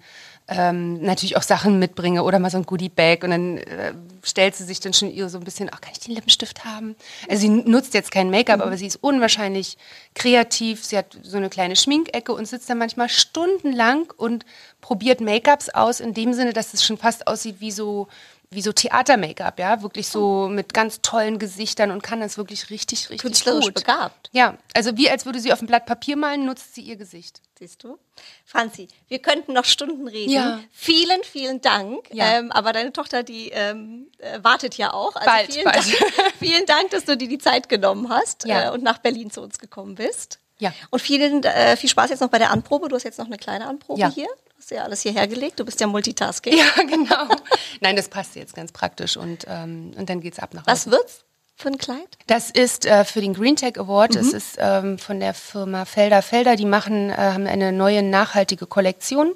ähm, 0.53 1.01
natürlich 1.01 1.37
auch 1.37 1.43
Sachen 1.43 1.79
mitbringe 1.79 2.23
oder 2.23 2.37
mal 2.37 2.51
so 2.51 2.57
ein 2.57 2.65
Goodie-Bag 2.65 3.23
und 3.23 3.29
dann 3.29 3.57
äh, 3.57 3.93
stellt 4.21 4.53
sie 4.53 4.65
sich 4.65 4.81
dann 4.81 4.91
schon 4.91 5.09
ihr 5.09 5.29
so 5.29 5.37
ein 5.37 5.45
bisschen, 5.45 5.69
ach, 5.71 5.79
kann 5.79 5.93
ich 5.93 5.99
den 5.99 6.13
Lippenstift 6.13 6.65
haben? 6.65 6.97
Also 7.29 7.41
sie 7.41 7.49
nutzt 7.49 7.93
jetzt 7.93 8.11
kein 8.11 8.29
Make-up, 8.29 8.57
mhm. 8.57 8.63
aber 8.63 8.75
sie 8.75 8.85
ist 8.85 8.97
unwahrscheinlich 8.97 9.77
kreativ. 10.13 10.83
Sie 10.83 10.97
hat 10.97 11.17
so 11.23 11.37
eine 11.37 11.49
kleine 11.49 11.77
Schminkecke 11.77 12.33
und 12.33 12.49
sitzt 12.49 12.69
dann 12.69 12.79
manchmal 12.79 13.07
stundenlang 13.07 14.11
und 14.17 14.45
probiert 14.81 15.21
Make-ups 15.21 15.69
aus, 15.69 16.01
in 16.01 16.13
dem 16.13 16.33
Sinne, 16.33 16.51
dass 16.51 16.73
es 16.73 16.83
schon 16.83 16.97
fast 16.97 17.27
aussieht 17.27 17.55
wie 17.59 17.71
so 17.71 18.09
wie 18.53 18.61
so 18.61 18.73
Theater-Make-up, 18.73 19.59
ja, 19.59 19.81
wirklich 19.81 20.09
so 20.09 20.49
mit 20.49 20.73
ganz 20.73 21.01
tollen 21.01 21.39
Gesichtern 21.39 21.89
und 21.89 22.03
kann 22.03 22.19
das 22.19 22.37
wirklich 22.37 22.69
richtig, 22.69 23.09
richtig 23.09 23.21
Künstlerisch 23.21 23.65
gut. 23.65 23.73
begabt. 23.75 24.29
Ja, 24.33 24.57
also 24.73 24.97
wie 24.97 25.09
als 25.09 25.25
würde 25.25 25.39
sie 25.39 25.53
auf 25.53 25.61
ein 25.61 25.67
Blatt 25.67 25.85
Papier 25.85 26.17
malen, 26.17 26.45
nutzt 26.45 26.75
sie 26.75 26.81
ihr 26.81 26.97
Gesicht. 26.97 27.41
Siehst 27.57 27.81
du? 27.83 27.97
Franzi, 28.45 28.89
wir 29.07 29.19
könnten 29.19 29.53
noch 29.53 29.63
Stunden 29.63 30.05
reden. 30.07 30.31
Ja. 30.31 30.59
Vielen, 30.71 31.23
vielen 31.23 31.61
Dank. 31.61 32.09
Ja. 32.11 32.39
Ähm, 32.39 32.51
aber 32.51 32.73
deine 32.73 32.91
Tochter, 32.91 33.23
die 33.23 33.49
ähm, 33.49 34.07
äh, 34.17 34.39
wartet 34.43 34.75
ja 34.77 34.91
auch. 34.93 35.15
Also 35.15 35.25
Bald, 35.29 35.53
vielen, 35.53 35.63
bald. 35.63 35.77
Dank, 35.77 36.33
vielen 36.39 36.65
Dank, 36.65 36.89
dass 36.89 37.05
du 37.05 37.15
dir 37.15 37.29
die 37.29 37.37
Zeit 37.37 37.69
genommen 37.69 38.09
hast 38.09 38.45
Ja. 38.45 38.67
äh, 38.67 38.71
und 38.71 38.83
nach 38.83 38.97
Berlin 38.97 39.31
zu 39.31 39.41
uns 39.41 39.59
gekommen 39.59 39.95
bist. 39.95 40.39
Ja. 40.59 40.73
Und 40.89 41.01
vielen, 41.01 41.43
äh, 41.43 41.77
viel 41.77 41.89
Spaß 41.89 42.09
jetzt 42.09 42.19
noch 42.19 42.29
bei 42.29 42.37
der 42.37 42.51
Anprobe. 42.51 42.89
Du 42.89 42.95
hast 42.95 43.03
jetzt 43.03 43.17
noch 43.17 43.27
eine 43.27 43.37
kleine 43.37 43.65
Anprobe 43.67 44.01
Ja. 44.01 44.09
hier. 44.11 44.27
Du 44.61 44.65
hast 44.65 44.71
ja 44.77 44.83
alles 44.83 45.01
hierher 45.01 45.27
gelegt. 45.27 45.59
Du 45.59 45.65
bist 45.65 45.81
ja 45.81 45.87
Multitasking. 45.87 46.55
Ja, 46.55 46.83
genau. 46.83 47.35
Nein, 47.79 47.95
das 47.95 48.09
passt 48.09 48.35
jetzt 48.35 48.53
ganz 48.53 48.71
praktisch 48.71 49.17
und, 49.17 49.45
ähm, 49.47 49.91
und 49.97 50.07
dann 50.07 50.21
geht's 50.21 50.37
ab 50.37 50.53
nach 50.53 50.61
Hause. 50.67 50.71
Was 50.71 50.91
wird's 50.91 51.23
für 51.55 51.69
ein 51.69 51.79
Kleid? 51.79 52.19
Das 52.27 52.51
ist 52.51 52.85
äh, 52.85 53.03
für 53.03 53.21
den 53.21 53.33
Green 53.33 53.55
Tech 53.55 53.79
Award. 53.79 54.13
Das 54.15 54.27
ist 54.27 54.57
ähm, 54.59 54.99
von 54.99 55.19
der 55.19 55.33
Firma 55.33 55.85
Felder 55.85 56.21
Felder. 56.21 56.55
Die 56.57 56.67
machen 56.67 57.09
äh, 57.09 57.13
haben 57.15 57.47
eine 57.47 57.71
neue 57.71 58.03
nachhaltige 58.03 58.67
Kollektion. 58.67 59.33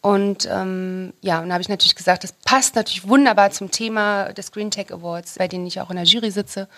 Und 0.00 0.48
ähm, 0.48 1.12
ja, 1.22 1.40
und 1.40 1.48
da 1.48 1.54
habe 1.54 1.62
ich 1.62 1.68
natürlich 1.68 1.96
gesagt, 1.96 2.22
das 2.22 2.32
passt 2.32 2.76
natürlich 2.76 3.08
wunderbar 3.08 3.50
zum 3.50 3.72
Thema 3.72 4.32
des 4.32 4.52
Green 4.52 4.70
Tech 4.70 4.92
Awards, 4.92 5.34
bei 5.38 5.48
denen 5.48 5.66
ich 5.66 5.80
auch 5.80 5.90
in 5.90 5.96
der 5.96 6.04
Jury 6.04 6.30
sitze. 6.30 6.68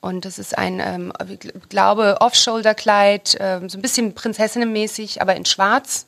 Und 0.00 0.24
das 0.24 0.38
ist 0.38 0.56
ein, 0.56 0.78
ähm, 0.78 1.12
ich 1.28 1.40
gl- 1.40 1.68
glaube, 1.68 2.18
Off-Shoulder-Kleid, 2.20 3.38
ähm, 3.40 3.68
so 3.68 3.76
ein 3.76 3.82
bisschen 3.82 4.14
prinzessinnenmäßig, 4.14 5.20
aber 5.20 5.34
in 5.34 5.44
Schwarz 5.44 6.06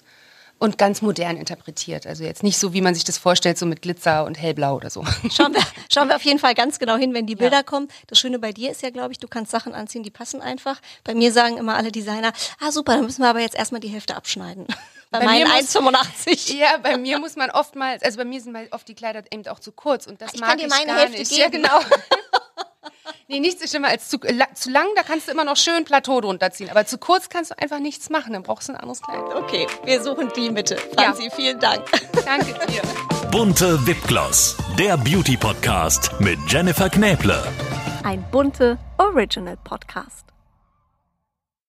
und 0.59 0.78
ganz 0.78 1.02
modern 1.02 1.36
interpretiert. 1.36 2.07
Also 2.07 2.24
jetzt 2.24 2.42
nicht 2.42 2.59
so, 2.59 2.72
wie 2.72 2.80
man 2.80 2.94
sich 2.94 3.04
das 3.04 3.18
vorstellt, 3.18 3.59
so 3.59 3.66
mit 3.66 3.82
Glitzer 3.82 4.24
und 4.24 4.36
hellblau 4.36 4.76
oder 4.76 4.88
so. 4.90 5.04
Schauen 5.30 5.52
wir, 5.54 5.61
schauen 5.92 6.09
wir 6.09 6.16
auf 6.16 6.22
jeden 6.22 6.38
Fall 6.38 6.54
ganz 6.54 6.78
genau 6.78 6.96
hin, 6.96 7.12
wenn 7.14 7.26
die 7.26 7.36
Bilder 7.36 7.62
kommen. 7.62 7.88
Das 8.07 8.18
Schöne 8.18 8.38
bei 8.38 8.52
dir 8.52 8.70
ist 8.70 8.82
ja, 8.82 8.90
glaube 8.90 9.12
ich, 9.12 9.18
du 9.18 9.28
kannst 9.28 9.50
Sachen 9.50 9.74
anziehen, 9.74 10.02
die 10.02 10.11
passen 10.11 10.40
einfach. 10.40 10.80
Bei 11.04 11.14
mir 11.14 11.30
sagen 11.32 11.59
immer 11.59 11.76
alle 11.76 11.92
Designer, 11.92 12.32
ah 12.61 12.72
super, 12.72 12.94
dann 12.96 13.04
müssen 13.04 13.22
wir 13.22 13.28
aber 13.28 13.40
jetzt 13.40 13.54
erstmal 13.57 13.80
die 13.80 13.88
Hälfte 13.88 14.16
abschneiden. 14.16 14.66
Bei, 15.12 15.20
Bei 15.20 15.24
meinen 15.26 15.48
mir 15.48 15.62
muss- 15.62 15.76
1,85. 15.76 16.57
Ja, 16.57 16.78
bei 16.78 16.96
mir 16.96 17.20
muss 17.20 17.36
man 17.36 17.48
oftmals, 17.50 18.02
also 18.02 18.18
bei 18.18 18.24
mir 18.24 18.40
sind 18.40 18.57
oft 18.72 18.88
die 18.88 18.94
Kleider 18.96 19.22
eben 19.30 19.46
auch 19.46 19.61
zu 19.61 19.70
kurz 19.70 20.07
und 20.09 20.20
das 20.20 20.34
Ich 20.34 20.40
mag 20.40 20.48
kann 20.50 20.59
dir 20.59 20.64
ich 20.64 20.70
meine 20.70 20.86
gar 20.86 20.98
Hälfte 20.98 21.18
nicht. 21.20 21.30
geben. 21.30 21.42
Ja, 21.42 21.48
genau. 21.48 21.78
nee, 23.28 23.40
nichts 23.40 23.62
ist 23.62 23.70
schlimmer 23.70 23.88
als 23.88 24.09
zu, 24.09 24.18
la, 24.22 24.46
zu 24.54 24.70
lang, 24.70 24.86
da 24.96 25.02
kannst 25.02 25.28
du 25.28 25.32
immer 25.32 25.44
noch 25.44 25.57
schön 25.57 25.84
Plateau 25.84 26.20
drunter 26.20 26.50
ziehen, 26.50 26.70
aber 26.70 26.86
zu 26.86 26.98
kurz 26.98 27.28
kannst 27.28 27.50
du 27.50 27.59
einfach 27.59 27.78
nichts 27.78 28.11
machen, 28.11 28.32
dann 28.32 28.42
brauchst 28.42 28.68
du 28.68 28.72
ein 28.72 28.78
anderes 28.78 29.00
Kleid. 29.02 29.22
Okay, 29.34 29.66
wir 29.84 30.02
suchen 30.02 30.30
die 30.36 30.50
Mitte. 30.50 30.76
Franzi, 30.94 31.30
vielen 31.34 31.61
Dank. 31.61 31.82
Danke 32.24 32.54
dir. 32.66 32.82
Bunte 33.30 33.84
Wipgloss, 33.86 34.57
der 34.78 34.96
Beauty 34.96 35.36
Podcast 35.36 36.11
mit 36.20 36.38
Jennifer 36.48 36.88
Knäble. 36.88 37.42
Ein 38.04 38.24
bunte 38.30 38.78
Original 38.98 39.57
Podcast. 39.64 40.36